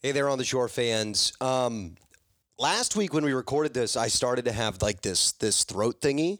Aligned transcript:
Hey 0.00 0.12
there 0.12 0.28
on 0.28 0.38
the 0.38 0.44
shore 0.44 0.68
fans. 0.68 1.32
Um, 1.40 1.96
last 2.56 2.94
week 2.94 3.12
when 3.12 3.24
we 3.24 3.32
recorded 3.32 3.74
this, 3.74 3.96
I 3.96 4.06
started 4.06 4.44
to 4.44 4.52
have 4.52 4.80
like 4.80 5.02
this 5.02 5.32
this 5.32 5.64
throat 5.64 6.00
thingy, 6.00 6.38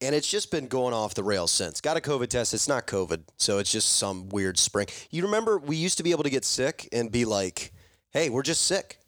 and 0.00 0.14
it's 0.14 0.30
just 0.30 0.52
been 0.52 0.68
going 0.68 0.94
off 0.94 1.14
the 1.14 1.24
rails 1.24 1.50
since. 1.50 1.80
Got 1.80 1.96
a 1.96 2.00
COVID 2.00 2.28
test. 2.28 2.54
It's 2.54 2.68
not 2.68 2.86
COVID, 2.86 3.24
so 3.38 3.58
it's 3.58 3.72
just 3.72 3.94
some 3.94 4.28
weird 4.28 4.56
spring. 4.56 4.86
You 5.10 5.24
remember 5.24 5.58
we 5.58 5.74
used 5.74 5.96
to 5.96 6.04
be 6.04 6.12
able 6.12 6.22
to 6.22 6.30
get 6.30 6.44
sick 6.44 6.88
and 6.92 7.10
be 7.10 7.24
like, 7.24 7.72
"Hey, 8.10 8.30
we're 8.30 8.44
just 8.44 8.66
sick." 8.66 9.00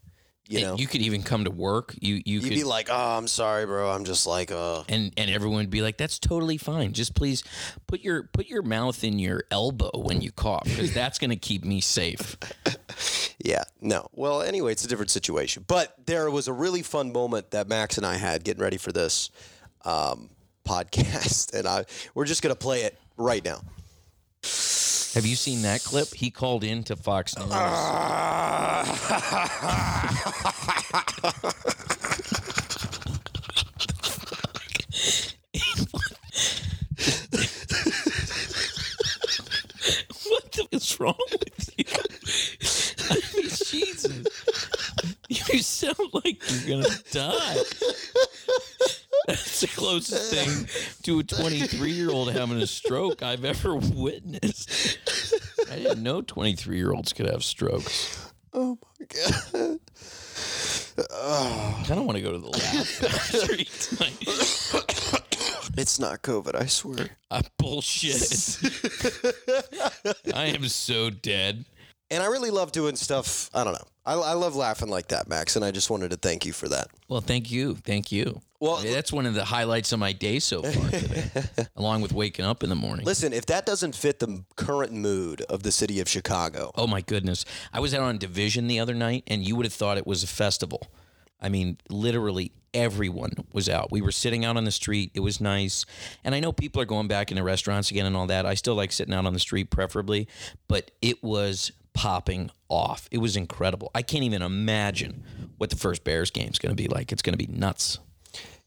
You 0.47 0.61
know, 0.61 0.77
you 0.77 0.87
could 0.87 1.01
even 1.01 1.23
come 1.23 1.45
to 1.45 1.51
work. 1.51 1.95
You 2.01 2.17
you 2.17 2.41
you'd 2.41 2.43
could 2.43 2.51
be 2.51 2.65
like, 2.65 2.89
"Oh, 2.91 3.17
I'm 3.17 3.27
sorry, 3.29 3.65
bro. 3.65 3.91
I'm 3.91 4.05
just 4.05 4.27
like, 4.27 4.53
uh." 4.53 4.83
and 4.91 5.13
and 5.17 5.31
everyone 5.31 5.59
would 5.59 5.71
be 5.71 5.81
like, 5.81 5.97
"That's 5.97 6.19
totally 6.19 6.59
fine. 6.59 6.93
Just 6.93 7.15
please 7.15 7.43
put 7.87 8.01
your 8.01 8.25
put 8.25 8.46
your 8.46 8.63
mouth 8.63 9.03
in 9.05 9.19
your 9.19 9.45
elbow 9.51 9.91
when 9.95 10.21
you 10.21 10.33
cough, 10.33 10.65
because 10.65 10.93
that's 10.95 11.19
going 11.19 11.31
to 11.31 11.37
keep 11.37 11.65
me 11.65 11.81
safe." 11.81 12.37
Yeah, 13.45 13.65
no. 13.81 14.09
Well, 14.13 14.41
anyway, 14.41 14.73
it's 14.73 14.85
a 14.85 14.89
different 14.89 15.11
situation. 15.11 15.65
But 15.67 15.95
there 16.07 16.31
was 16.31 16.49
a 16.49 16.53
really 16.53 16.82
fun 16.82 17.13
moment 17.13 17.51
that 17.51 17.68
Max 17.68 17.99
and 17.99 18.07
I 18.07 18.17
had 18.17 18.43
getting 18.43 18.63
ready 18.63 18.79
for 18.79 18.90
this 18.90 19.31
um, 19.85 20.31
podcast, 20.65 21.53
and 21.53 21.67
I 21.68 21.85
we're 22.15 22.25
just 22.25 22.43
gonna 22.43 22.54
play 22.54 22.82
it 22.82 22.99
right 23.17 23.45
now. 23.45 23.61
Have 25.14 25.25
you 25.25 25.36
seen 25.36 25.63
that 25.63 25.85
clip? 25.85 26.09
He 26.13 26.31
called 26.31 26.64
in 26.64 26.82
to 26.85 26.96
Fox 26.96 27.39
News. 27.39 27.49
what 27.49 27.64
the 40.53 40.62
fuck? 40.62 40.69
is 40.73 41.00
wrong 41.00 41.15
with 41.31 41.70
you? 41.78 41.84
I 43.11 43.20
mean, 43.37 43.48
Jesus. 43.48 44.27
You 45.28 45.62
sound 45.62 45.97
like 46.12 46.42
you're 46.51 46.83
gonna 46.83 46.95
die. 47.12 47.57
That's 49.28 49.61
the 49.62 49.69
closest 49.69 50.34
thing 50.34 50.69
to 51.05 51.20
a 51.20 51.22
23 51.22 51.92
year 51.92 52.11
old 52.11 52.33
having 52.33 52.61
a 52.61 52.67
stroke 52.67 53.22
I've 53.22 53.44
ever 53.44 53.77
witnessed. 53.77 54.98
I 55.70 55.77
didn't 55.77 56.03
know 56.03 56.20
23 56.20 56.77
year 56.77 56.92
olds 56.92 57.12
could 57.12 57.27
have 57.27 57.42
strokes. 57.42 58.30
Oh 58.52 58.78
my 59.00 59.06
god! 59.06 59.80
I 61.12 61.84
don't 61.89 62.06
want 62.06 62.17
to 62.17 62.22
go 62.22 62.33
to 62.33 62.39
the 62.39 62.58
factory 62.58 63.64
tonight. 63.64 65.20
It's 65.77 65.98
not 65.98 66.22
COVID, 66.22 66.55
I 66.55 66.67
swear. 66.67 67.11
I 67.30 67.42
bullshit. 67.58 68.61
I 70.33 70.47
am 70.47 70.69
so 70.69 71.11
dead. 71.11 71.64
And 72.11 72.22
I 72.22 72.27
really 72.27 72.50
love 72.50 72.70
doing 72.70 72.95
stuff. 72.95 73.50
I 73.52 73.64
don't 73.64 73.72
know. 73.72 73.86
I, 74.07 74.15
I 74.15 74.33
love 74.35 74.55
laughing 74.55 74.89
like 74.89 75.09
that, 75.09 75.29
Max, 75.29 75.57
and 75.57 75.65
I 75.65 75.71
just 75.71 75.89
wanted 75.91 76.11
to 76.11 76.17
thank 76.17 76.45
you 76.45 76.53
for 76.53 76.69
that. 76.69 76.89
Well, 77.09 77.21
thank 77.23 77.51
you. 77.51 77.75
Thank 77.77 78.13
you. 78.13 78.41
Well- 78.61 78.77
I 78.77 78.85
mean, 78.85 78.93
that's 78.93 79.13
one 79.13 79.25
of 79.27 79.35
the 79.35 79.45
highlights 79.45 79.93
of 79.93 79.99
my 79.99 80.13
day 80.13 80.39
so 80.39 80.63
far 80.63 80.91
today, 80.99 81.25
along 81.77 82.03
with 82.03 82.13
waking 82.13 82.45
up 82.45 82.63
in 82.63 82.69
the 82.69 82.75
morning. 82.77 83.07
Listen, 83.07 83.33
if 83.33 83.47
that 83.47 83.65
doesn't 83.67 83.95
fit 83.95 84.19
the 84.19 84.45
current 84.57 84.93
mood 84.93 85.41
of 85.43 85.63
the 85.63 85.73
city 85.73 86.01
of 86.01 86.09
Chicago, 86.09 86.71
Oh 86.77 86.87
my 86.87 87.01
goodness. 87.01 87.45
I 87.73 87.81
was 87.81 87.95
out 87.95 88.03
on 88.03 88.19
Division 88.19 88.67
the 88.67 88.81
other 88.81 88.95
night 88.95 89.25
and 89.27 89.43
you 89.47 89.57
would 89.57 89.67
have 89.67 89.73
thought 89.75 89.97
it 89.99 90.07
was 90.07 90.23
a 90.23 90.27
festival. 90.27 90.87
I 91.41 91.49
mean, 91.51 91.79
literally 91.91 92.53
everyone 92.73 93.33
was 93.53 93.69
out. 93.69 93.93
We 93.93 94.01
were 94.01 94.13
sitting 94.13 94.45
out 94.45 94.57
on 94.57 94.65
the 94.65 94.71
street. 94.71 95.11
It 95.15 95.21
was 95.21 95.41
nice. 95.41 95.85
And 96.25 96.35
I 96.35 96.41
know 96.41 96.53
people 96.53 96.81
are 96.83 96.87
going 96.87 97.07
back 97.07 97.31
into 97.31 97.43
restaurants 97.43 97.91
again 97.91 98.07
and 98.07 98.17
all 98.17 98.27
that. 98.29 98.47
I 98.47 98.55
still 98.55 98.75
like 98.75 98.93
sitting 98.93 99.13
out 99.15 99.27
on 99.27 99.33
the 99.35 99.39
street 99.41 99.71
preferably, 99.71 100.27
but 100.69 100.91
it 101.03 101.23
was 101.23 101.71
popping 101.95 102.50
off. 102.69 103.09
It 103.11 103.19
was 103.19 103.37
incredible. 103.37 103.91
I 103.95 104.03
can't 104.03 104.25
even 104.25 104.42
imagine 104.42 105.25
what 105.56 105.70
the 105.70 105.77
first 105.77 106.05
Bears 106.05 106.31
game 106.31 106.51
is 106.51 106.59
going 106.59 106.77
to 106.77 106.83
be 106.83 106.89
like. 106.89 107.12
It's 107.12 107.23
going 107.23 107.36
to 107.36 107.47
be 107.47 107.51
nuts. 107.51 107.98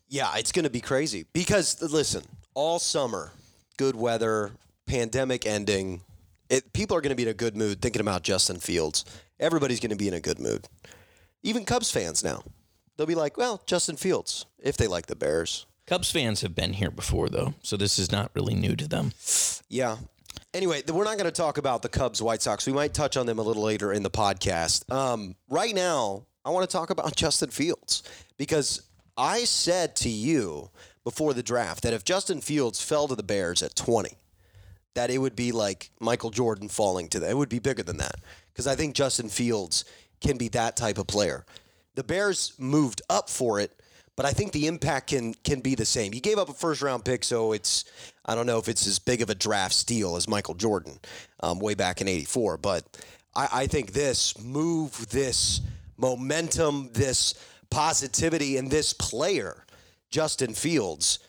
Yeah, 0.10 0.32
it's 0.38 0.52
going 0.52 0.64
to 0.64 0.70
be 0.70 0.82
crazy 0.82 1.26
because 1.34 1.82
listen, 1.82 2.24
all 2.54 2.80
summer, 2.80 3.32
good 3.78 3.96
weather, 3.96 4.52
pandemic 4.86 5.46
ending, 5.46 6.02
it, 6.50 6.72
people 6.74 6.96
are 6.96 7.02
going 7.02 7.12
to 7.12 7.16
be 7.16 7.24
in 7.24 7.30
a 7.30 7.34
good 7.34 7.58
mood 7.58 7.82
thinking 7.82 8.02
about 8.02 8.24
Justin 8.24 8.58
Fields. 8.58 9.04
Everybody's 9.40 9.82
going 9.82 9.92
to 9.92 9.98
be 9.98 10.08
in 10.08 10.14
a 10.14 10.22
good 10.22 10.40
mood. 10.40 10.66
Even 11.44 11.66
Cubs 11.66 11.92
fans 11.92 12.24
now. 12.24 12.44
They'll 12.96 13.06
be 13.06 13.16
like, 13.16 13.38
"Well, 13.38 13.62
Justin 13.68 13.96
Fields 13.96 14.46
if 14.60 14.76
they 14.78 14.88
like 14.88 15.06
the 15.06 15.16
Bears." 15.16 15.66
Cubs 15.86 16.12
fans 16.12 16.42
have 16.42 16.56
been 16.56 16.74
here 16.74 16.92
before 16.92 17.30
though, 17.30 17.54
so 17.62 17.78
this 17.78 18.00
is 18.00 18.12
not 18.12 18.32
really 18.34 18.56
new 18.56 18.76
to 18.76 18.88
them. 18.88 19.12
Yeah. 19.70 19.98
Anyway, 20.58 20.82
we're 20.92 21.04
not 21.04 21.20
going 21.20 21.30
to 21.30 21.32
talk 21.32 21.60
about 21.60 21.84
the 21.84 21.88
Cubs, 21.88 22.20
White 22.20 22.42
Sox. 22.42 22.66
We 22.66 22.74
might 22.74 22.92
touch 22.92 23.16
on 23.16 23.28
them 23.28 23.38
a 23.38 23.44
little 23.44 23.62
later 23.62 23.94
in 23.94 24.02
the 24.02 24.10
podcast. 24.10 24.92
Um, 24.92 25.36
right 25.50 25.76
now, 25.76 26.26
I 26.44 26.50
want 26.50 26.68
to 26.68 26.76
talk 26.76 26.90
about 26.90 27.16
Justin 27.16 27.52
Fields 27.52 28.02
because 28.38 28.82
I 29.16 29.44
said 29.44 29.96
to 29.98 30.10
you 30.10 30.72
before 31.04 31.36
the 31.36 31.44
draft 31.44 31.84
that 31.84 31.94
if 31.94 32.04
Justin 32.04 32.42
Fields 32.42 32.82
fell 32.82 33.08
to 33.08 33.14
the 33.14 33.22
Bears 33.22 33.62
at 33.62 33.76
20, 33.76 34.18
that 34.96 35.12
it 35.12 35.20
would 35.20 35.36
be 35.36 35.52
like 35.52 35.92
Michael 36.00 36.32
Jordan 36.32 36.70
falling 36.70 37.08
to 37.10 37.20
them. 37.20 37.30
It 37.30 37.38
would 37.38 37.50
be 37.50 37.60
bigger 37.60 37.84
than 37.84 37.98
that 37.98 38.16
because 38.52 38.66
I 38.66 38.76
think 38.76 38.96
Justin 38.96 39.30
Fields 39.30 39.86
can 40.22 40.40
be 40.40 40.48
that 40.50 40.76
type 40.76 40.98
of 40.98 41.06
player. 41.06 41.46
The 41.94 42.04
Bears 42.04 42.54
moved 42.58 43.04
up 43.12 43.30
for 43.30 43.60
it, 43.60 43.80
but 44.18 44.26
I 44.26 44.32
think 44.32 44.52
the 44.52 44.68
impact 44.68 45.12
can 45.12 45.34
can 45.36 45.62
be 45.62 45.76
the 45.76 45.86
same. 45.86 46.14
You 46.14 46.20
gave 46.20 46.38
up 46.38 46.50
a 46.50 46.54
first 46.54 46.82
round 46.82 47.06
pick, 47.06 47.24
so 47.24 47.54
it's 47.54 47.86
I 48.26 48.36
don't 48.36 48.48
know 48.48 48.58
if 48.58 48.68
it's 48.68 48.86
as 48.86 49.00
big 49.00 49.22
of 49.22 49.30
a 49.30 49.36
draft 49.36 49.74
steal 49.74 50.18
as 50.18 50.28
Michael 50.28 50.56
Jordan 50.56 51.00
um, 51.40 51.60
way 51.60 51.76
back 51.76 52.02
in 52.02 52.10
'84, 52.10 52.58
but 52.58 52.84
I, 53.36 53.48
I 53.54 53.68
think 53.68 53.94
this 53.94 54.38
move, 54.44 55.08
this 55.10 55.62
momentum, 55.98 56.90
this 56.94 57.36
positivity, 57.70 58.58
and 58.58 58.70
this 58.70 58.92
player, 58.92 59.66
Justin 60.10 60.54
Fields, 60.54 61.20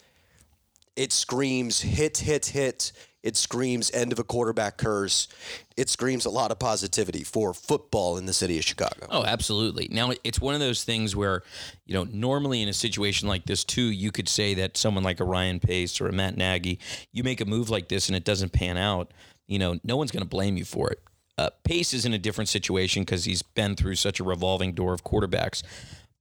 it 0.96 1.12
screams 1.12 1.80
hit, 1.80 2.18
hit, 2.18 2.46
hit. 2.46 2.92
It 3.28 3.36
screams 3.36 3.90
end 3.90 4.10
of 4.10 4.18
a 4.18 4.24
quarterback 4.24 4.78
curse. 4.78 5.28
It 5.76 5.90
screams 5.90 6.24
a 6.24 6.30
lot 6.30 6.50
of 6.50 6.58
positivity 6.58 7.24
for 7.24 7.52
football 7.52 8.16
in 8.16 8.24
the 8.24 8.32
city 8.32 8.56
of 8.56 8.64
Chicago. 8.64 9.06
Oh, 9.10 9.22
absolutely. 9.22 9.86
Now 9.90 10.12
it's 10.24 10.40
one 10.40 10.54
of 10.54 10.60
those 10.60 10.82
things 10.82 11.14
where, 11.14 11.42
you 11.84 11.92
know, 11.92 12.04
normally 12.04 12.62
in 12.62 12.70
a 12.70 12.72
situation 12.72 13.28
like 13.28 13.44
this 13.44 13.64
too, 13.64 13.82
you 13.82 14.10
could 14.10 14.30
say 14.30 14.54
that 14.54 14.78
someone 14.78 15.04
like 15.04 15.20
a 15.20 15.24
Ryan 15.24 15.60
Pace 15.60 16.00
or 16.00 16.08
a 16.08 16.12
Matt 16.12 16.38
Nagy, 16.38 16.78
you 17.12 17.22
make 17.22 17.42
a 17.42 17.44
move 17.44 17.68
like 17.68 17.88
this 17.88 18.08
and 18.08 18.16
it 18.16 18.24
doesn't 18.24 18.54
pan 18.54 18.78
out, 18.78 19.12
you 19.46 19.58
know, 19.58 19.78
no 19.84 19.98
one's 19.98 20.10
going 20.10 20.22
to 20.22 20.28
blame 20.28 20.56
you 20.56 20.64
for 20.64 20.90
it. 20.90 21.02
Uh, 21.36 21.50
Pace 21.64 21.92
is 21.92 22.06
in 22.06 22.14
a 22.14 22.18
different 22.18 22.48
situation 22.48 23.02
because 23.02 23.26
he's 23.26 23.42
been 23.42 23.76
through 23.76 23.96
such 23.96 24.20
a 24.20 24.24
revolving 24.24 24.72
door 24.72 24.94
of 24.94 25.04
quarterbacks. 25.04 25.62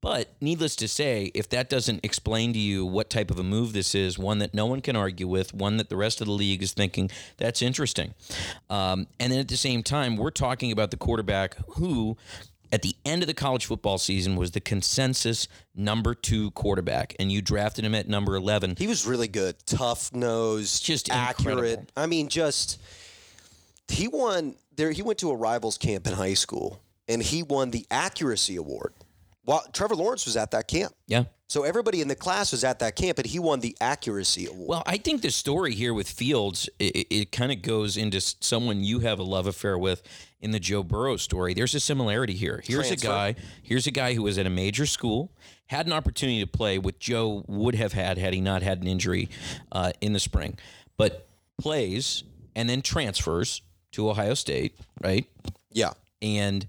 But 0.02 0.30
needless 0.40 0.76
to 0.78 0.88
say, 0.88 1.32
if 1.34 1.50
that 1.50 1.70
doesn't 1.70 2.02
explain 2.04 2.54
to 2.54 2.60
you 2.60 2.86
what 2.86 3.10
type 3.10 3.32
of 3.32 3.40
a 3.40 3.44
move 3.44 3.74
this 3.74 3.96
is, 3.96 4.20
one 4.20 4.38
that 4.40 4.54
no 4.54 4.66
one 4.68 4.80
can 4.82 4.96
argue 4.96 5.28
with, 5.28 5.54
one 5.54 5.78
that 5.78 5.90
the 5.90 5.98
rest 5.98 6.22
of 6.22 6.28
the 6.28 6.34
league 6.34 6.62
is 6.62 6.72
thinking 6.74 7.10
that's 7.38 7.62
interesting. 7.64 8.14
Um, 8.70 9.08
and 9.20 9.32
then 9.32 9.40
at 9.40 9.48
the 9.48 9.58
same 9.58 9.82
time, 9.82 10.16
we're 10.16 10.30
talking 10.30 10.72
about 10.72 10.92
the 10.92 10.98
quarterback 10.98 11.58
who, 11.72 12.16
at 12.72 12.84
the 12.84 12.96
end 13.06 13.24
of 13.24 13.28
the 13.28 13.34
college 13.34 13.66
football 13.66 13.98
season, 13.98 14.36
was 14.36 14.52
the 14.52 14.60
consensus 14.62 15.48
number 15.76 16.14
two 16.14 16.52
quarterback, 16.52 17.16
and 17.20 17.32
you 17.32 17.42
drafted 17.42 17.84
him 17.84 17.96
at 17.96 18.08
number 18.08 18.36
11. 18.36 18.76
He 18.78 18.86
was 18.88 19.08
really 19.08 19.28
good, 19.28 19.56
tough 19.66 20.14
nose, 20.14 20.80
Just 20.80 21.10
accurate. 21.10 21.58
incredible. 21.58 21.86
I 21.98 22.06
mean, 22.06 22.30
just 22.30 22.80
he 23.88 24.08
won 24.08 24.56
there. 24.76 24.92
He 24.92 25.02
went 25.02 25.18
to 25.20 25.32
a 25.32 25.36
rivals 25.36 25.78
camp 25.80 26.06
in 26.06 26.14
high 26.14 26.36
school, 26.36 26.80
and 27.08 27.24
he 27.24 27.42
won 27.42 27.72
the 27.72 27.86
accuracy 27.90 28.58
award. 28.58 28.94
While 29.48 29.64
Trevor 29.72 29.96
Lawrence 29.96 30.26
was 30.26 30.36
at 30.36 30.52
that 30.52 30.68
camp, 30.68 30.94
Yeah. 31.08 31.24
so 31.48 31.64
everybody 31.64 32.02
in 32.02 32.10
the 32.10 32.16
class 32.16 32.52
was 32.52 32.66
at 32.66 32.80
that 32.80 32.98
camp, 32.98 33.18
and 33.18 33.26
he 33.26 33.40
won 33.40 33.62
the 33.62 33.78
accuracy 33.80 34.46
award. 34.46 34.68
Well, 34.68 34.84
I 34.86 34.98
think 34.98 35.22
the 35.22 35.32
story 35.32 35.74
here 35.74 35.94
with 35.94 36.10
Fields, 36.10 36.70
it, 36.80 37.08
it 37.10 37.32
kind 37.32 37.54
of 37.54 37.62
goes 37.62 37.96
into 37.96 38.20
someone 38.20 38.84
you 38.84 39.00
have 39.00 39.20
a 39.20 39.24
love 39.24 39.48
affair 39.48 39.78
with 39.78 40.04
in 40.42 40.52
the 40.52 40.60
Joe 40.60 40.84
Burrow 40.84 41.16
story. 41.16 41.54
There's 41.54 41.74
a 41.74 41.80
similarity 41.80 42.34
here. 42.34 42.62
Here's 42.62 42.88
Transfer. 42.88 43.08
a 43.08 43.10
guy. 43.10 43.36
Here's 43.64 43.88
a 43.88 43.92
guy 43.92 44.16
who 44.16 44.24
was 44.24 44.38
at 44.38 44.46
a 44.46 44.50
major 44.50 44.86
school, 44.86 45.32
had 45.68 45.86
an 45.86 45.94
opportunity 45.94 46.42
to 46.42 46.48
play, 46.48 46.78
what 46.78 47.00
Joe 47.00 47.46
would 47.48 47.76
have 47.76 47.94
had 47.94 48.18
had 48.18 48.34
he 48.34 48.42
not 48.42 48.64
had 48.64 48.82
an 48.82 48.88
injury 48.88 49.30
uh, 49.72 49.94
in 50.02 50.12
the 50.12 50.20
spring, 50.20 50.60
but 50.98 51.26
plays 51.58 52.26
and 52.54 52.70
then 52.70 52.82
transfers 52.82 53.62
to 53.94 54.10
Ohio 54.10 54.34
State, 54.34 54.76
right? 55.02 55.26
yeah, 55.72 55.94
and 56.22 56.68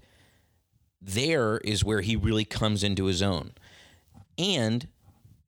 there 1.01 1.57
is 1.59 1.83
where 1.83 2.01
he 2.01 2.15
really 2.15 2.45
comes 2.45 2.83
into 2.83 3.05
his 3.05 3.21
own. 3.21 3.51
And 4.37 4.87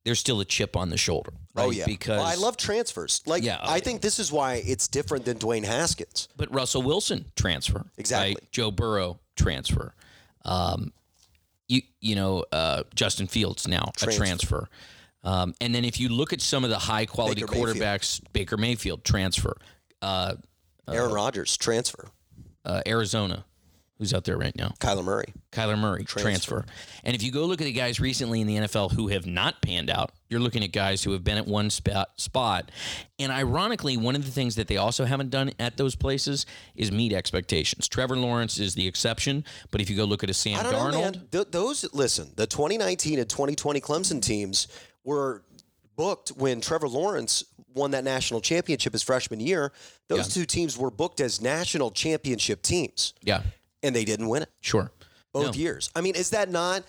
there's 0.03 0.19
still 0.19 0.39
a 0.39 0.45
chip 0.45 0.75
on 0.75 0.89
the 0.89 0.97
shoulder. 0.97 1.31
Right? 1.53 1.65
oh 1.65 1.69
yeah. 1.69 1.85
because 1.85 2.17
Well, 2.19 2.25
I 2.25 2.35
love 2.35 2.55
transfers. 2.57 3.21
Like, 3.25 3.43
Yeah, 3.43 3.57
I 3.61 3.75
I- 3.75 3.79
think 3.81 4.01
this 4.01 4.19
is 4.19 4.31
why 4.31 4.55
it's 4.65 4.87
different 4.87 5.25
than 5.25 5.37
Dwayne 5.37 5.65
Haskins. 5.65 6.29
But 6.37 6.53
Russell 6.53 6.81
Wilson 6.81 7.25
transfer, 7.35 7.85
Exactly. 7.97 8.35
right? 8.35 8.51
Joe 8.51 8.71
Burrow 8.71 9.19
transfer. 9.35 9.93
Um, 10.45 10.93
you 11.67 11.81
you 11.99 12.15
know 12.15 12.45
uh, 12.51 12.83
Justin 12.95 13.27
Fields 13.27 13.67
now 13.67 13.91
Transfer. 13.95 14.09
a 14.23 14.25
transfer. 14.25 14.69
Um, 15.23 15.53
and 15.61 15.75
then 15.75 15.85
if 15.85 15.99
you 15.99 16.09
look 16.09 16.33
at 16.33 16.41
some 16.41 16.63
of 16.63 16.69
the 16.69 16.79
high 16.79 17.05
quality 17.05 17.41
Baker 17.41 17.53
Mayfield. 17.55 17.77
quarterbacks, 17.77 18.21
Baker 18.33 18.57
Mayfield 18.57 19.03
transfer, 19.03 19.55
uh, 20.01 20.35
Aaron 20.87 21.11
Rodgers 21.13 21.55
transfer. 21.57 22.07
uh, 22.65 22.81
Arizona, 22.87 23.45
Who's 24.01 24.15
out 24.15 24.23
there 24.23 24.35
right 24.35 24.55
now? 24.55 24.73
Kyler 24.79 25.03
Murray. 25.03 25.31
Kyler 25.51 25.77
Murray, 25.77 26.03
transfer. 26.03 26.65
And 27.03 27.15
if 27.15 27.21
you 27.21 27.31
go 27.31 27.45
look 27.45 27.61
at 27.61 27.65
the 27.65 27.71
guys 27.71 27.99
recently 27.99 28.41
in 28.41 28.47
the 28.47 28.55
NFL 28.55 28.93
who 28.93 29.09
have 29.09 29.27
not 29.27 29.61
panned 29.61 29.91
out, 29.91 30.11
you're 30.27 30.39
looking 30.39 30.63
at 30.63 30.71
guys 30.71 31.03
who 31.03 31.11
have 31.11 31.23
been 31.23 31.37
at 31.37 31.45
one 31.45 31.69
spot. 31.69 32.09
spot. 32.19 32.71
And 33.19 33.31
ironically, 33.31 33.97
one 33.97 34.15
of 34.15 34.25
the 34.25 34.31
things 34.31 34.55
that 34.55 34.67
they 34.67 34.77
also 34.77 35.05
haven't 35.05 35.29
done 35.29 35.51
at 35.59 35.77
those 35.77 35.93
places 35.95 36.47
is 36.73 36.91
meet 36.91 37.13
expectations. 37.13 37.87
Trevor 37.87 38.17
Lawrence 38.17 38.57
is 38.57 38.73
the 38.73 38.87
exception, 38.87 39.45
but 39.69 39.81
if 39.81 39.87
you 39.87 39.95
go 39.95 40.05
look 40.05 40.23
at 40.23 40.31
a 40.31 40.33
Sam 40.33 40.59
I 40.59 40.63
don't 40.63 40.73
Darnold, 40.73 41.13
know. 41.13 41.21
Th- 41.31 41.47
those 41.51 41.85
listen, 41.93 42.31
the 42.35 42.47
2019 42.47 43.19
and 43.19 43.29
2020 43.29 43.79
Clemson 43.81 44.19
teams 44.19 44.67
were 45.03 45.43
booked 45.95 46.29
when 46.29 46.59
Trevor 46.59 46.87
Lawrence 46.87 47.43
won 47.75 47.91
that 47.91 48.03
national 48.03 48.41
championship 48.41 48.93
his 48.93 49.03
freshman 49.03 49.39
year. 49.39 49.71
Those 50.07 50.33
two 50.33 50.45
teams 50.45 50.77
were 50.77 50.91
booked 50.91 51.21
as 51.21 51.39
national 51.41 51.91
championship 51.91 52.61
teams, 52.61 53.13
yeah, 53.23 53.43
and 53.83 53.95
they 53.95 54.05
didn't 54.05 54.27
win 54.29 54.43
it 54.43 54.49
sure. 54.61 54.91
both 55.33 55.47
No. 55.47 55.51
years. 55.53 55.89
I 55.95 56.01
mean, 56.01 56.15
is 56.15 56.29
that 56.31 56.49
not? 56.49 56.83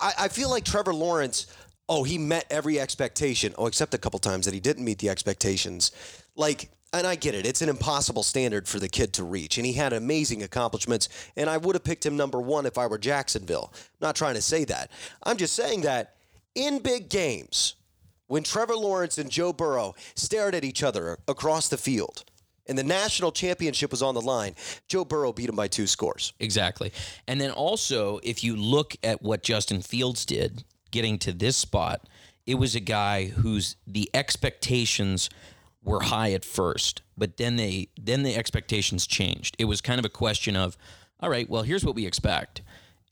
I, 0.00 0.12
I 0.20 0.28
feel 0.28 0.50
like 0.50 0.64
Trevor 0.64 0.94
Lawrence. 0.94 1.46
Oh, 1.88 2.02
he 2.04 2.18
met 2.18 2.44
every 2.50 2.78
expectation. 2.78 3.54
Oh, 3.56 3.66
except 3.66 3.94
a 3.94 3.98
couple 3.98 4.18
times 4.18 4.44
that 4.44 4.52
he 4.54 4.60
didn't 4.60 4.84
meet 4.84 4.98
the 4.98 5.08
expectations. 5.08 5.90
Like, 6.36 6.70
and 6.92 7.06
I 7.06 7.16
get 7.16 7.34
it. 7.34 7.46
It's 7.46 7.62
an 7.62 7.68
impossible 7.68 8.22
standard 8.22 8.66
for 8.68 8.78
the 8.78 8.88
kid 8.88 9.12
to 9.14 9.24
reach, 9.24 9.56
and 9.58 9.66
he 9.66 9.72
had 9.74 9.92
amazing 9.92 10.42
accomplishments. 10.42 11.08
And 11.36 11.48
I 11.50 11.56
would 11.56 11.74
have 11.74 11.84
picked 11.84 12.04
him 12.04 12.16
number 12.16 12.40
one 12.40 12.66
if 12.66 12.78
I 12.78 12.86
were 12.86 12.98
Jacksonville. 12.98 13.72
I'm 13.74 13.80
not 14.06 14.16
trying 14.16 14.34
to 14.34 14.42
say 14.42 14.64
that. 14.66 14.90
I'm 15.22 15.36
just 15.36 15.54
saying 15.54 15.82
that 15.82 16.14
in 16.54 16.78
big 16.80 17.08
games, 17.08 17.74
when 18.26 18.42
Trevor 18.42 18.76
Lawrence 18.76 19.16
and 19.18 19.30
Joe 19.30 19.52
Burrow 19.54 19.94
stared 20.14 20.54
at 20.54 20.64
each 20.64 20.82
other 20.82 21.18
across 21.26 21.68
the 21.68 21.78
field, 21.78 22.24
and 22.68 22.76
the 22.76 22.84
national 22.84 23.32
championship 23.32 23.90
was 23.90 24.02
on 24.02 24.14
the 24.14 24.20
line, 24.20 24.54
Joe 24.86 25.04
Burrow 25.04 25.32
beat 25.32 25.48
him 25.48 25.56
by 25.56 25.68
two 25.68 25.86
scores. 25.86 26.32
Exactly. 26.38 26.92
And 27.26 27.40
then 27.40 27.50
also, 27.50 28.20
if 28.22 28.44
you 28.44 28.56
look 28.56 28.94
at 29.02 29.22
what 29.22 29.42
Justin 29.42 29.82
Fields 29.82 30.24
did 30.26 30.64
getting 30.90 31.18
to 31.18 31.32
this 31.32 31.56
spot, 31.56 32.08
it 32.46 32.54
was 32.54 32.74
a 32.74 32.80
guy 32.80 33.26
whose 33.26 33.76
the 33.86 34.10
expectations 34.14 35.28
were 35.82 36.00
high 36.00 36.32
at 36.32 36.44
first, 36.44 37.02
but 37.16 37.36
then 37.36 37.56
they 37.56 37.88
then 38.00 38.22
the 38.22 38.36
expectations 38.36 39.06
changed. 39.06 39.56
It 39.58 39.66
was 39.66 39.80
kind 39.80 39.98
of 39.98 40.04
a 40.04 40.10
question 40.10 40.56
of, 40.56 40.76
all 41.20 41.30
right, 41.30 41.48
well, 41.48 41.62
here's 41.62 41.84
what 41.84 41.94
we 41.94 42.06
expect. 42.06 42.62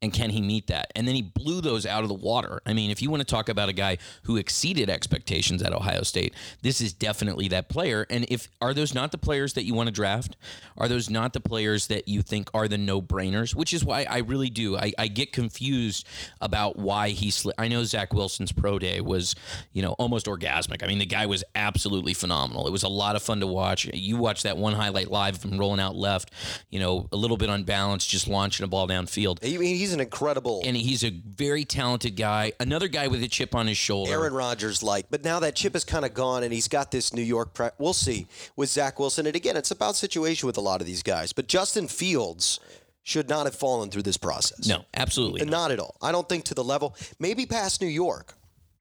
And 0.02 0.12
can 0.12 0.30
he 0.30 0.42
meet 0.42 0.66
that? 0.66 0.92
And 0.94 1.08
then 1.08 1.14
he 1.14 1.22
blew 1.22 1.60
those 1.60 1.86
out 1.86 2.02
of 2.02 2.08
the 2.08 2.14
water. 2.14 2.60
I 2.66 2.74
mean, 2.74 2.90
if 2.90 3.00
you 3.00 3.10
want 3.10 3.22
to 3.22 3.26
talk 3.26 3.48
about 3.48 3.68
a 3.68 3.72
guy 3.72 3.96
who 4.24 4.36
exceeded 4.36 4.90
expectations 4.90 5.62
at 5.62 5.72
Ohio 5.72 6.02
State, 6.02 6.34
this 6.62 6.82
is 6.82 6.92
definitely 6.92 7.48
that 7.48 7.68
player. 7.68 8.06
And 8.10 8.26
if 8.28 8.48
are 8.60 8.74
those 8.74 8.94
not 8.94 9.10
the 9.10 9.18
players 9.18 9.54
that 9.54 9.64
you 9.64 9.72
want 9.74 9.86
to 9.86 9.92
draft? 9.92 10.36
Are 10.76 10.88
those 10.88 11.08
not 11.08 11.32
the 11.32 11.40
players 11.40 11.86
that 11.86 12.08
you 12.08 12.20
think 12.20 12.50
are 12.52 12.68
the 12.68 12.76
no-brainers? 12.76 13.54
Which 13.54 13.72
is 13.72 13.84
why 13.84 14.06
I 14.08 14.18
really 14.18 14.50
do. 14.50 14.76
I, 14.76 14.92
I 14.98 15.08
get 15.08 15.32
confused 15.32 16.06
about 16.40 16.78
why 16.78 17.10
he. 17.10 17.32
I 17.56 17.68
know 17.68 17.82
Zach 17.84 18.12
Wilson's 18.12 18.52
pro 18.52 18.78
day 18.78 19.00
was, 19.00 19.34
you 19.72 19.82
know, 19.82 19.92
almost 19.92 20.26
orgasmic. 20.26 20.82
I 20.82 20.86
mean, 20.86 20.98
the 20.98 21.06
guy 21.06 21.24
was 21.24 21.42
absolutely 21.54 22.12
phenomenal. 22.12 22.66
It 22.66 22.72
was 22.72 22.82
a 22.82 22.88
lot 22.88 23.16
of 23.16 23.22
fun 23.22 23.40
to 23.40 23.46
watch. 23.46 23.86
You 23.86 24.18
watch 24.18 24.42
that 24.42 24.58
one 24.58 24.74
highlight 24.74 25.10
live 25.10 25.38
from 25.38 25.56
rolling 25.58 25.80
out 25.80 25.96
left, 25.96 26.32
you 26.68 26.80
know, 26.80 27.08
a 27.12 27.16
little 27.16 27.38
bit 27.38 27.48
unbalanced, 27.48 28.10
just 28.10 28.28
launching 28.28 28.64
a 28.64 28.68
ball 28.68 28.86
downfield 28.86 29.38
I 29.42 29.48
he's 29.48 29.95
an 29.96 30.00
incredible 30.02 30.62
and 30.64 30.76
he's 30.76 31.02
a 31.02 31.10
very 31.10 31.64
talented 31.64 32.14
guy. 32.16 32.52
Another 32.60 32.86
guy 32.88 33.08
with 33.08 33.22
a 33.22 33.28
chip 33.28 33.54
on 33.54 33.66
his 33.66 33.76
shoulder. 33.76 34.12
Aaron 34.12 34.32
Rodgers 34.32 34.82
like. 34.82 35.06
But 35.10 35.24
now 35.24 35.40
that 35.40 35.56
chip 35.56 35.74
is 35.74 35.84
kind 35.84 36.04
of 36.04 36.14
gone, 36.14 36.44
and 36.44 36.52
he's 36.52 36.68
got 36.68 36.90
this 36.92 37.12
New 37.12 37.22
York. 37.22 37.54
Pre- 37.54 37.70
we'll 37.78 37.92
see 37.92 38.26
with 38.54 38.68
Zach 38.68 38.98
Wilson. 39.00 39.26
And 39.26 39.34
again, 39.34 39.56
it's 39.56 39.70
about 39.72 39.96
situation 39.96 40.46
with 40.46 40.56
a 40.56 40.60
lot 40.60 40.80
of 40.80 40.86
these 40.86 41.02
guys. 41.02 41.32
But 41.32 41.48
Justin 41.48 41.88
Fields 41.88 42.60
should 43.02 43.28
not 43.28 43.46
have 43.46 43.54
fallen 43.54 43.90
through 43.90 44.02
this 44.02 44.16
process. 44.16 44.66
no, 44.68 44.84
absolutely 44.94 45.40
And 45.40 45.50
not. 45.50 45.68
not 45.68 45.70
at 45.72 45.80
all. 45.80 45.96
I 46.02 46.12
don't 46.12 46.28
think 46.28 46.44
to 46.46 46.54
the 46.54 46.64
level, 46.64 46.94
maybe 47.20 47.46
past 47.46 47.80
New 47.80 47.86
York, 47.86 48.34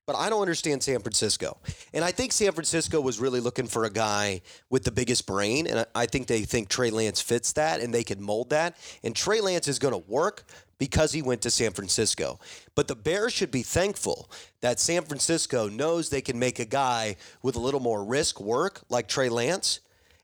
but 0.07 0.15
I 0.15 0.29
don't 0.31 0.41
understand 0.41 0.81
San 0.83 0.99
Francisco. 0.99 1.57
And 1.93 2.03
I 2.03 2.11
think 2.11 2.31
San 2.31 2.51
Francisco 2.51 3.01
was 3.01 3.19
really 3.19 3.39
looking 3.39 3.67
for 3.67 3.85
a 3.85 3.89
guy 3.91 4.41
with 4.71 4.83
the 4.83 4.91
biggest 4.91 5.25
brain. 5.27 5.67
And 5.67 5.79
I- 5.79 5.85
I 5.93 6.05
think 6.07 6.25
they 6.27 6.41
think 6.43 6.69
Trey 6.69 6.89
Lance 6.89 7.21
fits 7.21 7.53
that 7.53 7.79
and 7.81 7.93
they 7.93 8.03
can 8.03 8.19
mold 8.21 8.49
that. 8.49 8.75
And 9.03 9.15
Trey 9.15 9.41
Lance 9.41 9.67
is 9.67 9.77
going 9.79 9.93
to 9.93 10.09
work 10.09 10.43
because 10.77 11.11
he 11.11 11.21
went 11.21 11.41
to 11.41 11.49
San 11.49 11.71
Francisco. 11.71 12.39
But 12.75 12.87
the 12.87 12.95
Bears 12.95 13.33
should 13.33 13.51
be 13.51 13.63
thankful 13.63 14.29
that 14.61 14.79
San 14.79 15.03
Francisco 15.03 15.69
knows 15.69 16.09
they 16.09 16.21
can 16.21 16.39
make 16.39 16.59
a 16.59 16.65
guy 16.65 17.15
with 17.41 17.55
a 17.55 17.59
little 17.59 17.79
more 17.79 18.03
risk 18.03 18.39
work 18.39 18.81
like 18.89 19.07
Trey 19.07 19.29
Lance 19.29 19.79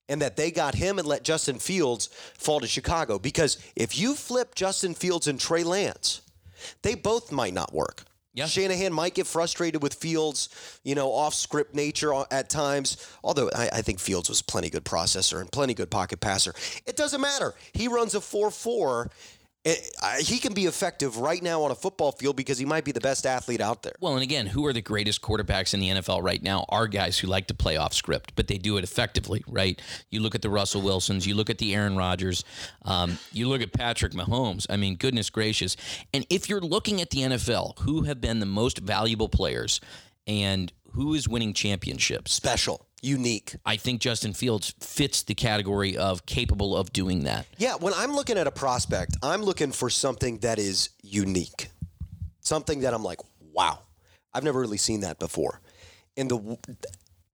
and 0.09 0.21
that 0.21 0.35
they 0.35 0.51
got 0.51 0.75
him 0.75 0.99
and 0.99 1.07
let 1.07 1.23
Justin 1.23 1.57
Fields 1.57 2.07
fall 2.37 2.59
to 2.59 2.67
Chicago. 2.67 3.17
Because 3.17 3.57
if 3.75 3.97
you 3.97 4.13
flip 4.13 4.55
Justin 4.55 4.93
Fields 4.93 5.27
and 5.27 5.39
Trey 5.39 5.63
Lance, 5.63 6.21
they 6.81 6.95
both 6.95 7.31
might 7.31 7.53
not 7.53 7.73
work. 7.73 8.03
Yeah. 8.33 8.45
Shanahan 8.45 8.93
might 8.93 9.13
get 9.13 9.27
frustrated 9.27 9.83
with 9.83 9.93
Fields, 9.93 10.79
you 10.83 10.95
know, 10.95 11.11
off 11.11 11.33
script 11.33 11.75
nature 11.75 12.13
at 12.31 12.49
times. 12.49 13.05
Although 13.23 13.49
I, 13.53 13.69
I 13.73 13.81
think 13.81 13.99
Fields 13.99 14.29
was 14.29 14.41
plenty 14.41 14.69
good 14.69 14.85
processor 14.85 15.41
and 15.41 15.51
plenty 15.51 15.73
good 15.73 15.91
pocket 15.91 16.21
passer. 16.21 16.53
It 16.85 16.95
doesn't 16.95 17.19
matter. 17.19 17.53
He 17.73 17.87
runs 17.87 18.15
a 18.15 18.21
4 18.21 18.51
4. 18.51 19.09
He 19.63 20.39
can 20.39 20.53
be 20.53 20.65
effective 20.65 21.17
right 21.17 21.41
now 21.41 21.61
on 21.61 21.69
a 21.69 21.75
football 21.75 22.11
field 22.11 22.35
because 22.35 22.57
he 22.57 22.65
might 22.65 22.83
be 22.83 22.91
the 22.91 22.99
best 22.99 23.27
athlete 23.27 23.61
out 23.61 23.83
there. 23.83 23.93
Well, 23.99 24.13
and 24.13 24.23
again, 24.23 24.47
who 24.47 24.65
are 24.65 24.73
the 24.73 24.81
greatest 24.81 25.21
quarterbacks 25.21 25.75
in 25.75 25.79
the 25.79 25.89
NFL 25.89 26.23
right 26.23 26.41
now? 26.41 26.65
Are 26.69 26.87
guys 26.87 27.19
who 27.19 27.27
like 27.27 27.45
to 27.47 27.53
play 27.53 27.77
off 27.77 27.93
script, 27.93 28.33
but 28.35 28.47
they 28.47 28.57
do 28.57 28.77
it 28.77 28.83
effectively, 28.83 29.43
right? 29.47 29.79
You 30.09 30.21
look 30.21 30.33
at 30.33 30.41
the 30.41 30.49
Russell 30.49 30.81
Wilsons, 30.81 31.27
you 31.27 31.35
look 31.35 31.51
at 31.51 31.59
the 31.59 31.75
Aaron 31.75 31.95
Rodgers, 31.95 32.43
um, 32.85 33.19
you 33.31 33.47
look 33.47 33.61
at 33.61 33.71
Patrick 33.71 34.13
Mahomes. 34.13 34.65
I 34.67 34.77
mean, 34.77 34.95
goodness 34.95 35.29
gracious! 35.29 35.77
And 36.11 36.25
if 36.31 36.49
you're 36.49 36.61
looking 36.61 36.99
at 36.99 37.11
the 37.11 37.19
NFL, 37.19 37.79
who 37.79 38.03
have 38.03 38.19
been 38.19 38.39
the 38.39 38.47
most 38.47 38.79
valuable 38.79 39.29
players, 39.29 39.79
and 40.25 40.73
who 40.93 41.13
is 41.13 41.27
winning 41.27 41.53
championships? 41.53 42.33
Special, 42.33 42.87
unique. 43.01 43.55
I 43.65 43.77
think 43.77 44.01
Justin 44.01 44.33
Fields 44.33 44.73
fits 44.79 45.23
the 45.23 45.33
category 45.33 45.97
of 45.97 46.25
capable 46.25 46.75
of 46.75 46.93
doing 46.93 47.23
that. 47.23 47.47
Yeah, 47.57 47.75
when 47.75 47.93
I'm 47.95 48.13
looking 48.13 48.37
at 48.37 48.47
a 48.47 48.51
prospect, 48.51 49.17
I'm 49.23 49.41
looking 49.41 49.71
for 49.71 49.89
something 49.89 50.37
that 50.39 50.59
is 50.59 50.89
unique. 51.01 51.69
Something 52.41 52.81
that 52.81 52.93
I'm 52.93 53.03
like, 53.03 53.19
wow, 53.53 53.79
I've 54.33 54.43
never 54.43 54.59
really 54.59 54.77
seen 54.77 55.01
that 55.01 55.19
before. 55.19 55.61
And 56.17 56.29
the 56.29 56.57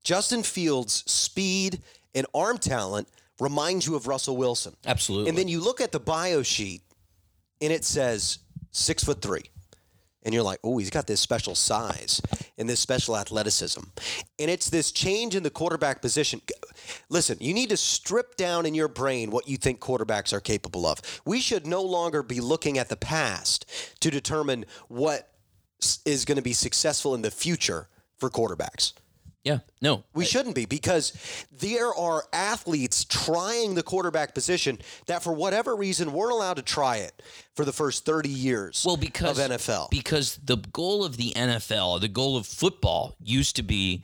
Justin 0.03 0.43
Fields' 0.43 1.03
speed 1.09 1.81
and 2.15 2.25
arm 2.33 2.57
talent 2.57 3.07
reminds 3.39 3.85
you 3.85 3.95
of 3.95 4.07
Russell 4.07 4.37
Wilson. 4.37 4.75
Absolutely. 4.85 5.29
And 5.29 5.37
then 5.37 5.47
you 5.47 5.59
look 5.59 5.81
at 5.81 5.91
the 5.91 5.99
bio 5.99 6.43
sheet 6.43 6.81
and 7.61 7.71
it 7.73 7.83
says 7.83 8.39
six 8.71 9.03
foot 9.03 9.21
three. 9.21 9.43
And 10.27 10.33
you're 10.33 10.43
like, 10.43 10.59
oh, 10.61 10.77
he's 10.77 10.89
got 10.89 11.07
this 11.07 11.21
special 11.21 11.55
size 11.55 12.21
and 12.57 12.67
this 12.67 12.81
special 12.81 13.15
athleticism. 13.15 13.79
And 14.37 14.51
it's 14.51 14.69
this 14.69 14.91
change 14.91 15.37
in 15.37 15.43
the 15.43 15.49
quarterback 15.49 16.01
position. 16.01 16.41
Listen, 17.07 17.37
you 17.39 17.53
need 17.53 17.69
to 17.69 17.77
strip 17.77 18.35
down 18.35 18.65
in 18.65 18.75
your 18.75 18.89
brain 18.89 19.31
what 19.31 19.47
you 19.47 19.55
think 19.55 19.79
quarterbacks 19.79 20.33
are 20.33 20.41
capable 20.41 20.85
of. 20.85 20.99
We 21.23 21.39
should 21.39 21.65
no 21.65 21.81
longer 21.81 22.23
be 22.23 22.41
looking 22.41 22.77
at 22.77 22.89
the 22.89 22.97
past 22.97 23.65
to 24.01 24.11
determine 24.11 24.65
what 24.89 25.29
is 26.05 26.25
going 26.25 26.35
to 26.35 26.41
be 26.41 26.51
successful 26.51 27.15
in 27.15 27.21
the 27.21 27.31
future 27.31 27.87
for 28.17 28.29
quarterbacks. 28.29 28.91
Yeah, 29.47 29.59
no, 29.81 30.04
We 30.13 30.25
shouldn't 30.25 30.56
be 30.56 30.66
because 30.66 31.13
there 31.51 31.94
are 31.94 32.25
athletes 32.33 33.06
trying 33.06 33.75
the 33.75 33.83
quarterback 33.83 34.33
position 34.33 34.80
that, 35.06 35.23
for 35.23 35.31
whatever 35.31 35.73
reason, 35.73 36.11
weren't 36.11 36.33
allowed 36.33 36.57
to 36.57 36.63
try 36.63 36.97
it 36.97 37.21
for 37.56 37.63
the 37.63 37.71
first 37.71 38.06
30 38.06 38.27
years 38.27 38.83
well 38.85 38.97
because 38.97 39.39
of 39.39 39.51
NFL. 39.51 39.89
because 39.89 40.37
the 40.44 40.57
goal 40.57 41.06
of 41.06 41.16
the 41.16 41.31
NFL, 41.33 42.01
the 42.01 42.09
goal 42.09 42.35
of 42.35 42.45
football 42.45 43.16
used 43.23 43.56
to 43.56 43.63
be 43.63 44.04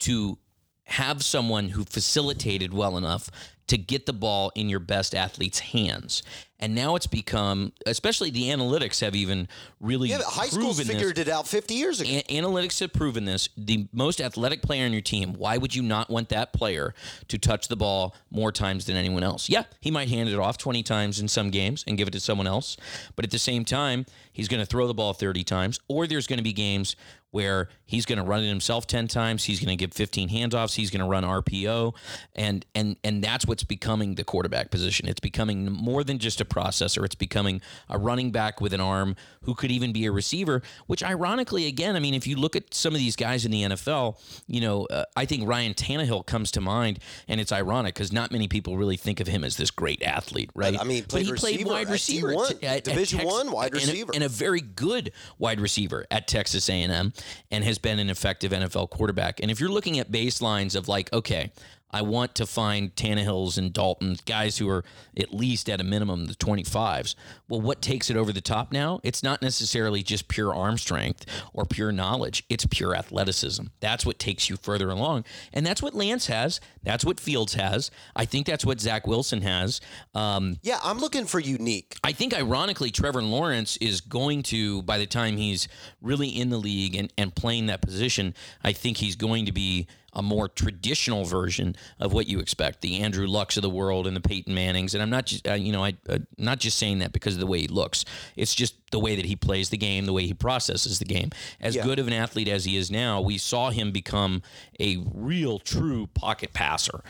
to 0.00 0.36
have 0.84 1.24
someone 1.24 1.70
who 1.70 1.84
facilitated 1.84 2.74
well 2.74 2.98
enough 2.98 3.30
to 3.66 3.78
get 3.78 4.06
the 4.06 4.12
ball 4.12 4.52
in 4.54 4.68
your 4.68 4.80
best 4.80 5.14
athlete's 5.14 5.58
hands. 5.58 6.22
And 6.60 6.74
now 6.74 6.96
it's 6.96 7.06
become, 7.06 7.72
especially 7.84 8.30
the 8.30 8.44
analytics 8.44 9.00
have 9.00 9.14
even 9.14 9.48
really 9.80 10.08
yeah, 10.08 10.20
high 10.24 10.46
schools 10.46 10.76
proven 10.76 10.86
this. 10.86 10.96
figured 10.96 11.18
it 11.18 11.28
out 11.28 11.46
50 11.46 11.74
years 11.74 12.00
ago. 12.00 12.10
A- 12.10 12.22
analytics 12.22 12.80
have 12.80 12.92
proven 12.92 13.24
this. 13.24 13.48
The 13.56 13.86
most 13.92 14.20
athletic 14.20 14.62
player 14.62 14.86
on 14.86 14.92
your 14.92 15.02
team, 15.02 15.34
why 15.34 15.58
would 15.58 15.74
you 15.74 15.82
not 15.82 16.08
want 16.08 16.30
that 16.30 16.52
player 16.52 16.94
to 17.28 17.38
touch 17.38 17.68
the 17.68 17.76
ball 17.76 18.14
more 18.30 18.50
times 18.50 18.86
than 18.86 18.96
anyone 18.96 19.22
else? 19.22 19.48
Yeah, 19.48 19.64
he 19.80 19.90
might 19.90 20.08
hand 20.08 20.28
it 20.28 20.38
off 20.38 20.56
20 20.56 20.82
times 20.82 21.20
in 21.20 21.28
some 21.28 21.50
games 21.50 21.84
and 21.86 21.98
give 21.98 22.08
it 22.08 22.12
to 22.12 22.20
someone 22.20 22.46
else. 22.46 22.76
But 23.16 23.24
at 23.24 23.30
the 23.30 23.38
same 23.38 23.64
time, 23.64 24.06
he's 24.32 24.48
going 24.48 24.60
to 24.60 24.66
throw 24.66 24.86
the 24.86 24.94
ball 24.94 25.12
30 25.12 25.44
times. 25.44 25.80
Or 25.88 26.06
there's 26.06 26.26
going 26.26 26.38
to 26.38 26.44
be 26.44 26.52
games 26.54 26.96
where 27.34 27.68
he's 27.84 28.06
going 28.06 28.18
to 28.18 28.22
run 28.22 28.44
it 28.44 28.48
himself 28.48 28.86
10 28.86 29.08
times. 29.08 29.42
He's 29.42 29.58
going 29.58 29.76
to 29.76 29.84
give 29.84 29.92
15 29.92 30.28
handoffs. 30.28 30.76
He's 30.76 30.88
going 30.88 31.00
to 31.00 31.06
run 31.08 31.24
RPO. 31.24 31.92
And, 32.36 32.64
and, 32.76 32.96
and 33.02 33.24
that's 33.24 33.44
what's 33.44 33.64
becoming 33.64 34.14
the 34.14 34.22
quarterback 34.22 34.70
position. 34.70 35.08
It's 35.08 35.18
becoming 35.18 35.64
more 35.68 36.04
than 36.04 36.20
just 36.20 36.40
a 36.40 36.44
processor. 36.44 37.04
It's 37.04 37.16
becoming 37.16 37.60
a 37.88 37.98
running 37.98 38.30
back 38.30 38.60
with 38.60 38.72
an 38.72 38.80
arm 38.80 39.16
who 39.42 39.56
could 39.56 39.72
even 39.72 39.92
be 39.92 40.06
a 40.06 40.12
receiver. 40.12 40.62
Which, 40.86 41.02
ironically, 41.02 41.66
again, 41.66 41.96
I 41.96 41.98
mean, 41.98 42.14
if 42.14 42.24
you 42.24 42.36
look 42.36 42.54
at 42.54 42.72
some 42.72 42.94
of 42.94 43.00
these 43.00 43.16
guys 43.16 43.44
in 43.44 43.50
the 43.50 43.62
NFL, 43.64 44.16
you 44.46 44.60
know, 44.60 44.84
uh, 44.86 45.02
I 45.16 45.24
think 45.24 45.48
Ryan 45.48 45.74
Tannehill 45.74 46.24
comes 46.26 46.52
to 46.52 46.60
mind, 46.60 47.00
and 47.26 47.40
it's 47.40 47.50
ironic 47.50 47.94
because 47.96 48.12
not 48.12 48.30
many 48.30 48.46
people 48.46 48.76
really 48.76 48.96
think 48.96 49.18
of 49.18 49.26
him 49.26 49.42
as 49.42 49.56
this 49.56 49.72
great 49.72 50.04
athlete, 50.04 50.50
right? 50.54 50.78
I 50.80 50.84
mean, 50.84 51.02
but 51.02 51.08
played 51.10 51.26
he 51.26 51.32
played 51.32 51.58
receiver 51.58 51.68
wide 51.70 51.86
at 51.88 51.92
receiver 51.92 52.28
D1, 52.28 52.50
at- 52.50 52.62
at 52.62 52.84
Division 52.84 53.18
Tex- 53.18 53.30
One 53.32 53.50
wide 53.50 53.72
and 53.74 53.82
a- 53.82 53.86
receiver. 53.86 54.12
and 54.14 54.22
a 54.22 54.28
very 54.28 54.60
good 54.60 55.10
wide 55.36 55.60
receiver 55.60 56.06
at 56.12 56.28
Texas 56.28 56.68
A&M 56.70 57.12
and 57.50 57.64
has 57.64 57.78
been 57.78 57.98
an 57.98 58.10
effective 58.10 58.52
NFL 58.52 58.90
quarterback. 58.90 59.40
And 59.40 59.50
if 59.50 59.60
you're 59.60 59.70
looking 59.70 59.98
at 59.98 60.10
baselines 60.10 60.76
of 60.76 60.88
like, 60.88 61.12
okay, 61.12 61.50
I 61.94 62.02
want 62.02 62.34
to 62.34 62.46
find 62.46 62.92
Tannehills 62.96 63.56
and 63.56 63.72
Daltons, 63.72 64.24
guys 64.24 64.58
who 64.58 64.68
are 64.68 64.82
at 65.16 65.32
least 65.32 65.70
at 65.70 65.80
a 65.80 65.84
minimum 65.84 66.26
the 66.26 66.34
25s. 66.34 67.14
Well, 67.48 67.60
what 67.60 67.80
takes 67.80 68.10
it 68.10 68.16
over 68.16 68.32
the 68.32 68.40
top 68.40 68.72
now? 68.72 68.98
It's 69.04 69.22
not 69.22 69.40
necessarily 69.40 70.02
just 70.02 70.26
pure 70.26 70.52
arm 70.52 70.76
strength 70.76 71.24
or 71.52 71.64
pure 71.64 71.92
knowledge. 71.92 72.42
It's 72.48 72.66
pure 72.66 72.96
athleticism. 72.96 73.66
That's 73.78 74.04
what 74.04 74.18
takes 74.18 74.50
you 74.50 74.56
further 74.56 74.90
along. 74.90 75.24
And 75.52 75.64
that's 75.64 75.80
what 75.80 75.94
Lance 75.94 76.26
has. 76.26 76.60
That's 76.82 77.04
what 77.04 77.20
Fields 77.20 77.54
has. 77.54 77.92
I 78.16 78.24
think 78.24 78.46
that's 78.46 78.66
what 78.66 78.80
Zach 78.80 79.06
Wilson 79.06 79.42
has. 79.42 79.80
Um, 80.16 80.56
yeah, 80.62 80.80
I'm 80.82 80.98
looking 80.98 81.26
for 81.26 81.38
unique. 81.38 81.96
I 82.02 82.10
think 82.10 82.34
ironically, 82.34 82.90
Trevor 82.90 83.22
Lawrence 83.22 83.76
is 83.76 84.00
going 84.00 84.42
to, 84.44 84.82
by 84.82 84.98
the 84.98 85.06
time 85.06 85.36
he's 85.36 85.68
really 86.02 86.30
in 86.30 86.50
the 86.50 86.58
league 86.58 86.96
and, 86.96 87.12
and 87.16 87.32
playing 87.32 87.66
that 87.66 87.82
position, 87.82 88.34
I 88.64 88.72
think 88.72 88.96
he's 88.96 89.14
going 89.14 89.46
to 89.46 89.52
be 89.52 89.86
a 90.14 90.22
more 90.22 90.48
traditional 90.48 91.24
version 91.24 91.76
of 91.98 92.12
what 92.12 92.26
you 92.28 92.40
expect, 92.40 92.80
the 92.80 93.00
Andrew 93.00 93.26
Lucks 93.26 93.56
of 93.56 93.62
the 93.62 93.70
world 93.70 94.06
and 94.06 94.16
the 94.16 94.20
Peyton 94.20 94.54
Mannings. 94.54 94.94
And 94.94 95.02
I'm 95.02 95.10
not 95.10 95.26
just, 95.26 95.46
uh, 95.48 95.54
you 95.54 95.72
know, 95.72 95.84
I 95.84 95.96
uh, 96.08 96.18
not 96.38 96.60
just 96.60 96.78
saying 96.78 96.98
that 97.00 97.12
because 97.12 97.34
of 97.34 97.40
the 97.40 97.46
way 97.46 97.60
he 97.60 97.68
looks. 97.68 98.04
It's 98.36 98.54
just 98.54 98.74
the 98.90 98.98
way 99.00 99.16
that 99.16 99.24
he 99.24 99.34
plays 99.36 99.70
the 99.70 99.76
game, 99.76 100.06
the 100.06 100.12
way 100.12 100.26
he 100.26 100.34
processes 100.34 100.98
the 100.98 101.04
game. 101.04 101.30
As 101.60 101.74
Yeah. 101.74 101.82
good 101.84 101.98
of 101.98 102.06
an 102.06 102.12
athlete 102.12 102.48
as 102.48 102.64
he 102.64 102.76
is 102.76 102.90
now, 102.90 103.20
we 103.20 103.38
saw 103.38 103.70
him 103.70 103.90
become 103.90 104.42
a 104.80 104.98
real, 105.12 105.58
true 105.58 106.06
pocket 106.14 106.52
passer, 106.52 107.02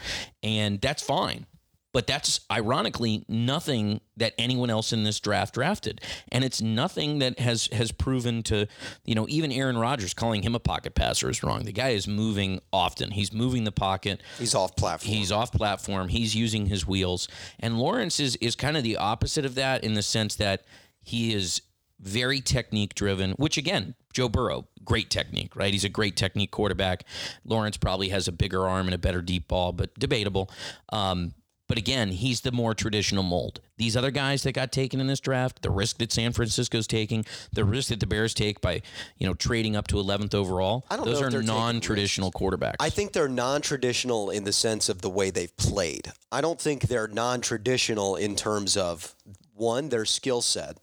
and 0.42 0.80
that's 0.80 1.02
fine. 1.02 1.46
But 1.94 2.08
that's 2.08 2.40
ironically 2.50 3.24
nothing 3.28 4.00
that 4.16 4.34
anyone 4.36 4.68
else 4.68 4.92
in 4.92 5.04
this 5.04 5.20
draft 5.20 5.54
drafted, 5.54 6.00
and 6.32 6.42
it's 6.42 6.60
nothing 6.60 7.20
that 7.20 7.38
has 7.38 7.68
has 7.68 7.92
proven 7.92 8.42
to, 8.44 8.66
you 9.04 9.14
know, 9.14 9.26
even 9.28 9.52
Aaron 9.52 9.78
Rodgers 9.78 10.12
calling 10.12 10.42
him 10.42 10.56
a 10.56 10.58
pocket 10.58 10.96
passer 10.96 11.30
is 11.30 11.44
wrong. 11.44 11.62
The 11.62 11.72
guy 11.72 11.90
is 11.90 12.08
moving 12.08 12.60
often. 12.72 13.12
He's 13.12 13.32
moving 13.32 13.62
the 13.62 13.72
pocket. 13.72 14.20
He's 14.38 14.56
off 14.56 14.74
platform. 14.74 15.14
He's 15.14 15.30
off 15.30 15.52
platform. 15.52 16.08
He's 16.08 16.34
using 16.34 16.66
his 16.66 16.84
wheels. 16.84 17.28
And 17.60 17.78
Lawrence 17.78 18.18
is 18.18 18.34
is 18.36 18.56
kind 18.56 18.76
of 18.76 18.82
the 18.82 18.96
opposite 18.96 19.44
of 19.44 19.54
that 19.54 19.84
in 19.84 19.94
the 19.94 20.02
sense 20.02 20.34
that 20.34 20.64
he 21.00 21.32
is 21.32 21.62
very 22.00 22.40
technique 22.40 22.96
driven, 22.96 23.32
which 23.32 23.56
again, 23.56 23.94
Joe 24.12 24.28
Burrow, 24.28 24.66
great 24.84 25.10
technique, 25.10 25.54
right? 25.54 25.72
He's 25.72 25.84
a 25.84 25.88
great 25.88 26.16
technique 26.16 26.50
quarterback. 26.50 27.04
Lawrence 27.44 27.76
probably 27.76 28.08
has 28.08 28.26
a 28.26 28.32
bigger 28.32 28.66
arm 28.66 28.86
and 28.86 28.94
a 28.94 28.98
better 28.98 29.22
deep 29.22 29.46
ball, 29.46 29.72
but 29.72 29.94
debatable. 29.96 30.50
Um, 30.92 31.34
but 31.66 31.78
again, 31.78 32.10
he's 32.10 32.42
the 32.42 32.52
more 32.52 32.74
traditional 32.74 33.22
mold. 33.22 33.60
These 33.78 33.96
other 33.96 34.10
guys 34.10 34.42
that 34.42 34.52
got 34.52 34.70
taken 34.70 35.00
in 35.00 35.06
this 35.06 35.20
draft, 35.20 35.62
the 35.62 35.70
risk 35.70 35.98
that 35.98 36.12
San 36.12 36.32
Francisco's 36.32 36.86
taking, 36.86 37.24
the 37.52 37.64
risk 37.64 37.88
that 37.88 38.00
the 38.00 38.06
Bears 38.06 38.34
take 38.34 38.60
by, 38.60 38.82
you 39.18 39.26
know, 39.26 39.34
trading 39.34 39.74
up 39.74 39.86
to 39.88 39.96
11th 39.96 40.34
overall, 40.34 40.84
I 40.90 40.96
don't 40.96 41.06
those 41.06 41.22
are 41.22 41.42
non-traditional 41.42 42.32
quarterbacks. 42.32 42.76
I 42.80 42.90
think 42.90 43.12
they're 43.12 43.28
non-traditional 43.28 44.30
in 44.30 44.44
the 44.44 44.52
sense 44.52 44.88
of 44.88 45.00
the 45.00 45.10
way 45.10 45.30
they've 45.30 45.56
played. 45.56 46.12
I 46.30 46.40
don't 46.40 46.60
think 46.60 46.82
they're 46.82 47.08
non-traditional 47.08 48.16
in 48.16 48.36
terms 48.36 48.76
of 48.76 49.14
one, 49.54 49.88
their 49.88 50.04
skill 50.04 50.42
set, 50.42 50.78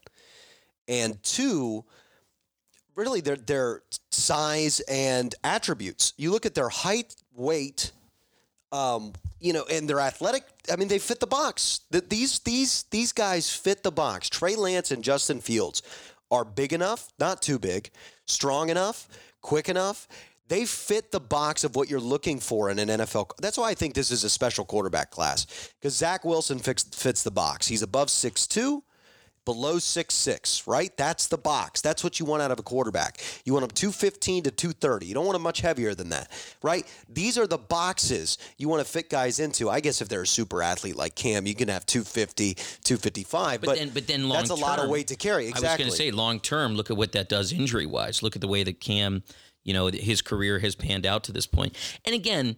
and 0.87 1.21
two, 1.23 1.85
really 2.95 3.21
their 3.21 3.35
their 3.35 3.83
size 4.09 4.79
and 4.81 5.35
attributes. 5.43 6.13
You 6.17 6.31
look 6.31 6.45
at 6.45 6.55
their 6.55 6.69
height, 6.69 7.15
weight, 7.35 7.91
um, 8.71 9.13
you 9.39 9.53
know, 9.53 9.65
and 9.71 9.87
their 9.89 9.99
athletic. 9.99 10.43
I 10.71 10.75
mean, 10.75 10.87
they 10.87 10.99
fit 10.99 11.19
the 11.19 11.27
box. 11.27 11.81
Th- 11.91 12.03
These 12.07 12.39
these 12.39 12.83
these 12.91 13.11
guys 13.13 13.49
fit 13.49 13.83
the 13.83 13.91
box. 13.91 14.29
Trey 14.29 14.55
Lance 14.55 14.91
and 14.91 15.03
Justin 15.03 15.39
Fields 15.41 15.81
are 16.29 16.45
big 16.45 16.73
enough, 16.73 17.09
not 17.19 17.41
too 17.41 17.59
big, 17.59 17.89
strong 18.25 18.69
enough, 18.69 19.07
quick 19.41 19.69
enough. 19.69 20.07
They 20.47 20.65
fit 20.65 21.11
the 21.11 21.19
box 21.21 21.63
of 21.63 21.75
what 21.77 21.89
you're 21.89 21.99
looking 22.01 22.39
for 22.39 22.69
in 22.69 22.77
an 22.77 22.89
NFL. 22.89 23.31
That's 23.39 23.57
why 23.57 23.69
I 23.69 23.73
think 23.73 23.93
this 23.93 24.11
is 24.11 24.25
a 24.25 24.29
special 24.29 24.65
quarterback 24.65 25.09
class 25.09 25.45
because 25.79 25.95
Zach 25.95 26.25
Wilson 26.25 26.59
fits, 26.59 26.83
fits 26.83 27.23
the 27.23 27.31
box. 27.31 27.67
He's 27.67 27.81
above 27.81 28.09
6'2", 28.09 28.81
below 29.45 29.79
six 29.79 30.13
six, 30.13 30.67
right? 30.67 30.95
That's 30.97 31.27
the 31.27 31.37
box. 31.37 31.81
That's 31.81 32.03
what 32.03 32.19
you 32.19 32.25
want 32.25 32.41
out 32.41 32.51
of 32.51 32.59
a 32.59 32.63
quarterback. 32.63 33.19
You 33.45 33.53
want 33.53 33.63
them 33.67 33.73
215 33.73 34.43
to 34.43 34.51
230. 34.51 35.05
You 35.05 35.13
don't 35.13 35.25
want 35.25 35.35
them 35.35 35.41
much 35.41 35.61
heavier 35.61 35.93
than 35.95 36.09
that, 36.09 36.31
right? 36.61 36.85
These 37.09 37.37
are 37.37 37.47
the 37.47 37.57
boxes 37.57 38.37
you 38.57 38.69
want 38.69 38.85
to 38.85 38.91
fit 38.91 39.09
guys 39.09 39.39
into. 39.39 39.69
I 39.69 39.79
guess 39.79 40.01
if 40.01 40.09
they're 40.09 40.21
a 40.21 40.27
super 40.27 40.61
athlete 40.61 40.95
like 40.95 41.15
Cam, 41.15 41.47
you 41.47 41.55
can 41.55 41.69
have 41.69 41.85
250, 41.85 42.55
255, 42.55 43.61
but, 43.61 43.67
But, 43.67 43.77
then, 43.77 43.89
but 43.89 44.07
then 44.07 44.29
long 44.29 44.37
that's 44.37 44.49
a 44.49 44.55
lot 44.55 44.79
of 44.79 44.89
weight 44.89 45.07
to 45.07 45.15
carry. 45.15 45.47
Exactly. 45.47 45.67
I 45.67 45.71
was 45.71 45.77
going 45.77 45.91
to 45.91 45.97
say 45.97 46.11
long 46.11 46.39
term. 46.39 46.75
Look 46.75 46.89
at 46.91 46.97
what 46.97 47.11
that 47.13 47.29
does 47.29 47.51
injury 47.51 47.85
wise. 47.85 48.21
Look 48.21 48.35
at 48.35 48.41
the 48.41 48.47
way 48.47 48.63
that 48.63 48.79
Cam, 48.79 49.23
you 49.63 49.73
know, 49.73 49.87
his 49.87 50.21
career 50.21 50.59
has 50.59 50.75
panned 50.75 51.05
out 51.05 51.23
to 51.25 51.31
this 51.31 51.47
point. 51.47 51.75
And 52.05 52.15
again, 52.15 52.57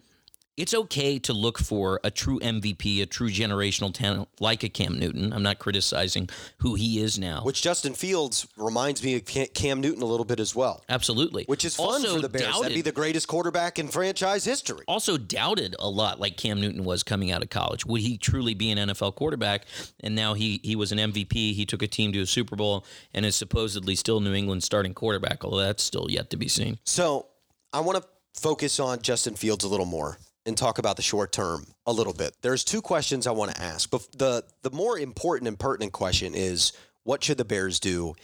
it's 0.55 0.73
okay 0.73 1.17
to 1.17 1.33
look 1.33 1.57
for 1.57 1.99
a 2.03 2.11
true 2.11 2.39
MVP, 2.39 3.01
a 3.01 3.07
true 3.07 3.29
generational 3.29 3.91
talent 3.91 4.29
like 4.39 4.63
a 4.63 4.69
Cam 4.69 4.99
Newton. 4.99 5.33
I'm 5.33 5.41
not 5.41 5.57
criticizing 5.57 6.29
who 6.59 6.75
he 6.75 6.99
is 6.99 7.17
now. 7.17 7.43
Which 7.43 7.63
Justin 7.63 7.95
Fields 7.95 8.47
reminds 8.55 9.03
me 9.03 9.15
of 9.15 9.25
Cam- 9.25 9.81
Newton 9.81 10.03
a 10.03 10.05
little 10.05 10.25
bit 10.25 10.39
as 10.39 10.55
well, 10.55 10.83
Absolutely. 10.89 11.45
which 11.45 11.65
is 11.65 11.75
fun 11.75 11.87
also 11.87 12.15
for 12.15 12.21
the 12.21 12.29
Bears. 12.29 12.61
That'd 12.61 12.75
be 12.75 12.81
the 12.81 12.91
greatest 12.91 13.27
quarterback 13.27 13.79
in 13.79 13.87
franchise 13.87 14.45
history. 14.45 14.83
also 14.87 15.17
doubted 15.17 15.75
a 15.79 15.89
lot 15.89 16.19
like 16.19 16.37
Cam 16.37 16.61
Newton 16.61 16.83
was 16.83 17.01
coming 17.01 17.31
out 17.31 17.41
of 17.41 17.49
college. 17.49 17.85
Would 17.85 18.01
he 18.01 18.17
truly 18.17 18.53
be 18.53 18.69
an 18.69 18.77
NFL 18.77 19.15
quarterback? 19.15 19.65
And 20.01 20.15
now 20.15 20.35
he 20.35 20.59
he 20.63 20.75
was 20.75 20.91
an 20.91 20.99
MVP. 20.99 21.53
He 21.53 21.65
took 21.65 21.81
a 21.81 21.87
team 21.87 22.13
to 22.13 22.21
a 22.21 22.25
Super 22.27 22.55
Bowl 22.55 22.85
and 23.13 23.25
is 23.25 23.35
supposedly 23.35 23.95
still 23.95 24.19
New 24.19 24.33
England's 24.33 24.65
starting 24.65 24.93
quarterback, 24.93 25.43
although 25.43 25.57
that's 25.57 25.81
still 25.83 26.07
yet 26.09 26.29
to 26.29 26.37
be 26.37 26.47
seen. 26.47 26.77
So 26.83 27.27
I 27.71 27.79
want 27.79 27.97
to 28.01 28.07
focus 28.39 28.79
on 28.79 29.01
Justin 29.01 29.35
Fields 29.35 29.63
a 29.63 29.67
little 29.67 29.85
more 29.85 30.17
and 30.45 30.57
talk 30.57 30.77
about 30.77 30.95
the 30.95 31.01
short 31.01 31.31
term 31.31 31.65
a 31.85 31.93
little 31.93 32.13
bit. 32.13 32.35
There's 32.41 32.63
two 32.63 32.81
questions 32.81 33.27
I 33.27 33.31
want 33.31 33.51
to 33.55 33.61
ask. 33.61 33.89
But 33.89 34.07
the 34.17 34.43
the 34.61 34.71
more 34.71 34.97
important 34.97 35.47
and 35.47 35.57
pertinent 35.57 35.93
question 35.93 36.33
is 36.35 36.73
what 37.03 37.23
should 37.23 37.37
the 37.37 37.45
Bears 37.45 37.79
do 37.79 38.15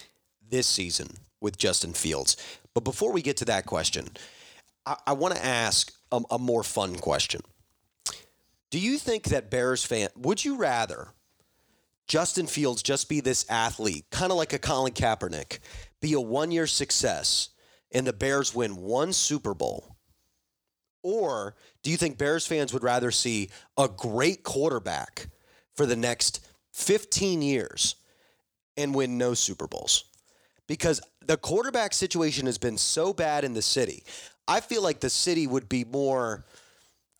this 0.49 0.67
season 0.67 1.07
with 1.41 1.57
Justin 1.57 1.93
Fields? 1.93 2.37
But 2.73 2.83
before 2.83 3.11
we 3.11 3.21
get 3.21 3.37
to 3.37 3.45
that 3.45 3.65
question, 3.65 4.09
I, 4.85 4.95
I 5.07 5.13
want 5.13 5.35
to 5.35 5.45
ask 5.45 5.93
a, 6.11 6.21
a 6.31 6.39
more 6.39 6.63
fun 6.63 6.95
question. 6.95 7.41
Do 8.69 8.79
you 8.79 8.97
think 8.97 9.25
that 9.25 9.49
Bears 9.49 9.83
fan 9.83 10.09
would 10.15 10.43
you 10.43 10.57
rather 10.57 11.09
Justin 12.07 12.47
Fields 12.47 12.81
just 12.81 13.07
be 13.07 13.21
this 13.21 13.45
athlete, 13.49 14.05
kind 14.09 14.31
of 14.31 14.37
like 14.37 14.53
a 14.53 14.59
Colin 14.59 14.93
Kaepernick, 14.93 15.59
be 16.01 16.13
a 16.13 16.21
one 16.21 16.51
year 16.51 16.67
success, 16.67 17.49
and 17.91 18.05
the 18.05 18.13
Bears 18.13 18.53
win 18.53 18.75
one 18.75 19.13
Super 19.13 19.53
Bowl? 19.53 19.95
Or 21.09 21.55
do 21.81 21.89
you 21.89 21.97
think 21.97 22.19
Bears 22.19 22.45
fans 22.45 22.71
would 22.71 22.83
rather 22.83 23.09
see 23.09 23.49
a 23.79 23.87
great 23.87 24.43
quarterback 24.43 25.27
for 25.75 25.87
the 25.87 25.95
next 25.95 26.47
15 26.73 27.41
years 27.41 27.95
and 28.77 28.93
win 28.93 29.17
no 29.17 29.33
Super 29.33 29.65
Bowls? 29.65 30.05
Because 30.67 31.01
the 31.25 31.35
quarterback 31.35 31.93
situation 31.93 32.45
has 32.45 32.59
been 32.59 32.77
so 32.77 33.11
bad 33.11 33.43
in 33.43 33.55
the 33.55 33.61
city. 33.63 34.03
I 34.47 34.59
feel 34.59 34.83
like 34.83 34.99
the 34.99 35.09
city 35.09 35.47
would 35.47 35.67
be 35.67 35.83
more 35.83 36.45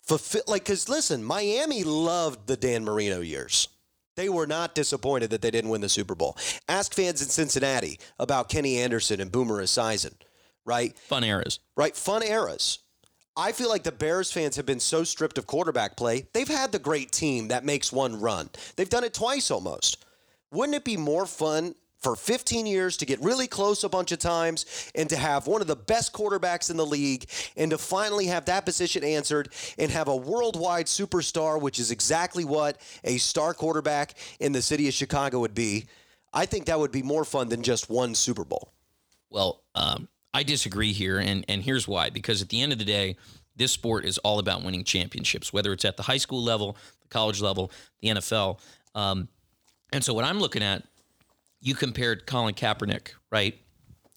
fulfill 0.02 0.42
like 0.46 0.62
because 0.62 0.88
listen, 0.88 1.24
Miami 1.24 1.82
loved 1.82 2.46
the 2.46 2.56
Dan 2.56 2.84
Marino 2.84 3.20
years. 3.20 3.66
They 4.14 4.28
were 4.28 4.46
not 4.46 4.76
disappointed 4.76 5.30
that 5.30 5.42
they 5.42 5.50
didn't 5.50 5.70
win 5.70 5.80
the 5.80 5.88
Super 5.88 6.14
Bowl. 6.14 6.36
Ask 6.68 6.94
fans 6.94 7.22
in 7.22 7.28
Cincinnati 7.28 7.98
about 8.20 8.50
Kenny 8.50 8.78
Anderson 8.78 9.20
and 9.20 9.32
Boomer 9.32 9.60
Esiason, 9.60 10.14
right? 10.64 10.96
Fun 10.96 11.24
eras. 11.24 11.58
Right? 11.76 11.96
Fun 11.96 12.22
eras. 12.22 12.78
I 13.40 13.52
feel 13.52 13.70
like 13.70 13.84
the 13.84 13.90
Bears 13.90 14.30
fans 14.30 14.56
have 14.56 14.66
been 14.66 14.80
so 14.80 15.02
stripped 15.02 15.38
of 15.38 15.46
quarterback 15.46 15.96
play. 15.96 16.26
They've 16.34 16.46
had 16.46 16.72
the 16.72 16.78
great 16.78 17.10
team 17.10 17.48
that 17.48 17.64
makes 17.64 17.90
one 17.90 18.20
run. 18.20 18.50
They've 18.76 18.86
done 18.86 19.02
it 19.02 19.14
twice 19.14 19.50
almost. 19.50 20.04
Wouldn't 20.52 20.76
it 20.76 20.84
be 20.84 20.98
more 20.98 21.24
fun 21.24 21.74
for 21.96 22.16
15 22.16 22.66
years 22.66 22.98
to 22.98 23.06
get 23.06 23.18
really 23.22 23.46
close 23.46 23.82
a 23.82 23.88
bunch 23.88 24.12
of 24.12 24.18
times 24.18 24.90
and 24.94 25.08
to 25.08 25.16
have 25.16 25.46
one 25.46 25.62
of 25.62 25.68
the 25.68 25.76
best 25.76 26.12
quarterbacks 26.12 26.70
in 26.70 26.76
the 26.76 26.84
league 26.84 27.30
and 27.56 27.70
to 27.70 27.78
finally 27.78 28.26
have 28.26 28.44
that 28.44 28.66
position 28.66 29.02
answered 29.02 29.48
and 29.78 29.90
have 29.90 30.08
a 30.08 30.16
worldwide 30.16 30.84
superstar, 30.84 31.58
which 31.58 31.78
is 31.78 31.90
exactly 31.90 32.44
what 32.44 32.78
a 33.04 33.16
star 33.16 33.54
quarterback 33.54 34.18
in 34.38 34.52
the 34.52 34.60
city 34.60 34.86
of 34.86 34.92
Chicago 34.92 35.40
would 35.40 35.54
be? 35.54 35.86
I 36.30 36.44
think 36.44 36.66
that 36.66 36.78
would 36.78 36.92
be 36.92 37.02
more 37.02 37.24
fun 37.24 37.48
than 37.48 37.62
just 37.62 37.88
one 37.88 38.14
Super 38.14 38.44
Bowl. 38.44 38.74
Well, 39.30 39.62
um, 39.74 40.08
I 40.32 40.42
disagree 40.42 40.92
here, 40.92 41.18
and 41.18 41.44
and 41.48 41.62
here's 41.62 41.88
why. 41.88 42.10
Because 42.10 42.40
at 42.42 42.48
the 42.48 42.60
end 42.62 42.72
of 42.72 42.78
the 42.78 42.84
day, 42.84 43.16
this 43.56 43.72
sport 43.72 44.04
is 44.04 44.18
all 44.18 44.38
about 44.38 44.62
winning 44.62 44.84
championships, 44.84 45.52
whether 45.52 45.72
it's 45.72 45.84
at 45.84 45.96
the 45.96 46.04
high 46.04 46.16
school 46.18 46.42
level, 46.42 46.76
the 47.02 47.08
college 47.08 47.40
level, 47.40 47.70
the 48.00 48.08
NFL. 48.08 48.58
Um, 48.94 49.28
And 49.92 50.04
so 50.04 50.14
what 50.14 50.24
I'm 50.24 50.38
looking 50.38 50.62
at, 50.62 50.84
you 51.60 51.74
compared 51.74 52.26
Colin 52.26 52.54
Kaepernick, 52.54 53.08
right? 53.30 53.58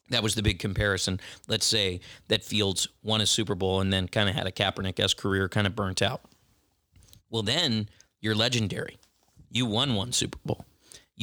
That 0.09 0.21
was 0.21 0.35
the 0.35 0.43
big 0.43 0.59
comparison. 0.59 1.19
Let's 1.47 1.65
say 1.65 1.99
that 2.27 2.43
Fields 2.43 2.87
won 3.01 3.21
a 3.21 3.25
Super 3.25 3.55
Bowl 3.55 3.81
and 3.81 3.91
then 3.91 4.07
kind 4.07 4.29
of 4.29 4.35
had 4.35 4.45
a 4.45 4.51
Kaepernick 4.51 4.99
esque 4.99 5.17
career, 5.17 5.49
kind 5.49 5.65
of 5.65 5.75
burnt 5.75 6.01
out. 6.01 6.21
Well, 7.29 7.41
then 7.41 7.89
you're 8.21 8.35
legendary. 8.35 8.99
You 9.49 9.65
won 9.65 9.95
one 9.95 10.11
Super 10.11 10.37
Bowl. 10.45 10.65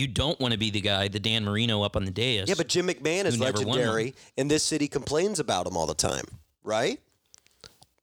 You 0.00 0.06
don't 0.06 0.40
want 0.40 0.52
to 0.52 0.58
be 0.58 0.70
the 0.70 0.80
guy, 0.80 1.08
the 1.08 1.20
Dan 1.20 1.44
Marino 1.44 1.82
up 1.82 1.94
on 1.94 2.06
the 2.06 2.10
dais. 2.10 2.48
Yeah, 2.48 2.54
but 2.56 2.68
Jim 2.68 2.88
McMahon 2.88 3.26
is 3.26 3.38
never 3.38 3.58
won 3.58 3.76
legendary, 3.78 4.14
and 4.38 4.50
this 4.50 4.62
city 4.62 4.88
complains 4.88 5.38
about 5.38 5.66
him 5.66 5.76
all 5.76 5.86
the 5.86 5.94
time, 5.94 6.24
right? 6.64 6.98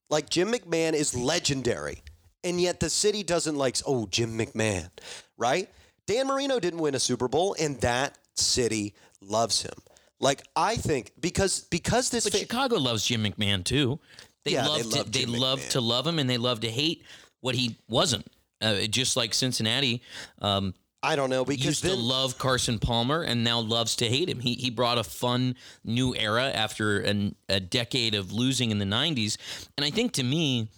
Like 0.08 0.30
Jim 0.30 0.52
McMahon 0.52 0.94
is 0.94 1.16
legendary, 1.16 2.04
and 2.44 2.62
yet 2.62 2.80
the 2.80 2.92
city 2.92 3.24
doesn't 3.24 3.56
like. 3.56 3.78
Oh, 3.88 4.06
Jim 4.06 4.38
McMahon, 4.38 4.90
right? 5.38 5.70
Dan 6.06 6.28
Marino 6.28 6.60
didn't 6.60 6.80
win 6.80 6.94
a 6.94 7.00
Super 7.00 7.28
Bowl, 7.28 7.56
and 7.60 7.82
that 7.82 8.16
city 8.36 8.94
loves 9.20 9.64
him. 9.64 9.74
Like 10.20 10.44
I 10.56 10.76
think 10.76 11.14
because 11.20 11.62
because 11.62 12.12
this 12.12 12.26
But 12.26 12.34
fa- 12.34 12.40
Chicago 12.40 12.78
loves 12.78 13.06
Jim 13.06 13.24
McMahon 13.24 13.64
too. 13.64 14.00
They 14.44 14.52
Yeah, 14.52 14.68
love 14.68 14.78
they 14.78 14.84
to 14.84 14.98
love 14.98 15.12
they 15.12 15.26
love 15.26 15.70
to 15.70 15.82
love 15.82 16.06
him 16.06 16.20
and 16.20 16.30
they 16.30 16.38
love 16.38 16.60
to 16.62 16.70
hate 16.70 17.04
what 17.42 17.56
he 17.56 17.76
wasn't. 17.90 18.28
Uh, 18.62 18.82
just 18.88 19.16
like 19.16 19.34
Cincinnati 19.36 20.02
um, 20.42 20.74
I 21.04 21.16
don't 21.16 21.30
know 21.30 21.46
because 21.46 21.66
used 21.66 21.84
then 21.84 21.92
to 21.92 21.98
love 21.98 22.38
Carson 22.38 22.80
Palmer 22.80 23.22
and 23.22 23.44
now 23.44 23.60
loves 23.60 23.96
to 23.98 24.06
hate 24.06 24.30
him. 24.30 24.40
He 24.40 24.56
he 24.56 24.70
brought 24.70 24.98
a 24.98 25.04
fun 25.04 25.56
new 25.84 26.16
era 26.16 26.46
after 26.50 27.00
an, 27.00 27.36
a 27.48 27.60
decade 27.60 28.16
of 28.16 28.32
losing 28.32 28.72
in 28.72 28.80
the 28.80 28.86
'90s, 28.86 29.38
and 29.78 29.86
I 29.86 29.92
think 29.92 30.14
to 30.14 30.24
me, 30.24 30.70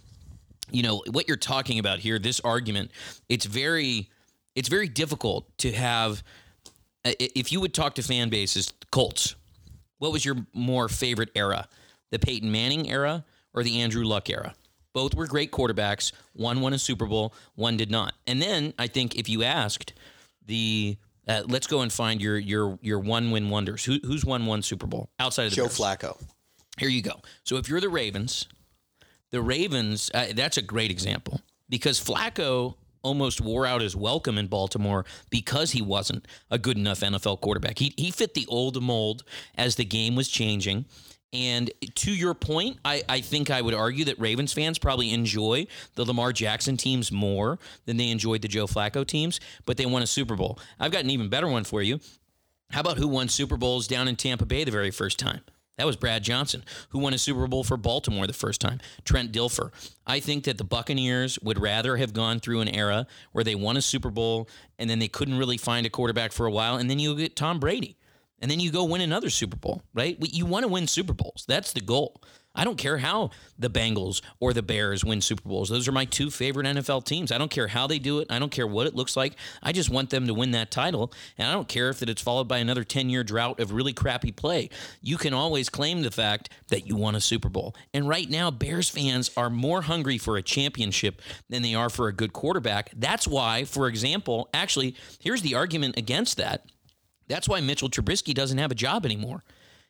you 0.71 0.83
know 0.83 1.01
what 1.09 1.27
you're 1.27 1.37
talking 1.37 1.79
about 1.79 1.99
here. 1.99 2.19
This 2.19 2.39
argument, 2.41 2.91
it's 3.29 3.45
very 3.45 4.09
it's 4.55 4.69
very 4.69 4.89
difficult 4.89 5.57
to 5.59 5.71
have. 5.71 6.23
Uh, 7.05 7.13
if 7.19 7.53
you 7.53 7.61
would 7.61 7.73
talk 7.73 7.95
to 7.95 8.03
fan 8.03 8.27
bases, 8.27 8.73
Colts, 8.91 9.35
what 9.99 10.11
was 10.11 10.25
your 10.25 10.35
more 10.53 10.89
favorite 10.89 11.29
era? 11.33 11.67
The 12.11 12.19
Peyton 12.19 12.51
Manning 12.51 12.89
era 12.89 13.23
or 13.53 13.63
the 13.63 13.79
Andrew 13.79 14.03
Luck 14.03 14.29
era? 14.29 14.53
Both 14.93 15.15
were 15.15 15.27
great 15.27 15.51
quarterbacks. 15.51 16.11
One 16.33 16.61
won 16.61 16.73
a 16.73 16.79
Super 16.79 17.05
Bowl, 17.05 17.33
one 17.55 17.77
did 17.77 17.91
not. 17.91 18.13
And 18.27 18.41
then 18.41 18.73
I 18.79 18.87
think 18.87 19.15
if 19.15 19.29
you 19.29 19.43
asked 19.43 19.93
the 20.45 20.97
uh, 21.27 21.43
let's 21.47 21.67
go 21.67 21.81
and 21.81 21.93
find 21.93 22.21
your 22.21 22.37
your 22.37 22.79
your 22.81 22.99
one 22.99 23.29
win 23.31 23.49
wonders. 23.49 23.85
Who, 23.85 23.99
who's 24.03 24.25
won 24.25 24.47
one 24.47 24.63
Super 24.63 24.87
Bowl 24.87 25.09
outside 25.19 25.45
of 25.45 25.51
the 25.51 25.57
Joe 25.57 25.65
Bears? 25.65 25.77
Flacco. 25.77 26.21
Here 26.77 26.89
you 26.89 27.01
go. 27.01 27.21
So 27.43 27.57
if 27.57 27.69
you're 27.69 27.81
the 27.81 27.89
Ravens, 27.89 28.47
the 29.31 29.41
Ravens, 29.41 30.09
uh, 30.13 30.27
that's 30.33 30.57
a 30.57 30.61
great 30.61 30.89
example 30.89 31.41
because 31.69 32.03
Flacco 32.03 32.75
almost 33.01 33.41
wore 33.41 33.65
out 33.65 33.81
his 33.81 33.95
welcome 33.95 34.37
in 34.37 34.47
Baltimore 34.47 35.05
because 35.29 35.71
he 35.71 35.81
wasn't 35.81 36.27
a 36.49 36.57
good 36.57 36.77
enough 36.77 36.99
NFL 37.01 37.41
quarterback. 37.41 37.79
He, 37.79 37.93
he 37.97 38.11
fit 38.11 38.33
the 38.33 38.45
old 38.47 38.81
mold 38.81 39.23
as 39.55 39.75
the 39.75 39.85
game 39.85 40.15
was 40.15 40.27
changing. 40.27 40.85
And 41.31 41.69
to 41.95 42.11
your 42.11 42.33
point, 42.33 42.79
I, 42.83 43.03
I 43.07 43.21
think 43.21 43.51
I 43.51 43.61
would 43.61 43.75
argue 43.75 44.05
that 44.05 44.19
Ravens 44.19 44.51
fans 44.51 44.79
probably 44.79 45.13
enjoy 45.13 45.67
the 45.95 46.03
Lamar 46.03 46.33
Jackson 46.33 46.75
teams 46.75 47.11
more 47.11 47.59
than 47.85 47.97
they 47.97 48.09
enjoyed 48.09 48.41
the 48.41 48.47
Joe 48.47 48.65
Flacco 48.65 49.05
teams, 49.05 49.39
but 49.65 49.77
they 49.77 49.85
won 49.85 50.01
a 50.01 50.07
Super 50.07 50.35
Bowl. 50.35 50.57
I've 50.79 50.91
got 50.91 51.03
an 51.03 51.11
even 51.11 51.29
better 51.29 51.47
one 51.47 51.65
for 51.65 51.83
you. 51.83 51.99
How 52.71 52.81
about 52.81 52.97
who 52.97 53.07
won 53.07 53.29
Super 53.29 53.57
Bowls 53.57 53.87
down 53.87 54.07
in 54.07 54.15
Tampa 54.15 54.45
Bay 54.45 54.63
the 54.63 54.71
very 54.71 54.91
first 54.91 55.19
time? 55.19 55.41
That 55.77 55.85
was 55.85 55.95
Brad 55.95 56.23
Johnson, 56.23 56.65
who 56.89 56.99
won 56.99 57.13
a 57.13 57.17
Super 57.17 57.47
Bowl 57.47 57.63
for 57.63 57.77
Baltimore 57.77 58.27
the 58.27 58.33
first 58.33 58.59
time. 58.59 58.81
Trent 59.05 59.31
Dilfer. 59.31 59.71
I 60.05 60.19
think 60.19 60.43
that 60.43 60.57
the 60.57 60.65
Buccaneers 60.65 61.39
would 61.39 61.57
rather 61.57 61.95
have 61.95 62.11
gone 62.11 62.41
through 62.41 62.59
an 62.59 62.67
era 62.67 63.07
where 63.31 63.45
they 63.45 63.55
won 63.55 63.77
a 63.77 63.81
Super 63.81 64.09
Bowl 64.09 64.49
and 64.77 64.89
then 64.89 64.99
they 64.99 65.07
couldn't 65.07 65.37
really 65.37 65.57
find 65.57 65.85
a 65.85 65.89
quarterback 65.89 66.33
for 66.33 66.45
a 66.45 66.51
while, 66.51 66.75
and 66.75 66.89
then 66.89 66.99
you 66.99 67.15
get 67.15 67.35
Tom 67.35 67.59
Brady. 67.59 67.95
And 68.41 68.49
then 68.49 68.59
you 68.59 68.71
go 68.71 68.83
win 68.83 69.01
another 69.01 69.29
Super 69.29 69.57
Bowl, 69.57 69.81
right? 69.93 70.17
You 70.19 70.45
want 70.45 70.63
to 70.63 70.69
win 70.69 70.87
Super 70.87 71.13
Bowls. 71.13 71.45
That's 71.47 71.73
the 71.73 71.81
goal. 71.81 72.21
I 72.55 72.63
don't 72.63 72.77
care 72.77 72.97
how 72.97 73.29
the 73.59 73.69
Bengals 73.69 74.21
or 74.39 74.53
the 74.53 74.63
Bears 74.63 75.05
win 75.05 75.21
Super 75.21 75.47
Bowls. 75.47 75.69
Those 75.69 75.87
are 75.87 75.91
my 75.91 76.05
two 76.05 76.31
favorite 76.31 76.65
NFL 76.65 77.05
teams. 77.05 77.31
I 77.31 77.37
don't 77.37 77.51
care 77.51 77.67
how 77.67 77.85
they 77.85 77.99
do 77.99 78.19
it. 78.19 78.31
I 78.31 78.39
don't 78.39 78.51
care 78.51 78.65
what 78.65 78.87
it 78.87 78.95
looks 78.95 79.15
like. 79.15 79.35
I 79.61 79.71
just 79.71 79.89
want 79.89 80.09
them 80.09 80.25
to 80.27 80.33
win 80.33 80.51
that 80.51 80.71
title. 80.71 81.13
And 81.37 81.47
I 81.47 81.53
don't 81.53 81.67
care 81.67 81.89
if 81.89 81.99
that 81.99 82.09
it's 82.09 82.23
followed 82.23 82.47
by 82.47 82.57
another 82.57 82.83
10-year 82.83 83.23
drought 83.23 83.59
of 83.59 83.71
really 83.71 83.93
crappy 83.93 84.31
play. 84.31 84.69
You 84.99 85.17
can 85.17 85.33
always 85.33 85.69
claim 85.69 86.01
the 86.01 86.11
fact 86.11 86.49
that 86.69 86.87
you 86.87 86.95
won 86.95 87.15
a 87.15 87.21
Super 87.21 87.49
Bowl. 87.49 87.75
And 87.93 88.09
right 88.09 88.29
now 88.29 88.49
Bears 88.49 88.89
fans 88.89 89.29
are 89.37 89.51
more 89.51 89.83
hungry 89.83 90.17
for 90.17 90.35
a 90.35 90.41
championship 90.41 91.21
than 91.49 91.61
they 91.61 91.75
are 91.75 91.89
for 91.89 92.07
a 92.07 92.13
good 92.13 92.33
quarterback. 92.33 92.91
That's 92.95 93.27
why, 93.27 93.63
for 93.63 93.87
example, 93.87 94.49
actually, 94.53 94.95
here's 95.19 95.43
the 95.43 95.55
argument 95.55 95.97
against 95.97 96.37
that. 96.37 96.65
That's 97.29 97.47
why 97.47 97.61
Mitchell 97.61 97.89
Trubisky 97.89 98.33
doesn't 98.33 98.57
have 98.57 98.71
a 98.71 98.75
job 98.75 99.05
anymore. 99.05 99.43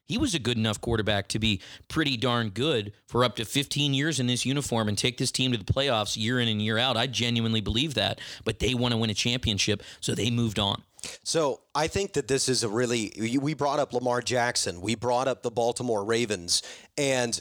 He 0.06 0.18
was 0.18 0.34
a 0.34 0.40
good 0.40 0.58
enough 0.58 0.82
quarterback 0.82 1.28
to 1.30 1.40
be 1.40 1.62
pretty 1.88 2.18
darn 2.18 2.50
good 2.50 2.94
for 3.06 3.24
up 3.24 3.36
to 3.36 3.46
15 3.46 3.94
years 3.94 4.20
in 4.20 4.26
this 4.26 4.44
uniform 4.44 4.88
and 4.88 4.98
take 4.98 5.20
this 5.20 5.32
team 5.32 5.52
to 5.52 5.58
the 5.58 5.64
playoffs 5.64 6.18
year 6.18 6.40
in 6.40 6.48
and 6.48 6.60
year 6.60 6.80
out. 6.80 6.98
I 6.98 7.06
genuinely 7.06 7.62
believe 7.62 7.94
that. 7.94 8.20
But 8.44 8.58
they 8.58 8.74
want 8.74 8.94
to 8.94 8.98
win 8.98 9.12
a 9.12 9.14
championship, 9.14 9.84
so 10.02 10.16
they 10.16 10.32
moved 10.32 10.58
on. 10.58 10.82
So 11.24 11.62
I 11.76 11.88
think 11.88 12.14
that 12.14 12.28
this 12.28 12.50
is 12.50 12.64
a 12.64 12.70
really. 12.70 13.14
We 13.40 13.54
brought 13.54 13.80
up 13.80 13.94
Lamar 13.94 14.22
Jackson. 14.22 14.82
We 14.82 14.96
brought 14.96 15.28
up 15.28 15.44
the 15.44 15.52
Baltimore 15.52 16.04
Ravens, 16.04 16.64
and 16.98 17.40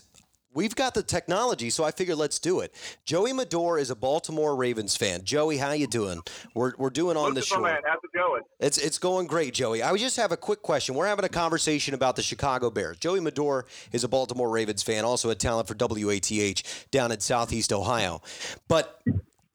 we've 0.58 0.74
got 0.74 0.92
the 0.92 1.04
technology. 1.04 1.70
So 1.70 1.84
I 1.84 1.92
figured 1.92 2.18
let's 2.18 2.40
do 2.40 2.58
it. 2.60 2.74
Joey 3.04 3.32
Madore 3.32 3.80
is 3.80 3.90
a 3.90 3.94
Baltimore 3.94 4.56
Ravens 4.56 4.96
fan. 4.96 5.22
Joey, 5.22 5.56
how 5.56 5.70
you 5.70 5.86
doing? 5.86 6.20
We're 6.52 6.72
we're 6.76 6.90
doing 6.90 7.16
on 7.16 7.34
the 7.34 7.40
What's 7.40 7.52
up, 7.52 7.58
show. 7.58 7.62
man? 7.62 7.80
How's 7.86 8.00
it 8.02 8.12
going? 8.12 8.42
It's 8.58 8.76
it's 8.76 8.98
going 8.98 9.28
great, 9.28 9.54
Joey. 9.54 9.82
I 9.82 9.92
would 9.92 10.00
just 10.00 10.16
have 10.16 10.32
a 10.32 10.36
quick 10.36 10.62
question. 10.62 10.96
We're 10.96 11.06
having 11.06 11.24
a 11.24 11.28
conversation 11.28 11.94
about 11.94 12.16
the 12.16 12.22
Chicago 12.22 12.70
Bears. 12.70 12.98
Joey 12.98 13.20
Madore 13.20 13.62
is 13.92 14.02
a 14.02 14.08
Baltimore 14.08 14.50
Ravens 14.50 14.82
fan, 14.82 15.04
also 15.04 15.30
a 15.30 15.36
talent 15.36 15.68
for 15.68 15.76
WATH 15.78 16.90
down 16.90 17.12
in 17.12 17.20
Southeast 17.20 17.72
Ohio. 17.72 18.20
But 18.66 19.00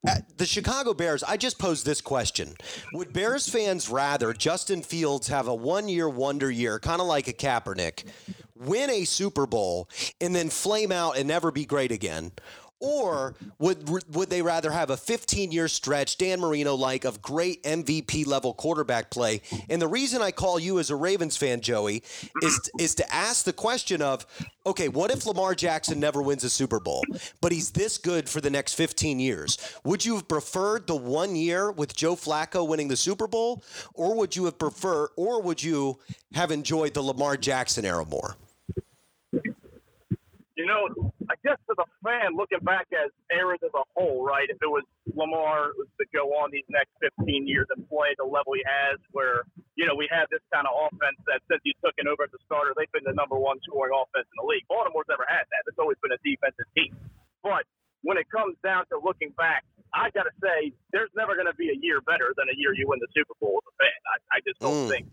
uh, 0.07 0.15
the 0.37 0.45
Chicago 0.45 0.93
Bears, 0.93 1.23
I 1.23 1.37
just 1.37 1.59
posed 1.59 1.85
this 1.85 2.01
question. 2.01 2.55
Would 2.93 3.13
Bears 3.13 3.47
fans 3.47 3.89
rather 3.89 4.33
Justin 4.33 4.81
Fields 4.81 5.27
have 5.29 5.47
a 5.47 5.55
one 5.55 5.87
year 5.87 6.09
wonder 6.09 6.51
year, 6.51 6.79
kind 6.79 6.99
of 6.99 7.07
like 7.07 7.27
a 7.27 7.33
Kaepernick, 7.33 8.03
win 8.65 8.89
a 8.89 9.05
Super 9.05 9.45
Bowl, 9.45 9.89
and 10.21 10.35
then 10.35 10.49
flame 10.49 10.91
out 10.91 11.17
and 11.17 11.27
never 11.27 11.51
be 11.51 11.65
great 11.65 11.91
again? 11.91 12.31
Or 12.83 13.35
would 13.59 13.89
would 14.13 14.29
they 14.29 14.41
rather 14.41 14.69
have 14.69 14.89
a 14.89 14.97
15 14.97 15.53
year 15.53 15.69
stretch, 15.69 16.17
Dan 16.17 16.41
Marino 16.41 16.75
like, 16.75 17.05
of 17.05 17.21
great 17.21 17.63
MVP 17.63 18.27
level 18.27 18.53
quarterback 18.53 19.09
play? 19.09 19.41
And 19.69 19.81
the 19.81 19.87
reason 19.87 20.21
I 20.21 20.31
call 20.31 20.59
you 20.59 20.79
as 20.79 20.89
a 20.89 20.95
Ravens 20.97 21.37
fan, 21.37 21.61
Joey, 21.61 22.03
is 22.41 22.69
is 22.77 22.93
to 22.95 23.13
ask 23.13 23.45
the 23.45 23.53
question 23.53 24.01
of, 24.01 24.25
okay, 24.65 24.89
what 24.89 25.11
if 25.11 25.25
Lamar 25.25 25.55
Jackson 25.55 25.97
never 26.01 26.21
wins 26.21 26.43
a 26.43 26.49
Super 26.49 26.81
Bowl, 26.81 27.05
but 27.39 27.53
he's 27.53 27.71
this 27.71 27.97
good 27.97 28.27
for 28.27 28.41
the 28.41 28.49
next 28.49 28.73
15 28.73 29.17
years? 29.17 29.57
Would 29.85 30.03
you 30.03 30.15
have 30.15 30.27
preferred 30.27 30.85
the 30.85 30.97
one 30.97 31.37
year 31.37 31.71
with 31.71 31.95
Joe 31.95 32.17
Flacco 32.17 32.67
winning 32.67 32.89
the 32.89 32.97
Super 32.97 33.27
Bowl, 33.27 33.63
or 33.93 34.13
would 34.17 34.35
you 34.35 34.43
have 34.43 34.59
preferred, 34.59 35.11
or 35.15 35.41
would 35.41 35.63
you 35.63 35.99
have 36.33 36.51
enjoyed 36.51 36.95
the 36.95 37.01
Lamar 37.01 37.37
Jackson 37.37 37.85
era 37.85 38.03
more? 38.03 38.35
You 40.53 40.69
know, 40.69 40.85
I 41.33 41.35
guess 41.41 41.57
for 41.65 41.73
the 41.73 41.85
fan, 42.05 42.37
looking 42.37 42.61
back 42.61 42.85
as 42.93 43.09
eras 43.33 43.57
as 43.65 43.73
a 43.73 43.81
whole, 43.97 44.21
right? 44.21 44.45
If 44.45 44.61
it 44.61 44.69
was 44.69 44.85
Lamar 45.17 45.73
was 45.73 45.89
to 45.97 46.05
go 46.13 46.29
on 46.37 46.53
these 46.53 46.67
next 46.69 46.93
15 47.01 47.49
years 47.49 47.65
and 47.73 47.81
play 47.89 48.13
the 48.21 48.27
level 48.29 48.53
he 48.53 48.61
has, 48.61 49.01
where 49.17 49.49
you 49.73 49.89
know 49.89 49.97
we 49.97 50.05
have 50.13 50.29
this 50.29 50.45
kind 50.53 50.69
of 50.69 50.77
offense 50.77 51.17
that 51.25 51.41
since 51.49 51.57
he's 51.65 51.77
taken 51.81 52.05
over 52.05 52.29
as 52.29 52.33
a 52.37 52.41
starter, 52.45 52.69
they've 52.77 52.91
been 52.93 53.01
the 53.09 53.17
number 53.17 53.33
one 53.33 53.57
scoring 53.65 53.97
offense 53.97 54.29
in 54.29 54.37
the 54.37 54.45
league. 54.45 54.61
Baltimore's 54.69 55.09
never 55.09 55.25
had 55.25 55.41
that. 55.49 55.61
It's 55.65 55.81
always 55.81 55.97
been 56.05 56.13
a 56.13 56.21
defensive 56.21 56.69
team. 56.77 56.93
But 57.41 57.65
when 58.05 58.21
it 58.21 58.29
comes 58.29 58.53
down 58.61 58.85
to 58.93 59.01
looking 59.01 59.33
back, 59.33 59.65
I 59.89 60.13
got 60.13 60.29
to 60.29 60.35
say, 60.37 60.69
there's 60.93 61.09
never 61.17 61.33
going 61.33 61.49
to 61.49 61.57
be 61.57 61.73
a 61.73 61.77
year 61.81 61.97
better 62.05 62.29
than 62.37 62.45
a 62.51 62.55
year 62.61 62.77
you 62.77 62.85
win 62.85 63.01
the 63.01 63.09
Super 63.09 63.33
Bowl 63.41 63.57
as 63.57 63.65
a 63.65 63.75
fan. 63.81 63.99
I, 64.05 64.15
I 64.37 64.39
just 64.45 64.61
don't 64.61 64.85
Mm. 64.85 64.89
think. 64.93 65.05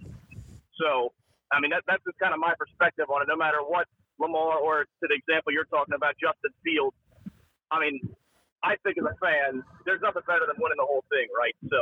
So, 0.77 1.13
I 1.53 1.61
mean, 1.61 1.71
that, 1.73 1.85
that's 1.89 2.03
just 2.05 2.19
kind 2.19 2.33
of 2.35 2.41
my 2.41 2.53
perspective 2.61 3.09
on 3.09 3.23
it. 3.23 3.29
No 3.29 3.37
matter 3.37 3.61
what 3.65 3.87
Lamar 4.21 4.59
or 4.59 4.85
to 4.85 5.05
the 5.09 5.15
example 5.15 5.53
you're 5.53 5.69
talking 5.73 5.95
about, 5.95 6.15
Justin 6.21 6.53
Fields. 6.63 6.97
I 7.73 7.81
mean, 7.81 8.01
I 8.63 8.77
think 8.85 8.99
as 8.99 9.05
a 9.05 9.17
fan, 9.17 9.65
there's 9.87 10.01
nothing 10.03 10.23
better 10.27 10.45
than 10.47 10.57
winning 10.61 10.77
the 10.77 10.87
whole 10.87 11.05
thing, 11.09 11.29
right? 11.33 11.57
So, 11.73 11.81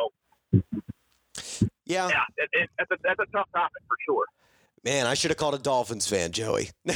Yeah, 1.85 2.09
yeah, 2.09 2.27
it, 2.37 2.49
it, 2.53 2.71
that's, 2.79 2.91
a, 2.93 2.97
that's 3.03 3.19
a 3.19 3.27
tough 3.33 3.49
topic 3.53 3.83
for 3.89 3.97
sure. 4.07 4.27
Man, 4.89 5.07
I 5.07 5.15
should 5.15 5.31
have 5.31 5.39
called 5.39 5.55
a 5.55 5.59
Dolphins 5.59 6.07
fan, 6.09 6.33
Joey. 6.33 6.71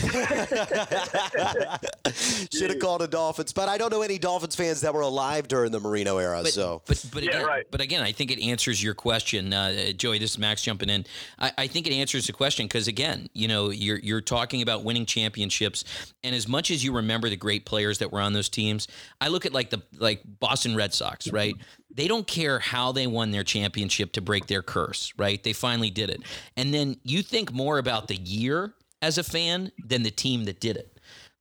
should 2.51 2.71
have 2.71 2.79
called 2.81 3.03
a 3.03 3.07
Dolphins, 3.07 3.53
but 3.53 3.69
I 3.69 3.77
don't 3.77 3.91
know 3.91 4.03
any 4.03 4.19
Dolphins 4.19 4.57
fans 4.57 4.81
that 4.81 4.95
were 4.95 5.03
alive 5.03 5.49
during 5.49 5.73
the 5.73 5.81
Marino 5.81 6.19
era. 6.19 6.41
But, 6.43 6.53
so 6.53 6.83
but 6.87 7.05
but 7.13 7.23
Yeah, 7.23 7.31
again, 7.31 7.47
right. 7.47 7.67
but 7.71 7.81
again, 7.81 8.03
I 8.03 8.13
think 8.13 8.31
it 8.31 8.43
answers 8.43 8.83
your 8.83 8.95
question, 8.95 9.53
uh, 9.53 9.93
Joey. 9.93 10.19
This 10.19 10.33
is 10.33 10.39
Max 10.39 10.63
jumping 10.63 10.89
in. 10.89 11.05
I, 11.39 11.53
I 11.59 11.67
think 11.67 11.87
it 11.87 11.93
answers 11.93 12.27
the 12.27 12.33
question 12.33 12.67
because 12.67 12.89
again, 12.89 13.29
you 13.35 13.49
know, 13.49 13.71
you're 13.71 13.99
you're 13.99 14.21
talking 14.21 14.63
about 14.63 14.85
winning 14.85 15.07
championships, 15.07 15.85
and 16.25 16.35
as 16.35 16.49
much 16.49 16.71
as 16.71 16.83
you 16.83 16.93
remember 16.93 17.29
the 17.29 17.37
great 17.37 17.67
players 17.67 17.99
that 17.99 18.11
were 18.11 18.21
on 18.21 18.33
those 18.33 18.49
teams, 18.49 18.89
I 19.21 19.29
look 19.29 19.45
at 19.45 19.53
like 19.53 19.71
the 19.71 19.83
like 19.99 20.23
Boston 20.41 20.75
Red 20.75 20.95
Sox, 20.95 21.31
right? 21.31 21.55
They 21.95 22.09
don't 22.09 22.27
care 22.27 22.59
how 22.59 22.93
they 22.93 23.07
won 23.07 23.31
their 23.31 23.45
championship 23.45 24.13
to 24.13 24.21
break 24.21 24.47
their 24.47 24.63
curse, 24.63 25.13
right? 25.17 25.43
They 25.43 25.53
finally 25.53 25.91
did 25.91 26.11
it. 26.11 26.23
And 26.57 26.73
then 26.73 26.97
you 27.05 27.23
think 27.23 27.53
more 27.53 27.79
about 27.79 28.09
the 28.09 28.17
year 28.17 28.75
as 29.01 29.19
a 29.19 29.25
fan 29.25 29.73
than 29.85 30.03
the 30.03 30.11
team 30.11 30.45
that 30.45 30.61
did 30.61 30.77
it. 30.77 30.89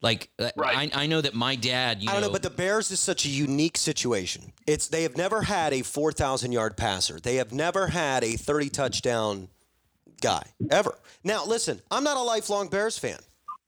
Like 0.01 0.29
uh, 0.39 0.49
Right. 0.55 0.91
I, 0.95 1.03
I 1.03 1.07
know 1.07 1.21
that 1.21 1.35
my 1.35 1.55
dad, 1.55 2.01
you 2.01 2.09
I 2.09 2.13
don't 2.13 2.21
know, 2.21 2.31
but 2.31 2.41
the 2.41 2.49
Bears 2.49 2.89
is 2.91 2.99
such 2.99 3.25
a 3.25 3.29
unique 3.29 3.77
situation. 3.77 4.51
It's 4.65 4.87
they 4.87 5.03
have 5.03 5.15
never 5.15 5.43
had 5.43 5.73
a 5.73 5.83
4,000 5.83 6.51
yard 6.51 6.75
passer. 6.75 7.19
They 7.19 7.35
have 7.35 7.53
never 7.53 7.87
had 7.87 8.23
a 8.23 8.35
30 8.35 8.69
touchdown 8.69 9.47
guy 10.21 10.43
ever. 10.71 10.97
Now, 11.23 11.45
listen, 11.45 11.81
I'm 11.91 12.03
not 12.03 12.17
a 12.17 12.21
lifelong 12.21 12.67
Bears 12.67 12.97
fan. 12.97 13.19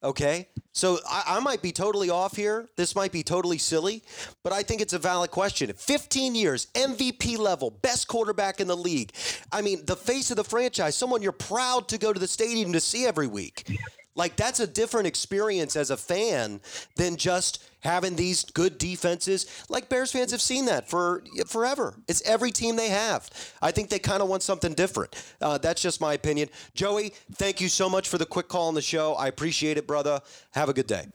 Okay, 0.04 0.50
so 0.74 1.00
I, 1.10 1.38
I 1.38 1.40
might 1.40 1.62
be 1.62 1.72
totally 1.72 2.10
off 2.10 2.36
here. 2.36 2.68
This 2.76 2.94
might 2.94 3.14
be 3.14 3.24
totally 3.24 3.58
silly, 3.58 4.04
but 4.44 4.52
I 4.52 4.62
think 4.62 4.82
it's 4.82 4.92
a 4.92 5.00
valid 5.00 5.32
question. 5.32 5.72
15 5.72 6.36
years, 6.36 6.68
MVP 6.74 7.38
level, 7.38 7.72
best 7.72 8.10
quarterback 8.10 8.60
in 8.60 8.68
the 8.68 8.76
league. 8.76 9.14
I 9.52 9.62
mean, 9.62 9.86
the 9.86 9.96
face 9.96 10.30
of 10.30 10.36
the 10.36 10.44
franchise, 10.44 10.98
someone 10.98 11.22
you're 11.22 11.32
proud 11.32 11.88
to 11.88 11.98
go 11.98 12.12
to 12.12 12.20
the 12.20 12.28
stadium 12.28 12.74
to 12.74 12.82
see 12.82 13.06
every 13.06 13.28
week. 13.28 13.80
Like 14.16 14.36
that's 14.36 14.60
a 14.60 14.68
different 14.68 15.08
experience 15.08 15.76
as 15.76 15.90
a 15.90 15.98
fan 15.98 16.62
than 16.96 17.18
just 17.18 17.64
having 17.80 18.16
these 18.16 18.46
good 18.46 18.78
defenses. 18.78 19.66
Like 19.70 19.90
Bears 19.90 20.12
fans 20.12 20.32
have 20.32 20.42
seen 20.42 20.66
that 20.66 20.90
for 20.90 21.24
forever. 21.48 21.96
It's 22.08 22.22
every 22.28 22.52
team 22.52 22.76
they 22.76 22.90
have. 22.90 23.30
I 23.62 23.72
think 23.72 23.90
they 23.90 24.00
kind 24.00 24.22
of 24.22 24.30
want 24.30 24.44
something 24.44 24.74
different. 24.74 25.16
Uh, 25.42 25.58
that's 25.58 25.82
just 25.82 26.00
my 26.00 26.14
opinion. 26.14 26.50
Joey, 26.76 27.14
thank 27.34 27.60
you 27.60 27.70
so 27.70 27.90
much 27.90 28.08
for 28.08 28.18
the 28.18 28.26
quick 28.26 28.48
call 28.48 28.68
on 28.68 28.76
the 28.76 28.82
show. 28.82 29.14
I 29.16 29.28
appreciate 29.28 29.78
it, 29.78 29.88
brother. 29.88 30.22
Have 30.52 30.70
a 30.70 30.74
good 30.74 30.88
day. 30.88 31.08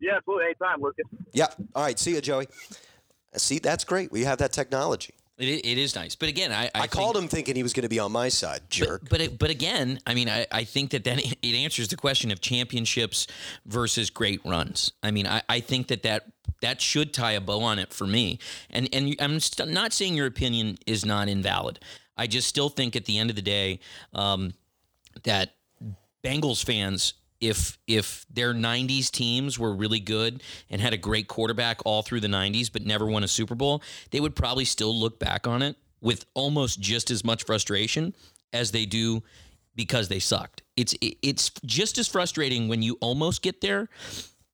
Yeah, 0.00 0.16
absolutely. 0.16 0.46
Anytime, 0.46 0.80
Lucas. 0.80 1.04
Yep. 1.32 1.54
All 1.74 1.82
right. 1.82 1.98
See 1.98 2.14
you, 2.14 2.20
Joey. 2.20 2.48
See, 3.36 3.58
that's 3.58 3.84
great. 3.84 4.10
We 4.10 4.24
have 4.24 4.38
that 4.38 4.52
technology. 4.52 5.14
It, 5.40 5.66
it 5.66 5.78
is 5.78 5.94
nice. 5.94 6.14
But 6.14 6.28
again, 6.28 6.52
I, 6.52 6.66
I, 6.66 6.82
I, 6.82 6.86
called 6.86 7.16
him 7.16 7.28
thinking 7.28 7.56
he 7.56 7.62
was 7.62 7.72
going 7.72 7.82
to 7.82 7.88
be 7.88 7.98
on 7.98 8.12
my 8.12 8.28
side, 8.28 8.60
jerk. 8.68 9.08
But 9.08 9.20
it, 9.20 9.38
but 9.38 9.50
again, 9.50 9.98
I 10.06 10.14
mean, 10.14 10.28
I, 10.28 10.46
I 10.52 10.64
think 10.64 10.90
that 10.90 11.04
then 11.04 11.18
it 11.18 11.54
answers 11.54 11.88
the 11.88 11.96
question 11.96 12.30
of 12.30 12.40
championships 12.40 13.26
versus 13.66 14.10
great 14.10 14.40
runs. 14.44 14.92
I 15.02 15.10
mean, 15.10 15.26
I, 15.26 15.42
I 15.48 15.60
think 15.60 15.88
that 15.88 16.02
that 16.02 16.26
that 16.62 16.80
should 16.80 17.14
tie 17.14 17.32
a 17.32 17.40
bow 17.40 17.62
on 17.62 17.78
it 17.78 17.92
for 17.92 18.06
me. 18.06 18.38
And 18.70 18.88
and 18.92 19.14
I'm 19.20 19.40
st- 19.40 19.70
not 19.70 19.92
saying 19.92 20.14
your 20.14 20.26
opinion 20.26 20.78
is 20.86 21.04
not 21.04 21.28
invalid. 21.28 21.80
I 22.16 22.26
just 22.26 22.48
still 22.48 22.68
think 22.68 22.96
at 22.96 23.06
the 23.06 23.18
end 23.18 23.30
of 23.30 23.36
the 23.36 23.42
day 23.42 23.80
um, 24.12 24.52
that 25.22 25.54
Bengals 26.22 26.64
fans. 26.64 27.14
If 27.40 27.78
if 27.86 28.26
their 28.30 28.52
'90s 28.54 29.10
teams 29.10 29.58
were 29.58 29.74
really 29.74 30.00
good 30.00 30.42
and 30.68 30.80
had 30.80 30.92
a 30.92 30.98
great 30.98 31.28
quarterback 31.28 31.80
all 31.84 32.02
through 32.02 32.20
the 32.20 32.28
'90s, 32.28 32.70
but 32.72 32.84
never 32.84 33.06
won 33.06 33.24
a 33.24 33.28
Super 33.28 33.54
Bowl, 33.54 33.82
they 34.10 34.20
would 34.20 34.36
probably 34.36 34.64
still 34.64 34.94
look 34.94 35.18
back 35.18 35.46
on 35.46 35.62
it 35.62 35.76
with 36.00 36.24
almost 36.34 36.80
just 36.80 37.10
as 37.10 37.24
much 37.24 37.44
frustration 37.44 38.14
as 38.52 38.70
they 38.72 38.86
do 38.86 39.22
because 39.74 40.08
they 40.08 40.18
sucked. 40.18 40.62
It's 40.76 40.94
it's 41.00 41.50
just 41.64 41.98
as 41.98 42.08
frustrating 42.08 42.68
when 42.68 42.82
you 42.82 42.98
almost 43.00 43.42
get 43.42 43.60
there. 43.60 43.88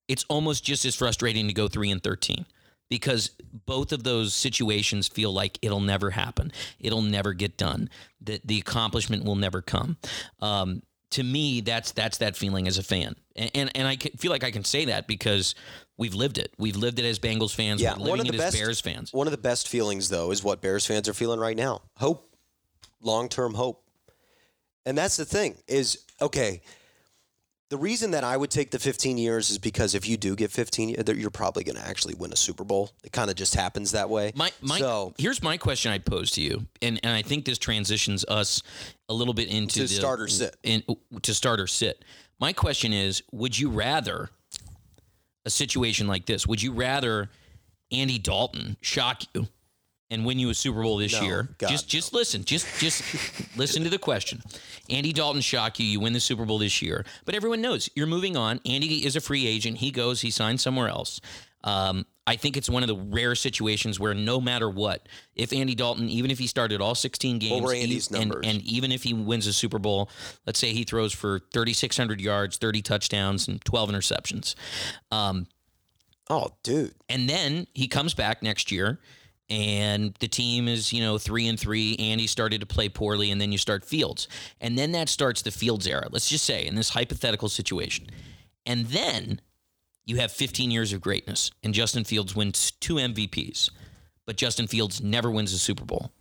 It's 0.09 0.25
almost 0.29 0.65
just 0.65 0.85
as 0.85 0.95
frustrating 0.95 1.49
to 1.49 1.53
go 1.53 1.67
3 1.67 1.91
and 1.91 2.01
13 2.01 2.47
because 2.89 3.31
both 3.67 3.93
of 3.93 4.05
those 4.05 4.35
situations 4.35 5.09
feel 5.09 5.33
like 5.33 5.59
it'll 5.63 5.81
never 5.81 6.11
happen. 6.11 6.53
It'll 6.79 7.03
never 7.03 7.33
get 7.33 7.57
done. 7.57 7.91
The 8.21 8.41
the 8.45 8.59
accomplishment 8.59 9.25
will 9.25 9.37
never 9.37 9.63
come. 9.63 9.97
Um, 10.41 10.83
to 11.11 11.23
me, 11.23 11.61
that's 11.61 11.93
that's 11.93 12.19
that 12.19 12.37
feeling 12.37 12.67
as 12.67 12.79
a 12.79 12.83
fan, 12.83 13.15
and 13.37 13.51
and, 13.55 13.71
and 13.75 13.89
I 13.89 13.97
feel 13.97 14.31
like 14.31 14.45
I 14.45 14.51
can 14.51 14.65
say 14.65 14.87
that 14.87 15.07
because 15.07 15.55
we've 15.97 16.15
lived 16.15 16.39
it. 16.39 16.53
We've 16.59 16.77
lived 16.77 16.99
it 16.99 17.05
as 17.05 17.19
Bengals 17.19 17.55
fans. 17.55 17.81
Yeah, 17.81 17.93
We're 17.93 18.11
one 18.11 18.19
living 18.19 18.29
of 18.29 18.35
it 18.35 18.39
the 18.39 18.45
as 18.45 18.53
best 18.53 18.63
Bears 18.63 18.81
fans. 18.81 19.13
One 19.13 19.27
of 19.27 19.31
the 19.31 19.39
best 19.39 19.69
feelings, 19.69 20.09
though, 20.09 20.31
is 20.31 20.43
what 20.43 20.61
Bears 20.61 20.85
fans 20.87 21.09
are 21.09 21.15
feeling 21.15 21.39
right 21.39 21.57
now: 21.57 21.83
hope, 21.97 22.29
long-term 23.01 23.55
hope. 23.55 23.83
And 24.85 24.97
that's 24.97 25.17
the 25.17 25.25
thing 25.25 25.57
is 25.67 26.05
okay. 26.21 26.63
The 27.69 27.77
reason 27.77 28.13
that 28.13 28.23
I 28.23 28.37
would 28.37 28.51
take 28.51 28.71
the 28.71 28.79
15 28.79 29.19
years 29.19 29.51
is 29.51 29.59
because 29.59 29.97
if 29.97 30.09
you 30.09 30.17
do 30.17 30.37
get 30.37 30.53
15, 30.53 31.03
you're 31.17 31.31
probably 31.31 31.65
going 31.65 31.75
to 31.77 31.87
actually 31.87 32.15
win 32.15 32.33
a 32.33 32.37
Super 32.37 32.63
Bowl. 32.63 32.93
It 33.03 33.11
kind 33.11 33.29
of 33.29 33.35
just 33.35 33.57
happens 33.57 33.91
that 33.91 34.09
way. 34.09 34.33
My, 34.37 34.53
my 34.61 34.79
so 34.79 35.15
here's 35.19 35.43
my 35.43 35.57
question 35.57 35.91
I'd 35.91 36.05
pose 36.07 36.31
to 36.33 36.41
you, 36.41 36.67
and 36.81 37.01
and 37.03 37.13
I 37.13 37.23
think 37.23 37.45
this 37.45 37.59
transitions 37.59 38.25
us 38.27 38.63
a 39.09 39.15
little 39.15 39.35
bit 39.35 39.49
into 39.49 39.81
To 39.81 39.83
the, 39.83 39.89
start 39.89 40.21
or 40.21 40.29
sit. 40.29 40.57
In, 40.63 40.85
to 41.23 41.35
start 41.35 41.59
or 41.59 41.67
sit. 41.67 42.05
My 42.39 42.53
question 42.53 42.93
is: 42.93 43.25
Would 43.33 43.59
you 43.59 43.71
rather 43.71 44.31
a 45.45 45.51
situation 45.51 46.07
like 46.07 46.27
this? 46.27 46.47
Would 46.47 46.63
you 46.63 46.73
rather 46.73 47.31
Andy 47.91 48.19
Dalton 48.21 48.77
shock 48.81 49.23
you 49.35 49.49
and 50.11 50.25
win 50.25 50.39
you 50.39 50.51
a 50.51 50.55
Super 50.55 50.83
Bowl 50.83 50.97
this 50.97 51.13
No, 51.13 51.23
year? 51.27 51.49
God, 51.59 51.69
just 51.69 51.89
just 51.89 52.13
listen, 52.13 52.45
just 52.45 52.67
just 52.79 53.03
listen 53.57 53.83
to 53.85 53.91
the 53.91 53.99
question. 53.99 54.43
Andy 54.89 55.13
Dalton 55.13 55.41
shock 55.41 55.79
you, 55.79 55.87
you 55.87 56.01
win 56.01 56.13
the 56.13 56.21
Super 56.21 56.45
Bowl 56.45 56.59
this 56.59 56.81
year, 56.83 57.05
but 57.25 57.35
everyone 57.35 57.61
knows 57.61 57.91
you're 57.95 58.07
moving 58.07 58.37
on. 58.37 58.61
Andy 58.65 59.05
is 59.05 59.17
a 59.17 59.21
free 59.21 59.47
agent. 59.47 59.79
He 59.79 59.91
goes, 59.91 60.21
he 60.21 60.31
signs 60.31 60.63
somewhere 60.63 60.89
else. 60.89 61.21
Um, 61.65 62.07
I 62.29 62.37
think 62.37 62.57
it's 62.57 62.69
one 62.69 62.83
of 62.83 62.89
the 62.89 62.97
rare 62.97 63.35
situations 63.35 63.99
where 64.01 64.15
no 64.15 64.41
matter 64.41 64.69
what, 64.69 65.09
if 65.35 65.53
Andy 65.53 65.75
Dalton, 65.75 66.09
even 66.09 66.31
if 66.31 66.39
he 66.39 66.47
started 66.47 66.81
all 66.81 66.95
16 66.95 67.39
games, 67.39 67.73
Andy's 67.73 68.09
and, 68.09 68.31
numbers? 68.31 68.47
and 68.47 68.63
even 68.63 68.91
if 68.93 69.03
he 69.05 69.15
wins 69.15 69.47
a 69.47 69.53
Super 69.53 69.79
Bowl, 69.79 70.09
let's 70.45 70.59
say 70.59 70.73
he 70.73 70.85
throws 70.85 71.13
for 71.13 71.41
3,600 71.53 72.21
yards, 72.21 72.57
30 72.57 72.83
touchdowns, 72.83 73.47
and 73.49 73.65
12 73.65 73.91
interceptions. 73.91 74.55
Um, 75.13 75.47
oh, 76.29 76.51
dude, 76.63 76.95
and 77.09 77.29
then 77.29 77.67
he 77.75 77.87
comes 77.89 78.15
back 78.15 78.43
next 78.43 78.71
year 78.73 79.01
and 79.49 80.15
the 80.21 80.29
team 80.29 80.69
is 80.69 80.93
you 80.93 81.01
know 81.01 81.19
three 81.19 81.47
and 81.47 81.59
three 81.59 81.97
and 81.99 82.21
he 82.21 82.27
started 82.27 82.61
to 82.61 82.67
play 82.67 82.89
poorly 82.89 83.31
and 83.31 83.41
then 83.41 83.53
you 83.53 83.59
start 83.59 83.85
fields. 83.85 84.29
And 84.61 84.79
then 84.79 84.93
that 84.93 85.09
starts 85.09 85.43
the 85.43 85.51
fields 85.51 85.87
era 85.87 86.09
let's 86.11 86.29
just 86.29 86.45
say 86.45 86.67
in 86.67 86.75
this 86.75 86.91
hypothetical 86.91 87.49
situation. 87.49 88.07
And 88.65 88.87
then 88.87 89.41
you 90.05 90.17
have 90.17 90.33
15 90.33 90.71
years 90.71 90.93
of 90.93 91.01
greatness 91.01 91.51
and 91.63 91.75
justin 91.75 92.05
fields 92.05 92.35
wins 92.35 92.71
two 92.71 92.95
mvps 92.95 93.71
but 94.25 94.37
justin 94.37 94.67
fields 94.67 95.03
never 95.03 95.31
wins 95.31 95.53
a 95.53 95.59
super 95.59 95.85
bowl. 95.85 96.13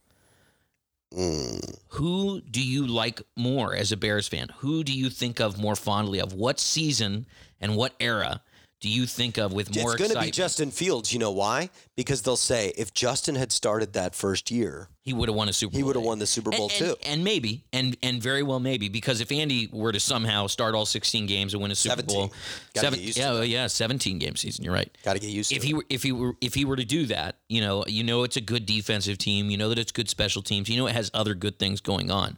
Who 1.90 2.42
do 2.42 2.62
you 2.62 2.86
like 2.86 3.22
more 3.38 3.74
as 3.74 3.92
a 3.92 3.98
bears 3.98 4.28
fan? 4.28 4.50
Who 4.58 4.84
do 4.84 4.92
you 4.92 5.10
think 5.10 5.40
of 5.40 5.58
more 5.58 5.76
fondly 5.76 6.20
of? 6.20 6.34
What 6.34 6.60
season 6.60 7.26
and 7.62 7.78
what 7.78 7.94
era 8.00 8.42
do 8.86 8.92
you 8.92 9.08
think 9.08 9.40
of 9.40 9.52
with 9.52 9.76
more 9.76 9.94
it's 9.94 10.00
going 10.00 10.12
to 10.14 10.20
be? 10.24 10.30
Justin 10.30 10.70
Fields. 10.70 11.12
You 11.12 11.18
know 11.18 11.32
why? 11.32 11.72
Because 11.96 12.22
they'll 12.22 12.38
say 12.38 12.72
if 12.78 12.94
Justin 12.94 13.34
had 13.34 13.52
started 13.52 13.94
that 13.94 14.14
first 14.14 14.52
year, 14.52 14.90
He 15.02 15.12
would 15.12 15.28
have 15.28 15.36
won 15.36 15.50
a 15.50 15.54
Super 15.54 15.72
Bowl. 15.72 15.78
he 15.80 15.84
would 15.84 15.96
have 15.96 16.06
won 16.06 16.20
the 16.20 16.28
Super. 16.28 16.52
Bowl 16.52 16.64
and, 16.66 16.72
too. 16.72 16.86
and, 17.04 17.14
and 17.14 17.24
maybe, 17.24 17.64
and 17.74 17.98
and 18.04 18.22
very 18.22 18.44
well 18.44 18.60
maybe, 18.60 18.88
because 18.88 19.22
if 19.22 19.32
Andy 19.32 19.68
were 19.72 19.92
to 19.92 20.00
somehow 20.00 20.46
start 20.46 20.76
all 20.76 20.86
16 20.86 21.26
games 21.26 21.56
and 21.56 21.64
win 21.64 21.72
a 21.72 21.76
Super 21.76 21.96
17. 21.96 22.16
Bowl, 22.16 22.28
Gotta 22.76 22.86
seven, 22.86 23.00
get 23.00 23.06
used 23.08 23.18
to 23.18 23.24
yeah, 23.24 23.42
yeah, 23.42 23.66
17 23.68 24.20
game 24.20 24.36
season. 24.36 24.64
You're 24.64 24.74
right. 24.76 24.96
Got 25.04 25.14
to 25.14 25.20
get 25.20 25.32
used 25.32 25.50
to 25.50 25.56
If 25.56 25.64
it. 25.64 25.66
he 25.66 25.74
were, 25.74 25.86
if 25.90 26.04
he 26.04 26.12
were 26.12 26.36
if 26.42 26.54
he 26.54 26.64
were 26.64 26.76
to 26.76 26.86
do 26.86 27.08
that, 27.08 27.38
you 27.50 27.62
know, 27.62 27.84
you 27.88 28.04
know 28.04 28.22
it's 28.22 28.38
a 28.38 28.42
good 28.42 28.68
defensive 28.68 29.18
team. 29.18 29.50
You 29.50 29.58
know 29.58 29.70
that 29.70 29.80
it's 29.80 29.92
good 29.92 30.10
special 30.10 30.44
teams. 30.44 30.70
You 30.70 30.78
know 30.78 30.86
it 30.86 30.94
has 30.94 31.10
other 31.16 31.34
good 31.34 31.58
things 31.58 31.82
going 31.82 32.12
on. 32.12 32.38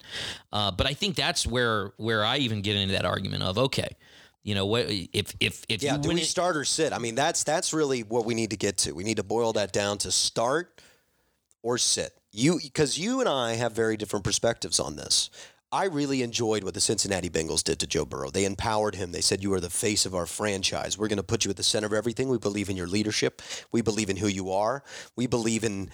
Uh, 0.54 0.72
but 0.72 0.88
I 0.88 0.94
think 0.94 1.16
that's 1.18 1.46
where 1.46 1.92
where 1.98 2.24
I 2.24 2.38
even 2.38 2.62
get 2.62 2.78
into 2.78 2.94
that 2.94 3.04
argument 3.06 3.44
of 3.44 3.58
okay, 3.58 3.90
you 4.48 4.56
know 4.56 4.66
what 4.66 4.86
if 4.90 5.36
if 5.42 5.66
if 5.68 5.84
Yeah, 5.84 5.98
you 5.98 6.02
do 6.02 6.08
we 6.10 6.22
it, 6.22 6.26
start 6.26 6.56
or 6.56 6.64
sit? 6.64 6.94
I 6.94 7.00
mean, 7.00 7.16
that's 7.16 7.44
that's 7.44 7.74
really 7.74 8.02
what 8.04 8.24
we 8.24 8.34
need 8.34 8.52
to 8.52 8.58
get 8.58 8.78
to. 8.78 8.94
We 8.94 9.04
need 9.04 9.18
to 9.18 9.24
boil 9.24 9.52
that 9.54 9.74
down 9.74 9.98
to 10.00 10.12
start 10.12 10.82
or 11.62 11.78
sit. 11.78 12.14
You 12.32 12.58
because 12.64 12.98
you 12.98 13.20
and 13.20 13.28
I 13.28 13.56
have 13.56 13.74
very 13.74 13.98
different 13.98 14.24
perspectives 14.24 14.80
on 14.80 14.96
this. 14.96 15.30
I 15.70 15.84
really 15.84 16.22
enjoyed 16.22 16.64
what 16.64 16.76
the 16.76 16.80
Cincinnati 16.80 17.30
Bengals 17.30 17.62
did 17.62 17.78
to 17.80 17.88
Joe 17.88 18.06
Burrow. 18.06 18.32
They 18.32 18.46
empowered 18.46 18.96
him. 18.96 19.12
They 19.12 19.20
said, 19.20 19.44
You 19.44 19.54
are 19.54 19.60
the 19.60 19.70
face 19.70 20.06
of 20.06 20.16
our 20.16 20.26
franchise. 20.26 20.98
We're 20.98 21.10
going 21.10 21.18
to 21.18 21.24
put 21.24 21.44
you 21.44 21.52
at 21.52 21.58
the 21.58 21.64
center 21.64 21.88
of 21.88 21.94
everything. 21.94 22.30
We 22.30 22.38
believe 22.38 22.70
in 22.70 22.78
your 22.78 22.88
leadership. 22.88 23.42
We 23.74 23.82
believe 23.82 24.10
in 24.10 24.16
who 24.16 24.28
you 24.30 24.50
are. 24.50 24.82
We 25.18 25.28
believe 25.28 25.66
in 25.66 25.90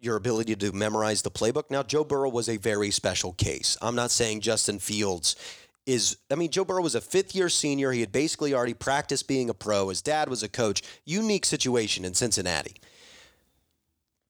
your 0.00 0.16
ability 0.16 0.56
to 0.56 0.72
memorize 0.72 1.20
the 1.20 1.30
playbook. 1.30 1.70
Now, 1.70 1.82
Joe 1.82 2.04
Burrow 2.04 2.30
was 2.30 2.48
a 2.48 2.56
very 2.56 2.90
special 2.90 3.34
case. 3.34 3.76
I'm 3.82 3.94
not 3.94 4.10
saying 4.10 4.40
Justin 4.40 4.78
Fields 4.78 5.36
is, 5.88 6.18
I 6.30 6.34
mean, 6.34 6.50
Joe 6.50 6.66
Burrow 6.66 6.82
was 6.82 6.94
a 6.94 7.00
fifth 7.00 7.34
year 7.34 7.48
senior. 7.48 7.92
He 7.92 8.00
had 8.00 8.12
basically 8.12 8.52
already 8.52 8.74
practiced 8.74 9.26
being 9.26 9.48
a 9.48 9.54
pro. 9.54 9.88
His 9.88 10.02
dad 10.02 10.28
was 10.28 10.42
a 10.42 10.48
coach. 10.48 10.82
Unique 11.06 11.46
situation 11.46 12.04
in 12.04 12.12
Cincinnati. 12.12 12.76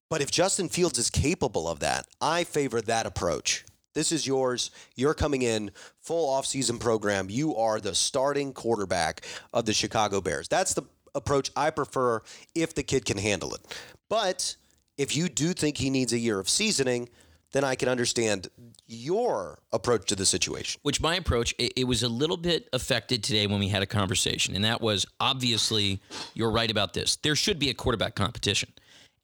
But 0.09 0.23
if 0.23 0.31
Justin 0.31 0.69
Fields 0.69 1.01
is 1.01 1.11
capable 1.11 1.69
of 1.69 1.81
that, 1.81 2.07
I 2.21 2.45
favor 2.45 2.81
that 2.83 3.07
approach. 3.07 3.65
This 3.93 4.13
is 4.13 4.25
yours. 4.25 4.71
You're 4.95 5.15
coming 5.15 5.43
in 5.43 5.73
full 6.01 6.33
offseason 6.33 6.79
program. 6.79 7.27
You 7.29 7.57
are 7.57 7.81
the 7.81 7.95
starting 7.97 8.53
quarterback 8.53 9.27
of 9.53 9.67
the 9.67 9.73
Chicago 9.73 10.21
Bears. 10.21 10.47
That's 10.47 10.75
the 10.75 10.85
approach 11.17 11.51
I 11.57 11.71
prefer 11.71 12.23
if 12.55 12.73
the 12.73 12.85
kid 12.85 13.05
can 13.05 13.19
handle 13.19 13.53
it. 13.55 13.63
But 14.09 14.55
if 14.97 15.17
you 15.17 15.29
do 15.29 15.53
think 15.55 15.79
he 15.79 15.91
needs 15.91 16.13
a 16.13 16.19
year 16.19 16.39
of 16.39 16.49
seasoning, 16.49 17.09
then 17.53 17.65
I 17.65 17.75
can 17.77 17.89
understand 17.89 18.49
your 18.87 19.59
approach 19.73 20.07
to 20.09 20.17
the 20.17 20.27
situation. 20.27 20.81
which 20.83 21.01
my 21.01 21.17
approach 21.17 21.55
it, 21.59 21.73
it 21.77 21.85
was 21.85 22.03
a 22.03 22.09
little 22.09 22.37
bit 22.37 22.69
affected 22.73 23.23
today 23.23 23.47
when 23.47 23.61
we 23.61 23.69
had 23.69 23.83
a 23.83 23.87
conversation 23.87 24.55
and 24.55 24.65
that 24.65 24.81
was 24.81 25.07
obviously 25.21 26.01
you're 26.35 26.51
right 26.51 26.71
about 26.71 26.95
this 26.95 27.17
there 27.17 27.37
should 27.37 27.59
be 27.59 27.71
a 27.71 27.75
quarterback 27.75 28.15
competition 28.15 28.71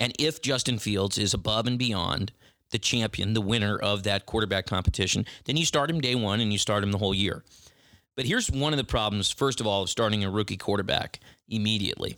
And 0.00 0.12
if 0.18 0.42
Justin 0.42 0.78
Fields 0.78 1.18
is 1.18 1.34
above 1.34 1.66
and 1.66 1.78
beyond 1.78 2.32
the 2.70 2.78
champion, 2.78 3.34
the 3.34 3.40
winner 3.40 3.78
of 3.78 4.02
that 4.02 4.26
quarterback 4.26 4.66
competition, 4.66 5.24
then 5.44 5.56
you 5.56 5.64
start 5.64 5.90
him 5.90 6.00
day 6.00 6.14
one 6.14 6.40
and 6.40 6.52
you 6.52 6.58
start 6.58 6.82
him 6.82 6.90
the 6.92 6.98
whole 6.98 7.14
year. 7.14 7.44
But 8.16 8.26
here's 8.26 8.50
one 8.50 8.72
of 8.72 8.76
the 8.76 8.84
problems, 8.84 9.30
first 9.30 9.60
of 9.60 9.66
all, 9.66 9.82
of 9.82 9.90
starting 9.90 10.24
a 10.24 10.30
rookie 10.30 10.56
quarterback 10.56 11.20
immediately. 11.48 12.16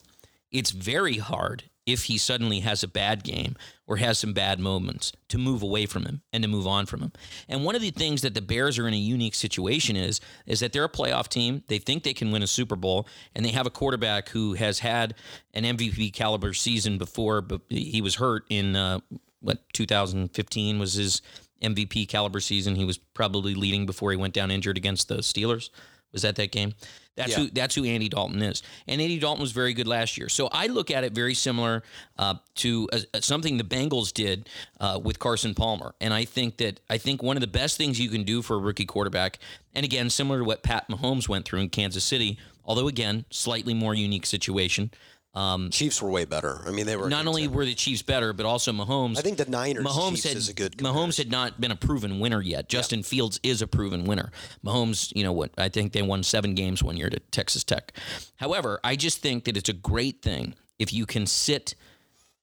It's 0.50 0.70
very 0.70 1.18
hard 1.18 1.64
if 1.86 2.04
he 2.04 2.18
suddenly 2.18 2.60
has 2.60 2.82
a 2.82 2.88
bad 2.88 3.22
game 3.22 3.54
or 3.86 3.96
has 3.96 4.18
some 4.18 4.32
bad 4.32 4.58
moments 4.58 5.12
to 5.28 5.38
move 5.38 5.62
away 5.62 5.86
from 5.86 6.04
him 6.04 6.20
and 6.32 6.42
to 6.42 6.48
move 6.48 6.66
on 6.66 6.84
from 6.84 7.00
him. 7.00 7.12
And 7.48 7.64
one 7.64 7.76
of 7.76 7.80
the 7.80 7.92
things 7.92 8.22
that 8.22 8.34
the 8.34 8.42
Bears 8.42 8.78
are 8.78 8.88
in 8.88 8.94
a 8.94 8.98
unique 8.98 9.36
situation 9.36 9.94
is 9.96 10.20
is 10.46 10.60
that 10.60 10.72
they're 10.72 10.84
a 10.84 10.88
playoff 10.88 11.28
team. 11.28 11.62
They 11.68 11.78
think 11.78 12.02
they 12.02 12.12
can 12.12 12.32
win 12.32 12.42
a 12.42 12.48
Super 12.48 12.76
Bowl 12.76 13.06
and 13.34 13.44
they 13.44 13.50
have 13.50 13.66
a 13.66 13.70
quarterback 13.70 14.30
who 14.30 14.54
has 14.54 14.80
had 14.80 15.14
an 15.54 15.62
MVP 15.62 16.12
caliber 16.12 16.52
season 16.52 16.98
before 16.98 17.40
but 17.40 17.60
he 17.68 18.02
was 18.02 18.16
hurt 18.16 18.44
in 18.50 18.74
uh, 18.74 18.98
what 19.40 19.60
2015 19.72 20.78
was 20.78 20.94
his 20.94 21.22
MVP 21.62 22.08
caliber 22.08 22.40
season. 22.40 22.74
He 22.74 22.84
was 22.84 22.98
probably 22.98 23.54
leading 23.54 23.86
before 23.86 24.10
he 24.10 24.16
went 24.16 24.34
down 24.34 24.50
injured 24.50 24.76
against 24.76 25.08
the 25.08 25.18
Steelers. 25.18 25.70
Was 26.12 26.22
that 26.22 26.36
that 26.36 26.52
game? 26.52 26.74
That's 27.16 27.30
Yeah. 27.30 27.36
who 27.38 27.50
that's 27.50 27.74
who 27.74 27.84
Andy 27.84 28.08
Dalton 28.08 28.42
is, 28.42 28.62
and 28.86 29.00
Andy 29.00 29.18
Dalton 29.18 29.40
was 29.40 29.52
very 29.52 29.72
good 29.72 29.88
last 29.88 30.18
year. 30.18 30.28
So 30.28 30.48
I 30.52 30.66
look 30.66 30.90
at 30.90 31.02
it 31.02 31.12
very 31.12 31.34
similar 31.34 31.82
uh, 32.18 32.34
to 32.56 32.88
uh, 32.92 33.00
something 33.20 33.56
the 33.56 33.64
Bengals 33.64 34.12
did 34.12 34.48
uh, 34.80 35.00
with 35.02 35.18
Carson 35.18 35.54
Palmer, 35.54 35.94
and 36.00 36.12
I 36.12 36.24
think 36.26 36.58
that 36.58 36.80
I 36.90 36.98
think 36.98 37.22
one 37.22 37.36
of 37.36 37.40
the 37.40 37.46
best 37.46 37.76
things 37.78 37.98
you 37.98 38.10
can 38.10 38.22
do 38.22 38.42
for 38.42 38.56
a 38.56 38.58
rookie 38.58 38.84
quarterback, 38.84 39.38
and 39.74 39.84
again 39.84 40.10
similar 40.10 40.40
to 40.40 40.44
what 40.44 40.62
Pat 40.62 40.88
Mahomes 40.88 41.28
went 41.28 41.46
through 41.46 41.60
in 41.60 41.70
Kansas 41.70 42.04
City, 42.04 42.38
although 42.64 42.86
again 42.86 43.24
slightly 43.30 43.72
more 43.72 43.94
unique 43.94 44.26
situation. 44.26 44.90
Um, 45.36 45.68
Chiefs 45.68 46.00
were 46.00 46.10
way 46.10 46.24
better. 46.24 46.62
I 46.66 46.70
mean, 46.70 46.86
they 46.86 46.96
were 46.96 47.10
not 47.10 47.26
only 47.26 47.42
team. 47.42 47.52
were 47.52 47.66
the 47.66 47.74
Chiefs 47.74 48.00
better, 48.00 48.32
but 48.32 48.46
also 48.46 48.72
Mahomes. 48.72 49.18
I 49.18 49.20
think 49.20 49.36
the 49.36 49.44
Niners 49.44 49.84
Mahomes 49.84 50.12
Chiefs 50.12 50.24
had 50.24 50.36
is 50.36 50.48
a 50.48 50.54
good 50.54 50.78
Mahomes 50.78 51.18
had 51.18 51.30
not 51.30 51.60
been 51.60 51.70
a 51.70 51.76
proven 51.76 52.20
winner 52.20 52.40
yet. 52.40 52.70
Justin 52.70 53.02
Fields 53.02 53.38
is 53.42 53.60
a 53.60 53.66
proven 53.66 54.04
winner. 54.04 54.30
Mahomes, 54.64 55.12
you 55.14 55.22
know 55.22 55.32
what? 55.32 55.50
I 55.58 55.68
think 55.68 55.92
they 55.92 56.00
won 56.00 56.22
seven 56.22 56.54
games 56.54 56.82
one 56.82 56.96
year 56.96 57.10
to 57.10 57.20
Texas 57.20 57.64
Tech. 57.64 57.92
However, 58.36 58.80
I 58.82 58.96
just 58.96 59.20
think 59.20 59.44
that 59.44 59.58
it's 59.58 59.68
a 59.68 59.74
great 59.74 60.22
thing 60.22 60.54
if 60.78 60.90
you 60.90 61.04
can 61.04 61.26
sit 61.26 61.74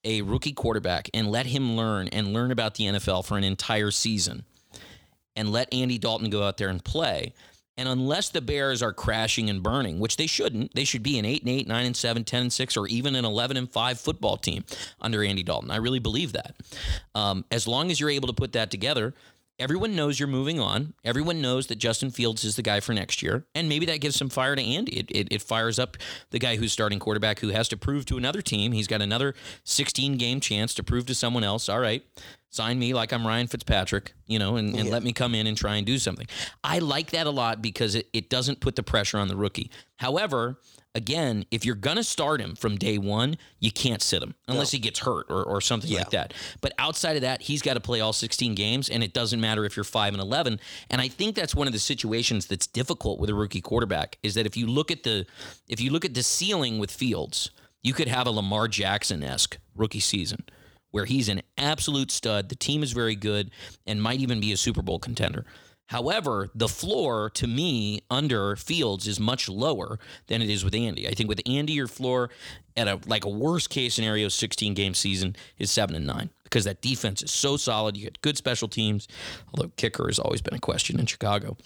a 0.03 0.21
rookie 0.21 0.53
quarterback 0.53 1.09
and 1.15 1.31
let 1.31 1.47
him 1.47 1.75
learn 1.75 2.09
and 2.09 2.31
learn 2.31 2.51
about 2.51 2.75
the 2.75 2.85
NFL 2.85 3.25
for 3.25 3.39
an 3.39 3.43
entire 3.43 3.89
season, 3.89 4.43
and 5.35 5.51
let 5.51 5.73
Andy 5.73 5.97
Dalton 5.97 6.29
go 6.29 6.43
out 6.43 6.57
there 6.57 6.69
and 6.69 6.83
play. 6.83 7.33
And 7.77 7.89
unless 7.89 8.29
the 8.29 8.41
Bears 8.41 8.83
are 8.83 8.93
crashing 8.93 9.49
and 9.49 9.63
burning, 9.63 9.99
which 9.99 10.17
they 10.17 10.27
shouldn't, 10.27 10.75
they 10.75 10.83
should 10.83 11.03
be 11.03 11.17
an 11.17 11.25
8 11.25 11.41
and 11.41 11.49
8, 11.49 11.67
9 11.67 11.85
and 11.85 11.95
7, 11.95 12.23
10 12.23 12.41
and 12.41 12.53
6 12.53 12.77
or 12.77 12.87
even 12.87 13.15
an 13.15 13.25
11 13.25 13.57
and 13.57 13.71
5 13.71 13.99
football 13.99 14.37
team 14.37 14.63
under 15.01 15.23
Andy 15.23 15.43
Dalton. 15.43 15.71
I 15.71 15.77
really 15.77 15.99
believe 15.99 16.33
that. 16.33 16.55
Um, 17.15 17.45
as 17.49 17.67
long 17.67 17.89
as 17.89 17.99
you're 17.99 18.09
able 18.11 18.27
to 18.27 18.33
put 18.33 18.51
that 18.53 18.69
together, 18.69 19.13
everyone 19.59 19.95
knows 19.95 20.19
you're 20.19 20.27
moving 20.27 20.59
on. 20.59 20.93
Everyone 21.03 21.41
knows 21.41 21.67
that 21.67 21.77
Justin 21.77 22.11
Fields 22.11 22.43
is 22.43 22.55
the 22.55 22.61
guy 22.61 22.79
for 22.79 22.93
next 22.93 23.21
year, 23.21 23.45
and 23.55 23.69
maybe 23.69 23.85
that 23.87 24.01
gives 24.01 24.15
some 24.15 24.29
fire 24.29 24.55
to 24.55 24.61
Andy. 24.61 24.99
It, 24.99 25.11
it, 25.11 25.27
it 25.31 25.41
fires 25.41 25.79
up 25.79 25.97
the 26.31 26.39
guy 26.39 26.55
who's 26.55 26.71
starting 26.71 26.99
quarterback 26.99 27.39
who 27.39 27.49
has 27.49 27.67
to 27.69 27.77
prove 27.77 28.05
to 28.07 28.17
another 28.17 28.41
team. 28.41 28.71
He's 28.71 28.87
got 28.87 29.01
another 29.01 29.33
16 29.63 30.17
game 30.17 30.39
chance 30.39 30.73
to 30.75 30.83
prove 30.83 31.05
to 31.07 31.15
someone 31.15 31.43
else. 31.43 31.69
All 31.69 31.79
right, 31.79 32.03
sign 32.53 32.77
me 32.77 32.93
like 32.93 33.11
I'm 33.11 33.25
Ryan 33.25 33.47
Fitzpatrick, 33.47 34.13
you 34.27 34.37
know, 34.37 34.57
and, 34.57 34.75
and 34.75 34.89
let 34.89 35.01
me 35.01 35.11
come 35.11 35.33
in 35.33 35.47
and 35.47 35.57
try 35.57 35.77
and 35.77 35.85
do 35.85 35.97
something. 35.97 36.27
I 36.63 36.79
like 36.79 37.09
that 37.11 37.25
a 37.25 37.31
lot 37.31 37.63
because 37.63 37.95
it, 37.95 38.07
it 38.13 38.29
doesn't 38.29 38.59
put 38.59 38.75
the 38.75 38.83
pressure 38.83 39.17
on 39.17 39.27
the 39.27 39.35
rookie. 39.35 39.71
However, 39.97 40.59
again, 40.93 41.45
if 41.49 41.65
you're 41.65 41.73
going 41.73 41.97
to 41.97 42.03
start 42.03 42.39
him 42.39 42.53
from 42.55 42.77
day 42.77 42.99
one, 42.99 43.37
you 43.59 43.71
can't 43.71 44.03
sit 44.03 44.21
him 44.21 44.35
unless 44.47 44.69
he 44.69 44.77
gets 44.77 44.99
hurt 44.99 45.25
or, 45.31 45.43
or 45.43 45.61
something 45.61 45.91
like 45.91 46.11
that. 46.11 46.35
But 46.61 46.73
outside 46.77 47.15
of 47.15 47.23
that, 47.23 47.41
he's 47.41 47.63
got 47.63 47.73
to 47.73 47.79
play 47.79 48.01
all 48.01 48.13
16 48.13 48.53
games, 48.53 48.87
and 48.87 49.03
it 49.03 49.13
doesn't 49.13 49.41
matter 49.41 49.65
if 49.65 49.75
you're 49.75 49.83
5 49.83 50.13
and 50.13 50.21
11. 50.21 50.59
And 50.91 51.01
I 51.01 51.07
think 51.07 51.35
that's 51.35 51.55
one 51.55 51.65
of 51.65 51.73
the 51.73 51.79
situations 51.79 52.45
that's 52.45 52.67
difficult 52.67 53.19
with 53.19 53.31
a 53.31 53.33
rookie 53.33 53.61
quarterback 53.61 54.19
is 54.21 54.35
that 54.35 54.45
if 54.45 54.55
you 54.55 54.67
look 54.67 54.91
at 54.91 55.01
the 55.01 55.25
if 55.67 55.81
you 55.81 55.89
look 55.89 56.05
at 56.05 56.13
the 56.13 56.21
ceiling 56.21 56.77
with 56.77 56.91
Fields, 56.91 57.49
you 57.81 57.93
could 57.93 58.07
have 58.07 58.27
a 58.27 58.31
Lamar 58.31 58.67
Jackson 58.67 59.23
esque 59.23 59.57
rookie 59.75 59.99
season 59.99 60.43
where 60.93 61.05
he's 61.05 61.27
an 61.27 61.41
absolute 61.57 62.11
stud. 62.11 62.49
The 62.49 62.55
team 62.55 62.83
is 62.83 62.91
very 62.91 63.15
good 63.15 63.49
and 63.87 64.01
might 64.01 64.19
even 64.19 64.39
be 64.39 64.53
a 64.53 64.57
Super 64.57 64.83
Bowl 64.83 64.99
contender. 64.99 65.43
However, 65.87 66.51
the 66.53 66.67
floor 66.67 67.31
to 67.31 67.47
me 67.47 68.01
under 68.11 68.55
Fields 68.55 69.07
is 69.07 69.19
much 69.19 69.49
lower 69.49 69.99
than 70.27 70.43
it 70.43 70.51
is 70.51 70.63
with 70.63 70.75
Andy. 70.75 71.07
I 71.07 71.11
think 71.11 71.27
with 71.27 71.41
Andy, 71.47 71.73
your 71.73 71.87
floor 71.87 72.29
at 72.77 72.87
a 72.87 72.99
like 73.07 73.25
a 73.25 73.29
worst 73.29 73.71
case 73.71 73.95
scenario 73.95 74.29
16 74.29 74.75
game 74.75 74.93
season 74.93 75.35
is 75.57 75.71
seven 75.71 75.95
and 75.95 76.05
nine 76.05 76.29
because 76.43 76.63
that 76.65 76.81
defense 76.81 77.23
is 77.23 77.31
so 77.31 77.57
solid. 77.57 77.97
You 77.97 78.03
get 78.03 78.21
good 78.21 78.37
special 78.37 78.67
teams, 78.67 79.07
although 79.53 79.71
kicker 79.77 80.05
has 80.07 80.19
always 80.19 80.41
been 80.41 80.53
a 80.53 80.59
question 80.59 80.99
in 80.99 81.07
Chicago. 81.07 81.57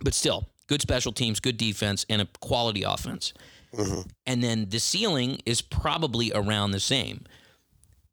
But 0.00 0.14
still, 0.14 0.48
good 0.68 0.80
special 0.80 1.10
teams, 1.10 1.40
good 1.40 1.56
defense, 1.56 2.06
and 2.08 2.22
a 2.22 2.28
quality 2.40 2.84
offense. 2.84 3.34
Mm-hmm. 3.74 4.02
And 4.24 4.42
then 4.42 4.68
the 4.68 4.78
ceiling 4.78 5.40
is 5.44 5.60
probably 5.60 6.30
around 6.32 6.70
the 6.70 6.80
same. 6.80 7.24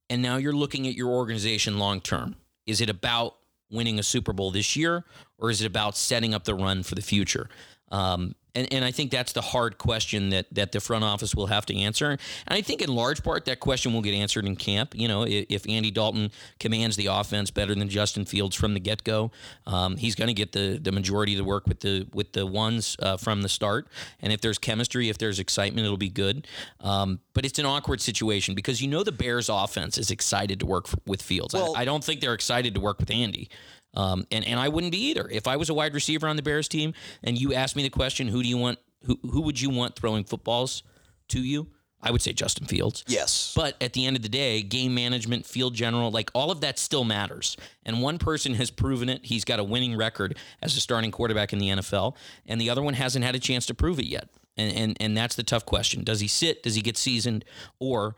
And 0.10 0.22
now 0.22 0.38
you're 0.38 0.54
looking 0.54 0.88
at 0.88 0.94
your 0.94 1.10
organization 1.10 1.80
long 1.80 2.02
term. 2.02 2.36
Is 2.66 2.82
it 2.82 2.90
about 2.90 3.36
winning 3.70 4.00
a 4.00 4.04
Super 4.04 4.34
Bowl 4.34 4.52
this 4.52 4.76
year, 4.76 5.04
or 5.38 5.50
is 5.50 5.62
it 5.62 5.66
about 5.66 5.98
setting 5.98 6.34
up 6.34 6.44
the 6.44 6.56
run 6.56 6.84
for 6.84 6.96
the 6.96 7.02
future? 7.02 7.50
Um, 7.92 8.36
and, 8.56 8.72
and 8.72 8.86
I 8.86 8.92
think 8.92 9.12
that's 9.12 9.34
the 9.34 9.42
hard 9.42 9.78
question 9.78 10.30
that 10.30 10.48
that 10.54 10.72
the 10.72 10.80
front 10.80 11.04
office 11.04 11.36
will 11.36 11.48
have 11.48 11.66
to 11.68 11.76
answer. 11.78 12.12
And 12.12 12.20
I 12.48 12.62
think 12.62 12.82
in 12.82 12.94
large 12.94 13.24
part 13.24 13.46
that 13.46 13.60
question 13.60 13.94
will 13.94 14.02
get 14.02 14.14
answered 14.14 14.46
in 14.46 14.56
camp. 14.56 14.94
You 14.96 15.08
know, 15.08 15.24
if, 15.24 15.46
if 15.50 15.70
Andy 15.70 15.92
Dalton 15.92 16.32
commands 16.60 16.96
the 16.96 17.08
offense 17.08 17.52
better 17.52 17.76
than 17.76 17.90
Justin 17.90 18.26
Fields 18.26 18.56
from 18.56 18.74
the 18.74 18.80
get 18.80 19.04
go, 19.04 19.32
um, 19.68 19.98
he's 19.98 20.16
going 20.16 20.28
to 20.30 20.34
get 20.34 20.52
the 20.54 20.80
the 20.82 20.92
majority 20.92 21.34
of 21.34 21.38
the 21.38 21.44
work 21.44 21.68
with 21.68 21.82
the 21.82 22.08
with 22.14 22.32
the 22.34 22.46
ones 22.46 22.96
uh, 23.00 23.18
from 23.18 23.42
the 23.42 23.50
start. 23.50 23.88
And 24.22 24.32
if 24.34 24.42
there's 24.42 24.58
chemistry, 24.58 25.10
if 25.10 25.18
there's 25.18 25.40
excitement, 25.40 25.86
it'll 25.86 25.98
be 25.98 26.10
good. 26.10 26.48
Um, 26.80 27.20
but 27.34 27.46
it's 27.46 27.60
an 27.60 27.66
awkward 27.66 28.02
situation 28.02 28.56
because 28.56 28.82
you 28.82 28.88
know 28.88 29.04
the 29.04 29.12
Bears 29.12 29.50
offense 29.50 29.98
is 29.98 30.12
excited 30.12 30.60
to 30.62 30.66
work 30.66 30.86
f 30.88 30.96
with 31.06 31.22
Fields. 31.22 31.54
I- 31.54 31.60
I 31.76 31.86
don't 31.86 32.04
think 32.04 32.22
they're 32.22 32.34
excited 32.34 32.74
to 32.76 32.80
work 32.80 33.00
with 33.00 33.12
Andy. 33.12 33.50
Um, 33.96 34.26
and, 34.32 34.46
and 34.46 34.60
I 34.60 34.70
wouldn't 34.70 34.92
be 34.92 35.10
either. 35.10 35.28
If 35.32 35.48
I 35.48 35.56
was 35.58 35.70
a 35.70 35.74
wide 35.74 35.94
receiver 35.94 36.28
on 36.28 36.36
the 36.36 36.42
Bears 36.42 36.68
team 36.68 36.94
and 37.24 37.40
you 37.40 37.54
asked 37.54 37.76
me 37.76 37.84
the 37.84 37.90
question, 37.90 38.28
who 38.28 38.44
do 38.44 38.50
you 38.50 38.58
want, 38.58 38.80
who, 39.06 39.20
who 39.22 39.42
would 39.42 39.60
you 39.60 39.70
want 39.70 39.96
throwing 39.96 40.24
footballs 40.24 40.84
to 41.30 41.40
you? 41.40 41.68
I 42.06 42.12
would 42.12 42.22
say 42.22 42.34
Justin 42.34 42.68
Fields. 42.68 43.04
Yes. 43.08 43.52
But 43.56 43.82
at 43.82 43.94
the 43.94 44.06
end 44.06 44.16
of 44.16 44.22
the 44.22 44.30
day, 44.30 44.62
game 44.62 44.94
management, 44.94 45.46
field 45.46 45.74
general, 45.74 46.12
like 46.12 46.30
all 46.36 46.52
of 46.52 46.62
that 46.62 46.78
still 46.78 47.04
matters. 47.04 47.58
And 47.84 48.00
one 48.02 48.20
person 48.20 48.54
has 48.56 48.70
proven 48.70 49.10
it. 49.10 49.26
He's 49.26 49.44
got 49.44 49.60
a 49.60 49.64
winning 49.64 49.98
record 49.98 50.38
as 50.62 50.78
a 50.78 50.80
starting 50.80 51.10
quarterback 51.10 51.52
in 51.52 51.58
the 51.58 51.70
NFL, 51.70 52.16
and 52.46 52.62
the 52.62 52.70
other 52.70 52.84
one 52.84 52.94
hasn't 52.94 53.26
had 53.26 53.34
a 53.34 53.40
chance 53.40 53.66
to 53.66 53.74
prove 53.74 53.98
it 53.98 54.06
yet. 54.06 54.30
And 54.56 54.78
and 54.78 54.98
and 55.00 55.18
that's 55.18 55.36
the 55.36 55.44
tough 55.44 55.66
question. 55.66 56.04
Does 56.04 56.20
he 56.20 56.28
sit? 56.28 56.62
Does 56.62 56.76
he 56.76 56.82
get 56.82 56.96
seasoned? 56.96 57.44
Or 57.80 58.16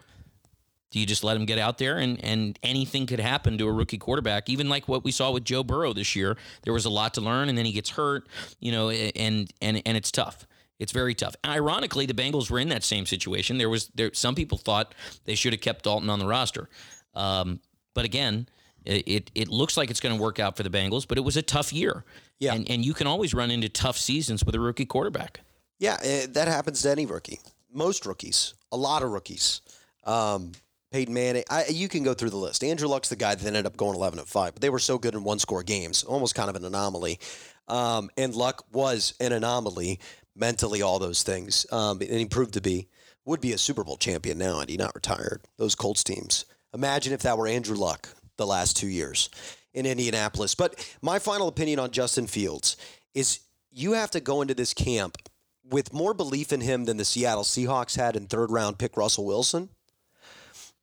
do 0.90 1.00
you 1.00 1.06
just 1.06 1.24
let 1.24 1.36
him 1.36 1.46
get 1.46 1.60
out 1.60 1.78
there 1.78 1.98
and, 1.98 2.24
and 2.24 2.58
anything 2.64 3.06
could 3.06 3.20
happen 3.20 3.58
to 3.58 3.68
a 3.68 3.72
rookie 3.72 3.98
quarterback? 3.98 4.50
Even 4.50 4.70
like 4.70 4.88
what 4.88 5.04
we 5.04 5.12
saw 5.12 5.32
with 5.32 5.44
Joe 5.44 5.64
Burrow 5.64 5.92
this 5.94 6.16
year, 6.16 6.38
there 6.64 6.74
was 6.74 6.86
a 6.86 6.90
lot 6.90 7.14
to 7.16 7.22
learn, 7.22 7.50
and 7.50 7.58
then 7.58 7.66
he 7.66 7.72
gets 7.74 7.90
hurt, 7.92 8.28
you 8.60 8.72
know, 8.72 8.90
and 8.90 9.52
and 9.62 9.82
and 9.86 9.98
it's 9.98 10.12
tough. 10.12 10.48
It's 10.80 10.92
very 10.92 11.16
tough. 11.16 11.36
Ironically, 11.46 12.06
the 12.06 12.14
Bengals 12.14 12.50
were 12.52 12.60
in 12.60 12.70
that 12.70 12.84
same 12.84 13.06
situation. 13.06 13.58
There 13.58 13.70
was 13.70 13.88
there 13.96 14.12
some 14.14 14.36
people 14.36 14.58
thought 14.58 14.94
they 15.26 15.36
should 15.36 15.52
have 15.54 15.62
kept 15.62 15.84
Dalton 15.84 16.10
on 16.10 16.20
the 16.20 16.28
roster, 16.28 16.70
um, 17.16 17.60
but 17.94 18.06
again, 18.06 18.48
it, 18.86 19.04
it 19.08 19.32
it 19.36 19.48
looks 19.50 19.76
like 19.76 19.90
it's 19.90 20.00
going 20.00 20.16
to 20.16 20.22
work 20.22 20.40
out 20.40 20.56
for 20.56 20.64
the 20.64 20.70
Bengals. 20.70 21.08
But 21.08 21.18
it 21.18 21.22
was 21.22 21.36
a 21.36 21.42
tough 21.42 21.74
year, 21.74 22.06
Yeah. 22.40 22.54
and 22.54 22.70
and 22.70 22.86
you 22.86 22.94
can 22.94 23.08
always 23.08 23.34
run 23.34 23.52
into 23.52 23.68
tough 23.70 23.98
seasons 23.98 24.46
with 24.46 24.56
a 24.56 24.60
rookie 24.60 24.86
quarterback. 24.86 25.42
Yeah, 25.80 25.98
eh, 26.02 26.28
that 26.30 26.48
happens 26.48 26.82
to 26.84 26.92
any 26.92 27.06
rookie. 27.06 27.40
Most 27.74 28.06
rookies, 28.06 28.54
a 28.72 28.78
lot 28.78 29.04
of 29.04 29.10
rookies. 29.12 29.62
Um, 30.06 30.54
Peyton 30.98 31.14
Manning, 31.14 31.44
I, 31.48 31.66
you 31.70 31.88
can 31.88 32.02
go 32.02 32.16
through 32.16 32.32
the 32.32 32.38
list. 32.38 32.64
Andrew 32.64 32.88
Luck's 32.88 33.10
the 33.10 33.16
guy 33.16 33.36
that 33.36 33.46
ended 33.46 33.68
up 33.68 33.78
going 33.78 33.94
11 33.94 34.18
and 34.18 34.28
5, 34.28 34.54
but 34.56 34.62
they 34.64 34.72
were 34.72 34.80
so 34.80 34.98
good 34.98 35.14
in 35.14 35.24
one 35.24 35.38
score 35.38 35.62
games, 35.62 36.04
almost 36.04 36.34
kind 36.34 36.50
of 36.50 36.56
an 36.56 36.66
anomaly. 36.66 37.20
Um, 37.68 38.10
and 38.18 38.34
Luck 38.34 38.66
was 38.72 39.14
an 39.20 39.32
anomaly 39.32 40.00
mentally, 40.36 40.82
all 40.82 40.98
those 40.98 41.22
things. 41.22 41.68
Um, 41.72 42.02
and 42.02 42.10
he 42.10 42.26
proved 42.26 42.56
to 42.56 42.62
be, 42.62 42.88
would 43.26 43.42
be 43.42 43.54
a 43.54 43.60
Super 43.60 43.84
Bowl 43.84 43.98
champion 43.98 44.40
now, 44.40 44.60
and 44.60 44.72
he 44.72 44.76
not 44.76 44.96
retired. 44.96 45.44
Those 45.58 45.76
Colts 45.76 46.04
teams. 46.04 46.46
Imagine 46.74 47.14
if 47.14 47.22
that 47.22 47.38
were 47.38 47.46
Andrew 47.46 47.78
Luck 47.78 48.10
the 48.38 48.48
last 48.48 48.76
two 48.76 48.88
years 48.88 49.30
in 49.76 49.86
Indianapolis. 49.86 50.56
But 50.56 50.84
my 51.04 51.20
final 51.20 51.48
opinion 51.48 51.78
on 51.78 51.92
Justin 51.92 52.26
Fields 52.26 52.76
is 53.14 53.42
you 53.70 53.92
have 53.92 54.10
to 54.10 54.20
go 54.20 54.42
into 54.42 54.56
this 54.56 54.74
camp 54.74 55.20
with 55.64 55.94
more 55.94 56.16
belief 56.16 56.52
in 56.52 56.62
him 56.62 56.86
than 56.86 56.98
the 56.98 57.06
Seattle 57.06 57.44
Seahawks 57.44 57.98
had 57.98 58.16
in 58.16 58.26
third 58.26 58.50
round 58.50 58.80
pick 58.80 58.98
Russell 58.98 59.28
Wilson. 59.28 59.70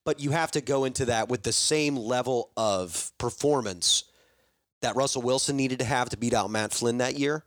But 0.05 0.21
you 0.21 0.31
have 0.31 0.51
to 0.53 0.61
go 0.61 0.85
into 0.85 1.07
that 1.07 1.29
with 1.29 1.43
the 1.43 1.53
same 1.53 1.97
level 1.97 2.51
of 2.57 3.13
performance 3.19 4.05
that 4.83 4.97
Russell 4.97 5.23
Wilson 5.23 5.57
needed 5.57 5.79
to 5.79 5.85
have 5.85 6.11
to 6.11 6.17
beat 6.17 6.35
out 6.35 6.51
Matt 6.51 6.73
Flynn 6.73 6.99
that 6.99 7.19
year. 7.19 7.45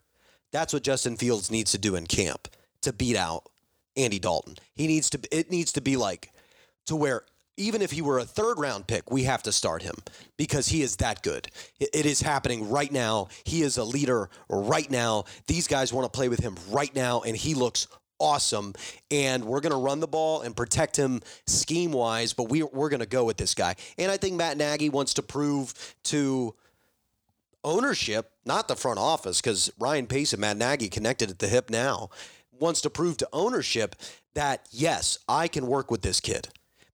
That's 0.52 0.74
what 0.74 0.84
Justin 0.84 1.18
Fields 1.18 1.52
needs 1.52 1.72
to 1.72 1.78
do 1.78 1.96
in 1.96 2.08
camp 2.08 2.48
to 2.82 2.94
beat 2.94 3.16
out 3.16 3.44
Andy 3.96 4.20
Dalton. 4.20 4.56
He 4.76 4.88
needs 4.88 5.10
to 5.12 5.20
it 5.32 5.52
needs 5.52 5.74
to 5.74 5.82
be 5.82 5.98
like 5.98 6.32
to 6.88 6.96
where 6.96 7.24
even 7.58 7.82
if 7.82 7.92
he 7.92 8.02
were 8.02 8.20
a 8.20 8.26
third 8.26 8.60
round 8.60 8.88
pick, 8.88 9.12
we 9.12 9.24
have 9.24 9.44
to 9.44 9.52
start 9.52 9.82
him 9.82 9.96
because 10.38 10.68
he 10.68 10.82
is 10.82 10.98
that 10.98 11.24
good. 11.24 11.48
It- 11.80 12.06
is 12.06 12.22
happening 12.22 12.70
right 12.70 12.92
now. 12.92 13.28
He 13.44 13.64
is 13.64 13.78
a 13.78 13.84
leader 13.84 14.30
right 14.50 14.90
now. 14.90 15.26
These 15.48 15.68
guys 15.68 15.92
want 15.92 16.06
to 16.06 16.16
play 16.16 16.30
with 16.30 16.40
him 16.40 16.56
right 16.70 16.96
now, 16.96 17.22
and 17.22 17.36
he 17.36 17.56
looks 17.56 17.88
awesome. 18.20 18.74
And 19.12 19.46
we're 19.46 19.62
going 19.62 19.72
to 19.72 19.78
run 19.78 20.00
the 20.00 20.08
ball 20.08 20.42
and 20.42 20.56
protect 20.56 20.96
him 20.96 21.22
scheme 21.46 21.92
wise, 21.92 22.34
but 22.34 22.50
we, 22.50 22.64
we're 22.64 22.90
going 22.90 23.00
to 23.02 23.06
go 23.06 23.26
with 23.26 23.38
this 23.38 23.54
guy. 23.54 23.76
And 23.98 24.12
I 24.12 24.18
think 24.18 24.36
Matt 24.36 24.58
Nagy 24.58 24.90
wants 24.90 25.14
to 25.16 25.22
prove 25.22 25.74
to 26.06 26.56
ownership, 27.64 28.32
not 28.46 28.68
the 28.68 28.76
front 28.76 29.00
office, 29.00 29.42
because 29.42 29.72
Ryan 29.80 30.08
Pace 30.08 30.34
and 30.34 30.42
Matt 30.42 30.58
Nagy 30.58 30.90
connected 30.90 31.30
at 31.30 31.40
the 31.40 31.48
hip 31.48 31.70
now, 31.70 32.10
wants 32.60 32.82
to 32.82 32.90
prove 32.90 33.18
to 33.18 33.30
ownership 33.34 33.96
that, 34.34 34.68
yes, 34.72 35.20
I 35.28 35.48
can 35.48 35.68
work 35.68 35.92
with 35.92 36.02
this 36.02 36.20
kid. 36.20 36.50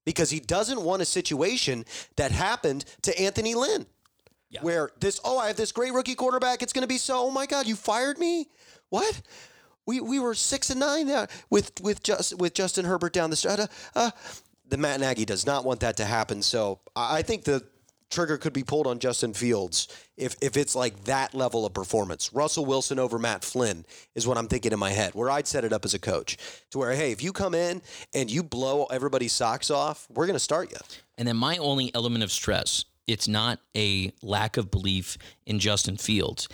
Because 0.06 0.30
he 0.30 0.42
doesn't 0.42 0.82
want 0.82 1.02
a 1.02 1.06
situation 1.06 1.86
that 2.18 2.32
happened 2.32 2.84
to 3.04 3.18
Anthony 3.18 3.56
Lynn. 3.56 3.86
Where 4.62 4.92
this, 5.00 5.20
oh, 5.24 5.40
I 5.40 5.48
have 5.48 5.56
this 5.56 5.72
great 5.72 5.94
rookie 5.94 6.14
quarterback. 6.14 6.62
It's 6.62 6.74
going 6.74 6.84
to 6.84 6.88
be 6.88 7.00
so, 7.00 7.26
oh 7.26 7.32
my 7.32 7.46
God, 7.46 7.66
you 7.66 7.76
fired 7.76 8.20
me? 8.20 8.50
What? 8.90 9.22
We, 9.86 10.00
we 10.00 10.20
were 10.20 10.34
six 10.34 10.70
and 10.70 10.80
nine 10.80 11.10
uh, 11.10 11.28
with 11.50 11.72
with 11.82 12.04
just 12.04 12.38
with 12.38 12.54
Justin 12.54 12.86
Herbert 12.86 13.14
down 13.14 13.30
the 13.30 13.36
stretch. 13.36 13.60
Uh, 13.60 13.68
uh, 13.96 14.12
the 14.70 14.78
Matt 14.78 15.00
Nagy 15.00 15.26
does 15.26 15.46
not 15.46 15.66
want 15.66 15.82
that 15.82 15.98
to 15.98 16.06
happen. 16.06 16.42
So 16.42 16.80
I 16.96 17.18
I 17.18 17.22
think 17.22 17.44
the 17.44 17.64
trigger 18.10 18.38
could 18.38 18.54
be 18.54 18.64
pulled 18.64 18.86
on 18.86 19.00
Justin 19.00 19.34
Fields 19.34 19.88
if 20.16 20.36
if 20.42 20.56
it's 20.56 20.76
like 20.76 21.04
that 21.06 21.34
level 21.34 21.66
of 21.66 21.74
performance. 21.74 22.32
Russell 22.34 22.66
Wilson 22.66 23.00
over 23.00 23.20
Matt 23.20 23.44
Flynn 23.44 23.86
is 24.16 24.28
what 24.28 24.38
I'm 24.38 24.48
thinking 24.48 24.72
in 24.72 24.80
my 24.80 24.92
head, 24.92 25.16
where 25.16 25.30
I'd 25.30 25.48
set 25.48 25.66
it 25.66 25.74
up 25.74 25.84
as 25.84 25.94
a 25.94 26.00
coach 26.00 26.38
to 26.72 26.78
where, 26.78 26.94
hey, 26.94 27.12
if 27.12 27.24
you 27.24 27.34
come 27.34 27.56
in 27.56 27.82
and 28.14 28.30
you 28.30 28.44
blow 28.44 28.86
everybody's 28.86 29.34
socks 29.34 29.72
off, 29.72 30.08
we're 30.14 30.28
going 30.28 30.36
to 30.36 30.40
start 30.40 30.72
you. 30.72 30.78
And 31.18 31.28
then 31.28 31.38
my 31.38 31.58
only 31.58 31.94
element 31.96 32.24
of 32.24 32.32
stress, 32.32 32.86
it's 33.08 33.28
not 33.28 33.60
a 33.76 34.14
lack 34.22 34.58
of 34.58 34.72
belief 34.72 35.18
in 35.46 35.60
Justin 35.60 35.98
Fields. 35.98 36.48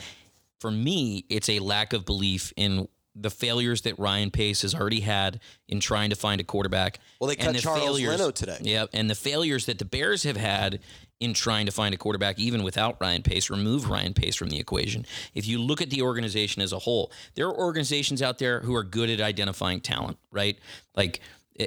For 0.60 0.72
me, 0.72 1.26
it's 1.30 1.50
a 1.50 1.60
lack 1.60 1.94
of 1.94 2.06
belief 2.06 2.54
in 2.56 2.88
the 3.22 3.30
failures 3.30 3.82
that 3.82 3.98
Ryan 4.00 4.32
Pace 4.32 4.62
has 4.62 4.74
already 4.74 5.02
had 5.02 5.40
in 5.68 5.80
trying 5.80 6.10
to 6.10 6.16
find 6.16 6.40
a 6.40 6.44
quarterback. 6.44 7.00
Well, 7.20 7.28
they 7.28 7.36
cut 7.36 7.54
the 7.54 7.62
Charles 7.62 8.00
Leno 8.02 8.32
today. 8.32 8.58
Yeah, 8.62 8.86
and 8.94 9.10
the 9.10 9.16
failures 9.16 9.66
that 9.66 9.80
the 9.80 9.86
Bears 9.86 10.24
have 10.24 10.38
had 10.38 10.80
in 11.20 11.34
trying 11.34 11.66
to 11.66 11.72
find 11.72 11.94
a 11.94 11.98
quarterback, 11.98 12.40
even 12.40 12.64
without 12.64 12.98
Ryan 13.02 13.24
Pace, 13.24 13.50
remove 13.50 13.90
Ryan 13.90 14.14
Pace 14.14 14.36
from 14.36 14.50
the 14.50 14.60
equation. 14.60 15.06
If 15.34 15.46
you 15.48 15.60
look 15.60 15.82
at 15.82 15.90
the 15.90 16.02
organization 16.02 16.62
as 16.62 16.72
a 16.72 16.80
whole, 16.80 17.12
there 17.36 17.48
are 17.48 17.58
organizations 17.58 18.22
out 18.22 18.38
there 18.38 18.62
who 18.62 18.74
are 18.76 18.84
good 18.84 19.10
at 19.10 19.20
identifying 19.20 19.82
talent, 19.82 20.18
right? 20.32 20.58
Like 20.96 21.20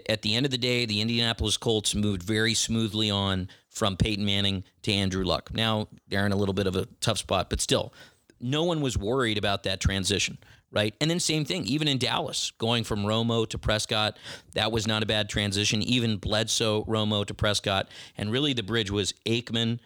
at 0.08 0.22
the 0.22 0.34
end 0.34 0.46
of 0.46 0.52
the 0.52 0.58
day, 0.58 0.86
the 0.86 1.02
Indianapolis 1.02 1.58
Colts 1.58 1.94
moved 1.94 2.22
very 2.22 2.54
smoothly 2.54 3.10
on 3.10 3.48
from 3.68 3.96
Peyton 3.96 4.24
Manning 4.24 4.64
to 4.82 4.92
Andrew 4.92 5.24
Luck. 5.24 5.50
Now 5.52 5.88
they're 6.08 6.24
in 6.24 6.32
a 6.32 6.36
little 6.36 6.54
bit 6.54 6.66
of 6.66 6.76
a 6.76 6.86
tough 7.00 7.18
spot, 7.18 7.50
but 7.50 7.60
still, 7.60 7.92
no 8.40 8.64
one 8.64 8.80
was 8.80 8.96
worried 8.96 9.38
about 9.38 9.64
that 9.64 9.80
transition, 9.80 10.38
right? 10.72 10.94
And 11.00 11.10
then 11.10 11.20
same 11.20 11.44
thing, 11.44 11.64
even 11.66 11.86
in 11.86 11.98
Dallas, 11.98 12.50
going 12.58 12.82
from 12.82 13.04
Romo 13.04 13.48
to 13.48 13.58
Prescott, 13.58 14.16
that 14.54 14.72
was 14.72 14.86
not 14.86 15.02
a 15.02 15.06
bad 15.06 15.28
transition. 15.28 15.82
Even 15.82 16.16
Bledsoe, 16.16 16.84
Romo 16.84 17.24
to 17.26 17.34
Prescott, 17.34 17.88
and 18.16 18.32
really 18.32 18.52
the 18.52 18.62
bridge 18.62 18.90
was 18.90 19.12
Aikman, 19.26 19.78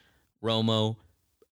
Romo, 0.43 0.97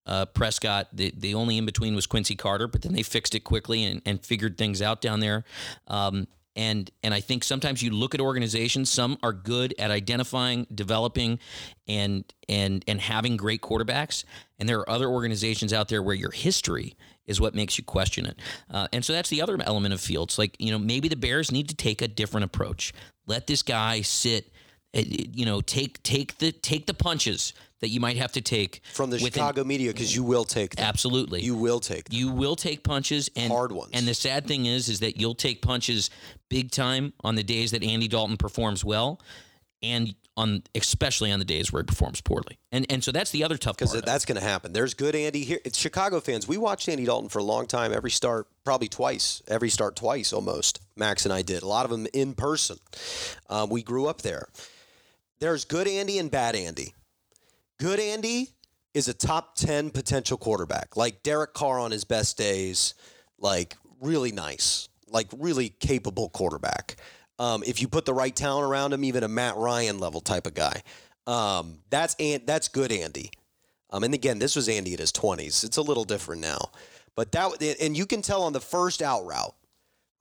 uh, 0.06 0.26
Prescott. 0.26 0.88
The 0.94 1.14
the 1.18 1.34
only 1.34 1.58
in 1.58 1.66
between 1.66 1.96
was 1.96 2.06
Quincy 2.06 2.36
Carter, 2.36 2.68
but 2.68 2.84
then 2.84 2.94
they 2.94 3.04
fixed 3.04 3.36
it 3.36 3.42
quickly 3.42 3.84
and, 3.84 4.02
and 4.06 4.24
figured 4.24 4.58
things 4.58 4.82
out 4.82 5.02
down 5.02 5.20
there. 5.20 5.44
Um, 5.88 6.28
and 6.56 6.90
and 7.02 7.14
I 7.14 7.20
think 7.20 7.44
sometimes 7.44 7.82
you 7.82 7.92
look 7.92 8.14
at 8.14 8.22
organizations. 8.22 8.92
Some 8.92 9.18
are 9.24 9.34
good 9.34 9.74
at 9.80 9.92
identifying, 9.92 10.68
developing, 10.74 11.40
and 11.88 12.24
and 12.48 12.84
and 12.88 13.02
having 13.02 13.38
great 13.38 13.62
quarterbacks. 13.62 14.24
And 14.60 14.70
there 14.70 14.80
are 14.80 14.90
other 14.90 15.08
organizations 15.08 15.74
out 15.74 15.90
there 15.90 16.02
where 16.04 16.16
your 16.16 16.32
history 16.32 16.96
is 17.26 17.40
what 17.40 17.56
makes 17.56 17.78
you 17.78 17.84
question 17.84 18.26
it. 18.26 18.40
Uh, 18.70 18.88
and 18.94 19.04
so 19.04 19.14
that's 19.14 19.30
the 19.30 19.42
other 19.42 19.58
element 19.62 19.94
of 19.94 20.02
Fields. 20.02 20.38
Like 20.38 20.56
you 20.60 20.72
know 20.72 20.80
maybe 20.80 21.08
the 21.08 21.16
Bears 21.16 21.52
need 21.52 21.70
to 21.70 21.76
take 21.76 22.02
a 22.02 22.08
different 22.08 22.46
approach. 22.46 22.94
Let 23.26 23.48
this 23.48 23.64
guy 23.64 24.02
sit. 24.02 24.52
Uh, 24.96 25.02
You 25.06 25.46
know, 25.46 25.62
take 25.62 26.02
take 26.04 26.38
the 26.38 26.52
take 26.52 26.86
the 26.86 26.94
punches 26.94 27.54
that 27.82 27.90
you 27.90 28.00
might 28.00 28.16
have 28.16 28.32
to 28.32 28.42
take 28.42 28.82
From 28.94 29.10
the 29.10 29.16
within- 29.16 29.32
Chicago 29.34 29.64
media, 29.66 29.92
because 29.92 30.16
you 30.16 30.24
will 30.24 30.46
take 30.46 30.76
them. 30.78 30.86
Absolutely. 30.86 31.42
You 31.42 31.56
will 31.56 31.82
take 31.82 32.06
them. 32.06 32.18
You 32.18 32.32
will 32.32 32.56
take 32.56 32.82
punches 32.84 33.30
and 33.36 33.52
Hard 33.52 33.74
ones. 33.74 33.92
And 33.94 34.08
the 34.08 34.14
sad 34.14 34.48
thing 34.48 34.66
is, 34.68 34.88
is 34.88 35.02
that 35.02 35.18
you'll 35.20 35.36
take 35.36 35.62
punches 35.62 36.10
big 36.50 36.72
time 36.72 37.12
on 37.26 37.36
the 37.36 37.44
days 37.44 37.72
that 37.72 37.84
Andy 37.84 38.08
Dalton 38.08 38.38
performs 38.38 38.86
well, 38.86 39.20
and 39.82 40.16
on 40.36 40.64
especially 40.74 41.32
on 41.32 41.38
the 41.40 41.46
days 41.46 41.72
where 41.72 41.84
he 41.84 41.86
performs 41.86 42.22
poorly. 42.22 42.58
And 42.72 42.86
and 42.90 43.04
so 43.04 43.12
that's 43.12 43.32
the 43.32 43.44
other 43.44 43.58
tough 43.58 43.78
part. 43.78 43.92
because 43.92 44.02
that's 44.02 44.26
going 44.26 44.40
to 44.40 44.44
happen. 44.48 44.72
There's 44.74 44.94
good 44.94 45.14
Andy 45.16 45.44
here. 45.44 45.60
It's 45.66 45.78
Chicago 45.78 46.20
fans. 46.22 46.48
We 46.48 46.58
watched 46.58 46.88
Andy 46.90 47.06
Dalton 47.06 47.30
for 47.30 47.40
a 47.40 47.44
long 47.44 47.68
time. 47.68 47.92
Every 47.94 48.10
start, 48.12 48.48
probably 48.64 48.88
twice. 48.88 49.44
Every 49.48 49.70
start 49.70 49.96
twice, 49.96 50.32
almost. 50.34 50.80
Max 50.96 51.26
and 51.26 51.34
I 51.34 51.42
did 51.42 51.64
a 51.64 51.68
lot 51.68 51.84
of 51.86 51.92
them 51.92 52.08
in 52.14 52.34
person. 52.34 52.78
Um, 53.50 53.70
we 53.70 53.84
grew 53.84 54.08
up 54.08 54.22
there. 54.22 54.48
There's 55.44 55.66
good 55.66 55.90
Andy 55.90 56.20
and 56.20 56.32
bad 56.32 56.56
Andy. 56.56 56.94
Good 57.78 58.00
Andy 58.00 58.52
is 58.94 59.10
a 59.10 59.14
top 59.14 59.56
ten 59.58 59.90
potential 59.90 60.38
quarterback, 60.38 60.96
like 60.96 61.22
Derek 61.22 61.54
Carr 61.54 61.80
on 61.80 61.92
his 61.92 62.06
best 62.06 62.38
days. 62.38 62.94
Like 63.38 63.76
really 64.00 64.32
nice, 64.32 64.88
like 65.10 65.28
really 65.38 65.68
capable 65.68 66.30
quarterback. 66.30 66.96
Um, 67.40 67.62
if 67.68 67.82
you 67.82 67.90
put 67.90 68.06
the 68.06 68.14
right 68.14 68.34
talent 68.34 68.66
around 68.66 68.94
him, 68.94 69.04
even 69.04 69.22
a 69.22 69.28
Matt 69.28 69.58
Ryan 69.58 69.98
level 69.98 70.22
type 70.22 70.48
of 70.48 70.54
guy. 70.54 70.82
Um, 71.28 71.80
that's 71.90 72.16
that's 72.46 72.70
good 72.70 72.94
Andy. 72.94 73.30
Um, 73.90 74.06
and 74.06 74.14
again, 74.14 74.40
this 74.40 74.56
was 74.56 74.70
Andy 74.70 74.94
in 74.94 75.00
his 75.00 75.12
20s. 75.12 75.66
It's 75.66 75.76
a 75.76 75.82
little 75.82 76.06
different 76.06 76.42
now. 76.42 76.70
But 77.18 77.34
that 77.34 77.62
and 77.82 77.98
you 77.98 78.06
can 78.06 78.22
tell 78.22 78.44
on 78.44 78.54
the 78.54 78.62
first 78.62 79.02
out 79.02 79.26
route, 79.26 79.56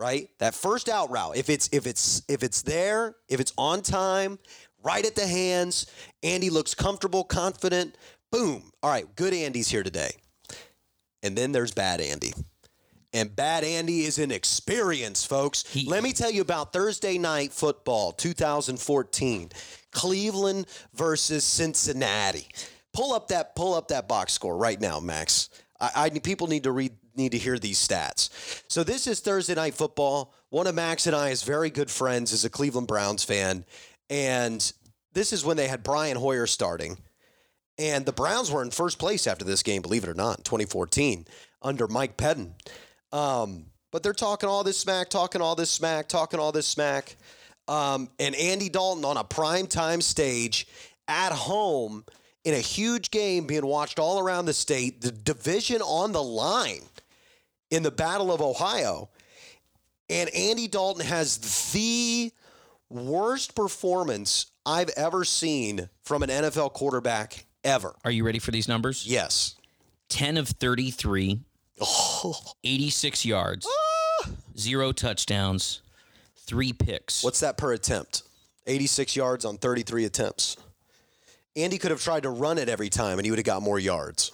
right? 0.00 0.30
That 0.40 0.56
first 0.56 0.88
out 0.88 1.12
route, 1.12 1.36
if 1.36 1.48
it's 1.48 1.68
if 1.70 1.86
it's 1.86 2.22
if 2.26 2.42
it's 2.42 2.62
there, 2.62 3.14
if 3.28 3.38
it's 3.38 3.52
on 3.56 3.82
time, 3.82 4.40
right 4.82 5.04
at 5.04 5.14
the 5.14 5.26
hands, 5.26 5.86
Andy 6.22 6.50
looks 6.50 6.74
comfortable, 6.74 7.24
confident. 7.24 7.96
Boom. 8.30 8.72
All 8.82 8.90
right, 8.90 9.06
good 9.16 9.34
Andy's 9.34 9.68
here 9.68 9.82
today. 9.82 10.12
And 11.22 11.36
then 11.36 11.52
there's 11.52 11.72
bad 11.72 12.00
Andy. 12.00 12.32
And 13.14 13.34
bad 13.36 13.62
Andy 13.62 14.04
is 14.04 14.18
an 14.18 14.30
experience, 14.32 15.24
folks. 15.24 15.64
He- 15.68 15.86
Let 15.86 16.02
me 16.02 16.12
tell 16.12 16.30
you 16.30 16.40
about 16.40 16.72
Thursday 16.72 17.18
night 17.18 17.52
football 17.52 18.12
2014. 18.12 19.50
Cleveland 19.92 20.66
versus 20.94 21.44
Cincinnati. 21.44 22.46
Pull 22.94 23.12
up 23.12 23.28
that 23.28 23.54
pull 23.54 23.74
up 23.74 23.88
that 23.88 24.08
box 24.08 24.32
score 24.32 24.56
right 24.56 24.80
now, 24.80 24.98
Max. 25.00 25.50
I, 25.80 25.90
I 25.96 26.08
people 26.10 26.46
need 26.46 26.64
to 26.64 26.72
read 26.72 26.92
need 27.14 27.32
to 27.32 27.38
hear 27.38 27.58
these 27.58 27.86
stats. 27.86 28.30
So 28.68 28.82
this 28.82 29.06
is 29.06 29.20
Thursday 29.20 29.54
night 29.54 29.74
football. 29.74 30.34
One 30.48 30.66
of 30.66 30.74
Max 30.74 31.06
and 31.06 31.14
I 31.16 31.28
I's 31.28 31.42
very 31.42 31.70
good 31.70 31.90
friends 31.90 32.32
is 32.32 32.44
a 32.44 32.50
Cleveland 32.50 32.86
Browns 32.88 33.24
fan, 33.24 33.64
and 34.10 34.72
this 35.12 35.32
is 35.32 35.44
when 35.44 35.56
they 35.56 35.68
had 35.68 35.82
Brian 35.82 36.16
Hoyer 36.16 36.46
starting. 36.46 36.98
And 37.78 38.04
the 38.04 38.12
Browns 38.12 38.50
were 38.50 38.62
in 38.62 38.70
first 38.70 38.98
place 38.98 39.26
after 39.26 39.44
this 39.44 39.62
game, 39.62 39.82
believe 39.82 40.04
it 40.04 40.10
or 40.10 40.14
not, 40.14 40.38
in 40.38 40.44
2014 40.44 41.26
under 41.62 41.88
Mike 41.88 42.16
Pettine. 42.16 42.52
Um, 43.12 43.66
but 43.90 44.02
they're 44.02 44.12
talking 44.12 44.48
all 44.48 44.64
this 44.64 44.78
smack, 44.78 45.10
talking 45.10 45.40
all 45.40 45.54
this 45.54 45.70
smack, 45.70 46.08
talking 46.08 46.40
all 46.40 46.52
this 46.52 46.66
smack. 46.66 47.16
Um, 47.68 48.08
and 48.18 48.34
Andy 48.34 48.68
Dalton 48.68 49.04
on 49.04 49.16
a 49.16 49.24
prime 49.24 49.66
time 49.66 50.00
stage 50.00 50.66
at 51.08 51.32
home 51.32 52.04
in 52.44 52.54
a 52.54 52.58
huge 52.58 53.10
game 53.10 53.46
being 53.46 53.66
watched 53.66 53.98
all 53.98 54.18
around 54.18 54.46
the 54.46 54.52
state, 54.52 55.00
the 55.00 55.12
division 55.12 55.80
on 55.82 56.12
the 56.12 56.22
line 56.22 56.82
in 57.70 57.82
the 57.82 57.90
Battle 57.90 58.32
of 58.32 58.40
Ohio. 58.40 59.08
And 60.10 60.28
Andy 60.34 60.68
Dalton 60.68 61.06
has 61.06 61.38
the 61.72 62.32
worst 62.92 63.54
performance 63.54 64.46
I've 64.66 64.90
ever 64.90 65.24
seen 65.24 65.88
from 66.02 66.22
an 66.22 66.28
NFL 66.28 66.72
quarterback 66.72 67.46
ever. 67.64 67.94
Are 68.04 68.10
you 68.10 68.24
ready 68.24 68.38
for 68.38 68.50
these 68.50 68.68
numbers? 68.68 69.06
Yes. 69.06 69.56
10 70.08 70.36
of 70.36 70.48
33, 70.48 71.40
Oh, 71.80 72.36
86 72.64 73.24
yards, 73.24 73.66
ah! 73.68 74.28
zero 74.58 74.92
touchdowns, 74.92 75.80
three 76.36 76.72
picks. 76.72 77.24
what's 77.24 77.40
that 77.40 77.56
per 77.56 77.72
attempt? 77.72 78.22
86 78.66 79.16
yards 79.16 79.44
on 79.44 79.56
33 79.58 80.04
attempts. 80.04 80.56
Andy 81.56 81.78
could 81.78 81.90
have 81.90 82.00
tried 82.02 82.22
to 82.24 82.30
run 82.30 82.58
it 82.58 82.68
every 82.68 82.88
time 82.88 83.18
and 83.18 83.24
he 83.26 83.30
would 83.30 83.38
have 83.38 83.46
got 83.46 83.62
more 83.62 83.78
yards. 83.78 84.30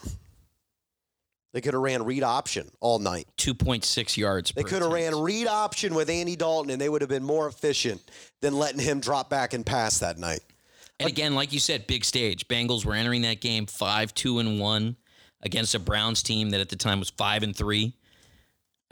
They 1.59 1.63
could 1.63 1.75
have 1.75 1.83
ran 1.83 2.05
read 2.05 2.23
option 2.23 2.71
all 2.79 3.01
night. 3.01 3.27
2.6 3.37 4.17
yards. 4.17 4.53
They 4.53 4.63
could 4.63 4.81
have 4.81 4.93
ran 4.93 5.13
read 5.17 5.49
option 5.49 5.93
with 5.93 6.09
Andy 6.09 6.37
Dalton 6.37 6.71
and 6.71 6.81
they 6.81 6.89
would 6.89 7.03
have 7.03 7.09
been 7.09 7.25
more 7.25 7.49
efficient 7.49 8.01
than 8.41 8.57
letting 8.57 8.79
him 8.79 9.01
drop 9.01 9.29
back 9.29 9.55
and 9.55 9.67
pass 9.67 9.99
that 9.99 10.19
night. 10.19 10.39
And 11.01 11.09
again, 11.09 11.35
like 11.35 11.53
you 11.53 11.59
said, 11.59 11.89
big 11.89 12.05
stage. 12.05 12.47
Bengals 12.47 12.85
were 12.85 12.95
entering 12.95 13.23
that 13.23 13.41
game 13.41 13.67
5 13.67 14.15
2 14.15 14.39
and 14.39 14.61
1 14.61 14.97
against 15.43 15.75
a 15.75 15.81
Browns 15.81 16.23
team 16.23 16.51
that 16.51 16.61
at 16.61 16.69
the 16.69 16.77
time 16.77 17.01
was 17.01 17.11
5 17.11 17.43
and 17.43 17.57
3. 17.57 17.93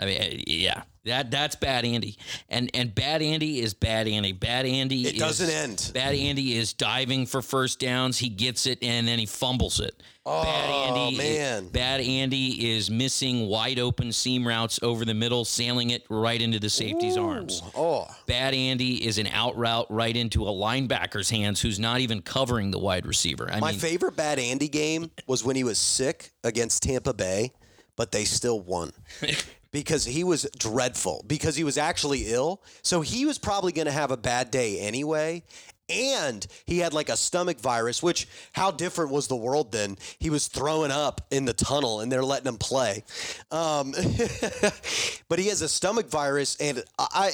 I 0.00 0.04
mean, 0.04 0.20
eh, 0.20 0.42
yeah, 0.48 0.82
That 1.06 1.30
that's 1.30 1.54
bad 1.56 1.84
Andy, 1.84 2.18
and 2.48 2.70
and 2.74 2.94
bad 2.94 3.22
Andy 3.22 3.60
is 3.60 3.74
bad 3.74 4.08
Andy. 4.08 4.32
Bad 4.32 4.66
Andy. 4.66 5.06
It 5.06 5.14
is, 5.14 5.20
doesn't 5.20 5.50
end. 5.50 5.90
Bad 5.94 6.14
Andy 6.14 6.56
is 6.56 6.72
diving 6.72 7.26
for 7.26 7.42
first 7.42 7.78
downs. 7.78 8.18
He 8.18 8.28
gets 8.28 8.66
it 8.66 8.82
and 8.82 9.06
then 9.06 9.18
he 9.18 9.26
fumbles 9.26 9.78
it. 9.80 10.02
Oh, 10.28 10.42
bad 10.42 10.70
Andy, 10.70 11.16
man. 11.16 11.68
Bad 11.68 12.00
Andy 12.00 12.72
is 12.72 12.90
missing 12.90 13.46
wide 13.46 13.78
open 13.78 14.10
seam 14.10 14.46
routes 14.46 14.80
over 14.82 15.04
the 15.04 15.14
middle, 15.14 15.44
sailing 15.44 15.90
it 15.90 16.04
right 16.08 16.42
into 16.42 16.58
the 16.58 16.68
safety's 16.68 17.16
arms. 17.16 17.62
Oh, 17.76 18.08
Bad 18.26 18.52
Andy 18.52 19.06
is 19.06 19.18
an 19.18 19.28
out 19.28 19.56
route 19.56 19.86
right 19.88 20.16
into 20.16 20.42
a 20.42 20.50
linebacker's 20.50 21.30
hands 21.30 21.60
who's 21.60 21.78
not 21.78 22.00
even 22.00 22.22
covering 22.22 22.72
the 22.72 22.78
wide 22.80 23.06
receiver. 23.06 23.48
I 23.48 23.60
my 23.60 23.70
mean, 23.70 23.78
favorite 23.78 24.16
bad 24.16 24.40
Andy 24.40 24.68
game 24.68 25.12
was 25.28 25.44
when 25.44 25.54
he 25.54 25.62
was 25.62 25.78
sick 25.78 26.32
against 26.42 26.82
Tampa 26.82 27.14
Bay, 27.14 27.52
but 27.94 28.10
they 28.10 28.24
still 28.24 28.58
won. 28.60 28.92
Because 29.76 30.06
he 30.06 30.24
was 30.24 30.48
dreadful, 30.58 31.22
because 31.26 31.54
he 31.54 31.62
was 31.62 31.76
actually 31.76 32.28
ill. 32.28 32.62
So 32.80 33.02
he 33.02 33.26
was 33.26 33.36
probably 33.36 33.72
going 33.72 33.84
to 33.84 33.92
have 33.92 34.10
a 34.10 34.16
bad 34.16 34.50
day 34.50 34.80
anyway. 34.80 35.42
And 35.90 36.46
he 36.64 36.78
had 36.78 36.94
like 36.94 37.10
a 37.10 37.16
stomach 37.16 37.60
virus, 37.60 38.02
which 38.02 38.26
how 38.52 38.70
different 38.70 39.10
was 39.10 39.28
the 39.28 39.36
world 39.36 39.72
then? 39.72 39.98
He 40.18 40.30
was 40.30 40.48
throwing 40.48 40.90
up 40.90 41.26
in 41.30 41.44
the 41.44 41.52
tunnel 41.52 42.00
and 42.00 42.10
they're 42.10 42.24
letting 42.24 42.48
him 42.48 42.56
play. 42.56 43.04
Um, 43.50 43.92
but 45.28 45.38
he 45.38 45.48
has 45.48 45.60
a 45.60 45.68
stomach 45.68 46.08
virus, 46.08 46.56
and 46.58 46.82
I, 46.98 47.32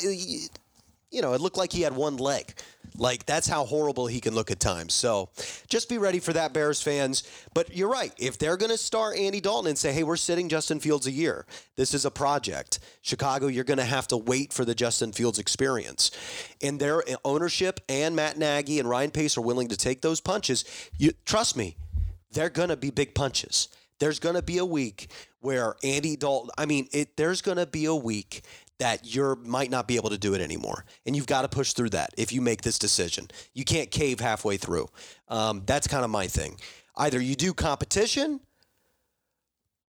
you 1.13 1.23
know, 1.23 1.35
it 1.35 1.41
looked 1.41 1.57
like 1.57 1.73
he 1.73 1.83
had 1.83 1.95
one 1.95 2.17
leg. 2.17 2.55
Like 2.99 3.25
that's 3.25 3.47
how 3.47 3.65
horrible 3.65 4.07
he 4.07 4.21
can 4.21 4.35
look 4.35 4.51
at 4.51 4.61
times. 4.61 4.93
So 4.93 5.31
just 5.69 5.89
be 5.89 5.99
ready 5.99 6.19
for 6.19 6.33
that, 6.35 6.53
Bears 6.53 6.83
fans. 6.83 7.23
But 7.55 7.75
you're 7.75 7.89
right. 7.89 8.13
If 8.19 8.39
they're 8.39 8.57
going 8.57 8.71
to 8.71 8.79
start 8.79 9.17
Andy 9.17 9.41
Dalton 9.41 9.69
and 9.69 9.79
say, 9.79 9.93
hey, 9.93 10.03
we're 10.03 10.17
sitting 10.17 10.49
Justin 10.49 10.79
Fields 10.79 11.07
a 11.07 11.11
year, 11.11 11.47
this 11.77 11.95
is 11.95 12.05
a 12.05 12.11
project. 12.11 12.81
Chicago, 13.01 13.47
you're 13.47 13.65
going 13.65 13.79
to 13.79 13.85
have 13.85 14.09
to 14.09 14.17
wait 14.17 14.53
for 14.53 14.65
the 14.65 14.75
Justin 14.75 15.13
Fields 15.13 15.39
experience. 15.39 16.11
And 16.61 16.79
their 16.79 17.03
ownership 17.25 17.81
and 17.89 18.15
Matt 18.15 18.37
Nagy 18.37 18.79
and 18.79 18.89
Ryan 18.89 19.11
Pace 19.11 19.39
are 19.39 19.43
willing 19.43 19.69
to 19.69 19.77
take 19.77 20.03
those 20.03 20.21
punches. 20.21 20.65
You, 20.99 21.13
trust 21.25 21.57
me, 21.57 21.77
they're 22.33 22.51
going 22.51 22.71
to 22.71 22.77
be 22.77 22.91
big 22.91 23.15
punches. 23.15 23.69
There's 24.01 24.19
going 24.19 24.35
to 24.35 24.43
be 24.43 24.59
a 24.59 24.67
week 24.67 25.09
where 25.41 25.77
Andy 25.83 26.17
Dalton, 26.17 26.51
I 26.59 26.67
mean, 26.67 26.89
it, 26.93 27.17
there's 27.17 27.41
going 27.41 27.59
to 27.59 27.67
be 27.67 27.85
a 27.85 27.95
week 27.95 28.43
that 28.83 29.15
you're 29.15 29.37
might 29.37 29.71
not 29.71 29.87
be 29.87 29.95
able 29.95 30.11
to 30.11 30.19
do 30.19 30.35
it 30.35 30.41
anymore. 30.41 30.85
And 31.07 31.15
you've 31.15 31.29
got 31.29 31.43
to 31.43 31.49
push 31.49 31.73
through 31.73 31.91
that 31.91 32.11
if 32.19 32.33
you 32.33 32.41
make 32.41 32.63
this 32.63 32.81
decision. 32.81 33.29
You 33.55 33.65
can't 33.65 33.93
cave 33.93 34.19
halfway 34.19 34.57
through. 34.57 34.89
Um, 35.29 35.63
that's 35.65 35.87
kind 35.87 36.05
of 36.05 36.11
my 36.11 36.27
thing. 36.27 36.59
Either 36.97 37.21
you 37.21 37.37
do 37.37 37.55
competition, 37.55 38.41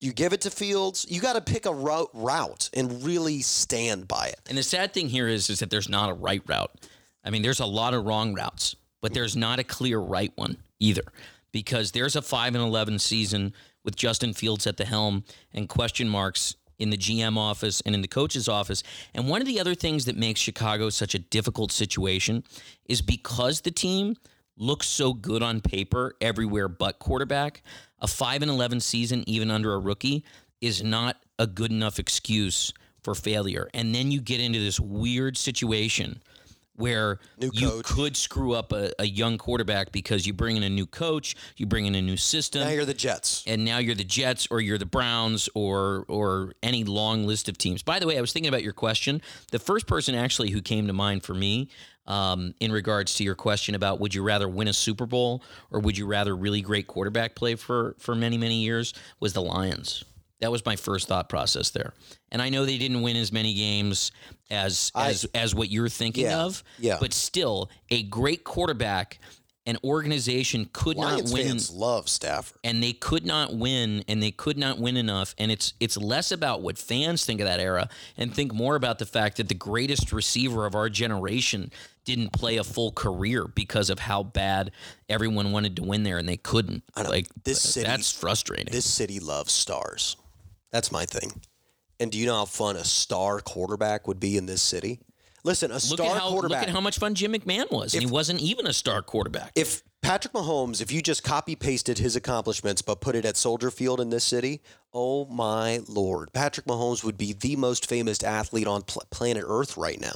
you 0.01 0.11
give 0.11 0.33
it 0.33 0.41
to 0.41 0.49
Fields, 0.49 1.05
you 1.07 1.21
got 1.21 1.33
to 1.33 1.41
pick 1.41 1.67
a 1.67 1.71
route, 1.71 2.09
route 2.15 2.71
and 2.73 3.03
really 3.03 3.41
stand 3.41 4.07
by 4.07 4.25
it. 4.27 4.39
And 4.49 4.57
the 4.57 4.63
sad 4.63 4.91
thing 4.91 5.07
here 5.07 5.27
is, 5.27 5.51
is 5.51 5.59
that 5.59 5.69
there's 5.69 5.89
not 5.89 6.09
a 6.09 6.13
right 6.13 6.41
route. 6.47 6.71
I 7.23 7.29
mean, 7.29 7.43
there's 7.43 7.59
a 7.59 7.67
lot 7.67 7.93
of 7.93 8.05
wrong 8.05 8.33
routes, 8.33 8.75
but 9.01 9.13
there's 9.13 9.35
not 9.35 9.59
a 9.59 9.63
clear 9.63 9.99
right 9.99 10.33
one 10.35 10.57
either, 10.79 11.03
because 11.51 11.91
there's 11.91 12.15
a 12.15 12.23
five 12.23 12.55
and 12.55 12.63
eleven 12.63 12.97
season 12.97 13.53
with 13.83 13.95
Justin 13.95 14.33
Fields 14.33 14.65
at 14.65 14.77
the 14.77 14.85
helm 14.85 15.25
and 15.53 15.69
question 15.69 16.09
marks 16.09 16.55
in 16.79 16.89
the 16.89 16.97
GM 16.97 17.37
office 17.37 17.81
and 17.85 17.93
in 17.93 18.01
the 18.01 18.07
coach's 18.07 18.47
office. 18.47 18.81
And 19.13 19.27
one 19.27 19.41
of 19.41 19.47
the 19.47 19.59
other 19.59 19.75
things 19.75 20.05
that 20.05 20.17
makes 20.17 20.39
Chicago 20.39 20.89
such 20.89 21.13
a 21.13 21.19
difficult 21.19 21.71
situation 21.71 22.43
is 22.85 23.01
because 23.01 23.61
the 23.61 23.71
team 23.71 24.15
looks 24.57 24.87
so 24.87 25.13
good 25.13 25.43
on 25.43 25.61
paper 25.61 26.15
everywhere 26.19 26.67
but 26.67 26.99
quarterback. 26.99 27.61
A 27.99 28.07
five 28.07 28.41
and 28.41 28.49
eleven 28.49 28.79
season, 28.79 29.23
even 29.27 29.51
under 29.51 29.73
a 29.73 29.79
rookie, 29.79 30.23
is 30.61 30.83
not 30.83 31.17
a 31.37 31.47
good 31.47 31.71
enough 31.71 31.99
excuse 31.99 32.73
for 33.03 33.15
failure. 33.15 33.69
And 33.73 33.95
then 33.95 34.11
you 34.11 34.21
get 34.21 34.41
into 34.41 34.59
this 34.59 34.79
weird 34.79 35.37
situation 35.37 36.21
where 36.79 37.19
New 37.39 37.51
you 37.53 37.69
coach. 37.69 37.85
could 37.85 38.17
screw 38.17 38.53
up 38.53 38.71
a, 38.71 38.91
a 38.99 39.05
young 39.05 39.37
quarterback 39.37 39.91
because 39.91 40.25
you 40.25 40.33
bring 40.33 40.57
in 40.57 40.63
a 40.63 40.69
new 40.69 40.85
coach, 40.85 41.35
you 41.57 41.65
bring 41.65 41.85
in 41.85 41.93
a 41.93 42.01
new 42.01 42.17
system, 42.17 42.61
Now 42.61 42.69
you're 42.69 42.85
the 42.85 42.93
Jets. 42.93 43.43
and 43.45 43.65
now 43.65 43.77
you're 43.77 43.95
the 43.95 44.03
Jets 44.03 44.47
or 44.49 44.61
you're 44.61 44.77
the 44.77 44.85
Browns 44.85 45.49
or 45.53 46.05
or 46.07 46.53
any 46.63 46.83
long 46.85 47.27
list 47.27 47.49
of 47.49 47.57
teams. 47.57 47.83
By 47.83 47.99
the 47.99 48.07
way, 48.07 48.17
I 48.17 48.21
was 48.21 48.31
thinking 48.33 48.49
about 48.49 48.63
your 48.63 48.73
question. 48.73 49.21
The 49.51 49.59
first 49.59 49.87
person 49.87 50.15
actually 50.15 50.51
who 50.51 50.61
came 50.61 50.87
to 50.87 50.93
mind 50.93 51.23
for 51.23 51.33
me 51.33 51.69
um, 52.07 52.55
in 52.59 52.71
regards 52.71 53.13
to 53.15 53.23
your 53.23 53.35
question 53.35 53.75
about 53.75 53.99
would 53.99 54.15
you 54.15 54.23
rather 54.23 54.47
win 54.47 54.67
a 54.67 54.73
Super 54.73 55.05
Bowl 55.05 55.43
or 55.69 55.79
would 55.79 55.97
you 55.97 56.07
rather 56.07 56.35
really 56.35 56.61
great 56.61 56.87
quarterback 56.87 57.35
play 57.35 57.55
for 57.55 57.95
for 57.99 58.15
many 58.15 58.37
many 58.37 58.63
years 58.63 58.93
was 59.19 59.33
the 59.33 59.41
Lions. 59.41 60.03
That 60.41 60.51
was 60.51 60.65
my 60.65 60.75
first 60.75 61.07
thought 61.07 61.27
process 61.29 61.69
there. 61.71 61.93
And 62.31 62.41
I 62.41 62.49
know 62.49 62.65
they 62.65 62.77
didn't 62.77 63.01
win 63.01 63.17
as 63.17 63.31
many 63.31 63.53
games 63.53 64.11
as 64.49 64.91
I- 64.95 65.09
as 65.09 65.25
as 65.33 65.53
what 65.53 65.69
you're 65.69 65.89
thinking 65.89 66.25
Yeah, 66.25 66.43
of. 66.43 66.63
yeah. 66.79 66.97
But 66.99 67.13
still, 67.13 67.69
a 67.89 68.03
great 68.03 68.43
quarterback, 68.45 69.19
an 69.65 69.77
organization 69.83 70.69
could 70.73 70.95
Lions 70.97 71.29
not 71.31 71.33
win 71.37 71.47
fans 71.49 71.69
love 71.69 72.09
Stafford. 72.09 72.57
and 72.63 72.81
they 72.81 72.93
could 72.93 73.25
not 73.25 73.53
win 73.53 74.03
and 74.07 74.23
they 74.23 74.31
could 74.31 74.57
not 74.57 74.79
win 74.79 74.97
enough 74.97 75.35
and 75.37 75.51
it's 75.51 75.73
it's 75.79 75.95
less 75.97 76.31
about 76.31 76.61
what 76.61 76.77
fans 76.77 77.23
think 77.25 77.39
of 77.41 77.45
that 77.45 77.59
era 77.59 77.87
and 78.17 78.33
think 78.33 78.51
more 78.53 78.75
about 78.75 78.97
the 78.97 79.05
fact 79.05 79.37
that 79.37 79.47
the 79.49 79.53
greatest 79.53 80.11
receiver 80.11 80.65
of 80.65 80.73
our 80.73 80.89
generation 80.89 81.69
didn't 82.05 82.31
play 82.31 82.57
a 82.57 82.63
full 82.63 82.91
career 82.93 83.45
because 83.47 83.91
of 83.91 83.99
how 83.99 84.23
bad 84.23 84.71
everyone 85.07 85.51
wanted 85.51 85.75
to 85.75 85.83
win 85.83 86.01
there 86.01 86.17
and 86.17 86.27
they 86.27 86.37
couldn't 86.37 86.81
like 86.95 87.27
This 87.43 87.63
uh, 87.63 87.69
city- 87.69 87.85
that's 87.87 88.11
frustrating 88.11 88.71
This 88.71 88.85
city 88.89 89.19
loves 89.19 89.51
stars. 89.51 90.15
That's 90.71 90.91
my 90.91 91.05
thing. 91.05 91.41
And 91.99 92.11
do 92.11 92.17
you 92.17 92.25
know 92.25 92.35
how 92.35 92.45
fun 92.45 92.75
a 92.75 92.85
star 92.85 93.39
quarterback 93.39 94.07
would 94.07 94.19
be 94.19 94.37
in 94.37 94.45
this 94.45 94.61
city? 94.61 94.99
Listen, 95.43 95.71
a 95.71 95.75
look 95.75 95.81
star 95.81 96.15
at 96.15 96.21
how 96.21 96.29
look 96.35 96.51
at 96.51 96.69
how 96.69 96.81
much 96.81 96.99
fun 96.99 97.15
Jim 97.15 97.33
McMahon 97.33 97.71
was 97.71 97.93
and 97.93 98.03
he 98.03 98.09
wasn't 98.09 98.41
even 98.41 98.67
a 98.67 98.73
star 98.73 99.01
quarterback 99.01 99.51
if 99.55 99.83
Patrick 100.01 100.33
Mahomes, 100.33 100.81
if 100.81 100.91
you 100.91 101.01
just 101.01 101.23
copy 101.23 101.55
pasted 101.55 101.97
his 101.97 102.15
accomplishments 102.15 102.81
but 102.81 103.01
put 103.01 103.15
it 103.15 103.25
at 103.25 103.35
Soldier 103.35 103.69
Field 103.69 103.99
in 103.99 104.09
this 104.09 104.23
city, 104.23 104.61
oh 104.93 105.25
my 105.25 105.81
lord, 105.87 106.31
Patrick 106.33 106.65
Mahomes 106.65 107.03
would 107.03 107.17
be 107.17 107.33
the 107.33 107.55
most 107.55 107.87
famous 107.87 108.23
athlete 108.23 108.67
on 108.67 108.81
pl- 108.83 109.03
planet 109.09 109.43
Earth 109.45 109.77
right 109.77 109.99
now. 109.99 110.15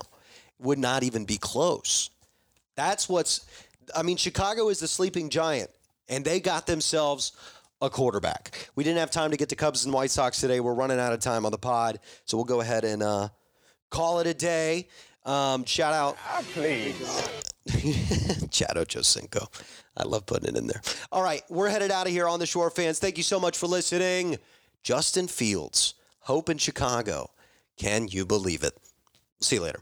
Would 0.59 0.79
not 0.79 1.03
even 1.03 1.25
be 1.25 1.37
close. 1.37 2.09
That's 2.75 3.09
what's. 3.09 3.45
I 3.93 4.03
mean, 4.03 4.15
Chicago 4.15 4.69
is 4.69 4.79
the 4.79 4.87
sleeping 4.87 5.29
giant, 5.29 5.69
and 6.07 6.23
they 6.23 6.39
got 6.39 6.65
themselves 6.65 7.33
a 7.83 7.89
quarterback. 7.89 8.69
We 8.75 8.83
didn't 8.83 8.99
have 8.99 9.11
time 9.11 9.31
to 9.31 9.37
get 9.37 9.49
to 9.49 9.55
Cubs 9.55 9.85
and 9.85 9.93
White 9.93 10.09
Sox 10.09 10.39
today. 10.39 10.59
We're 10.61 10.73
running 10.73 10.99
out 10.99 11.13
of 11.13 11.19
time 11.19 11.45
on 11.45 11.51
the 11.51 11.57
pod, 11.57 11.99
so 12.25 12.37
we'll 12.37 12.45
go 12.45 12.61
ahead 12.61 12.85
and 12.85 13.03
uh, 13.03 13.27
call 13.91 14.19
it 14.19 14.27
a 14.27 14.33
day. 14.33 14.87
Um, 15.25 15.65
shout 15.65 15.93
out 15.93 16.17
please. 16.53 16.97
Chad 18.49 18.75
Ochocinco. 18.75 19.47
I 19.95 20.03
love 20.03 20.25
putting 20.25 20.49
it 20.49 20.57
in 20.57 20.67
there. 20.67 20.81
All 21.11 21.23
right, 21.23 21.43
we're 21.49 21.69
headed 21.69 21.91
out 21.91 22.07
of 22.07 22.11
here 22.11 22.27
on 22.27 22.39
the 22.39 22.45
Shore 22.45 22.69
fans. 22.69 22.99
Thank 22.99 23.17
you 23.17 23.23
so 23.23 23.39
much 23.39 23.57
for 23.57 23.67
listening. 23.67 24.37
Justin 24.81 25.27
Fields, 25.27 25.95
Hope 26.19 26.49
in 26.49 26.57
Chicago. 26.57 27.29
Can 27.77 28.07
you 28.07 28.25
believe 28.25 28.63
it? 28.63 28.77
See 29.41 29.57
you 29.57 29.61
later. 29.61 29.81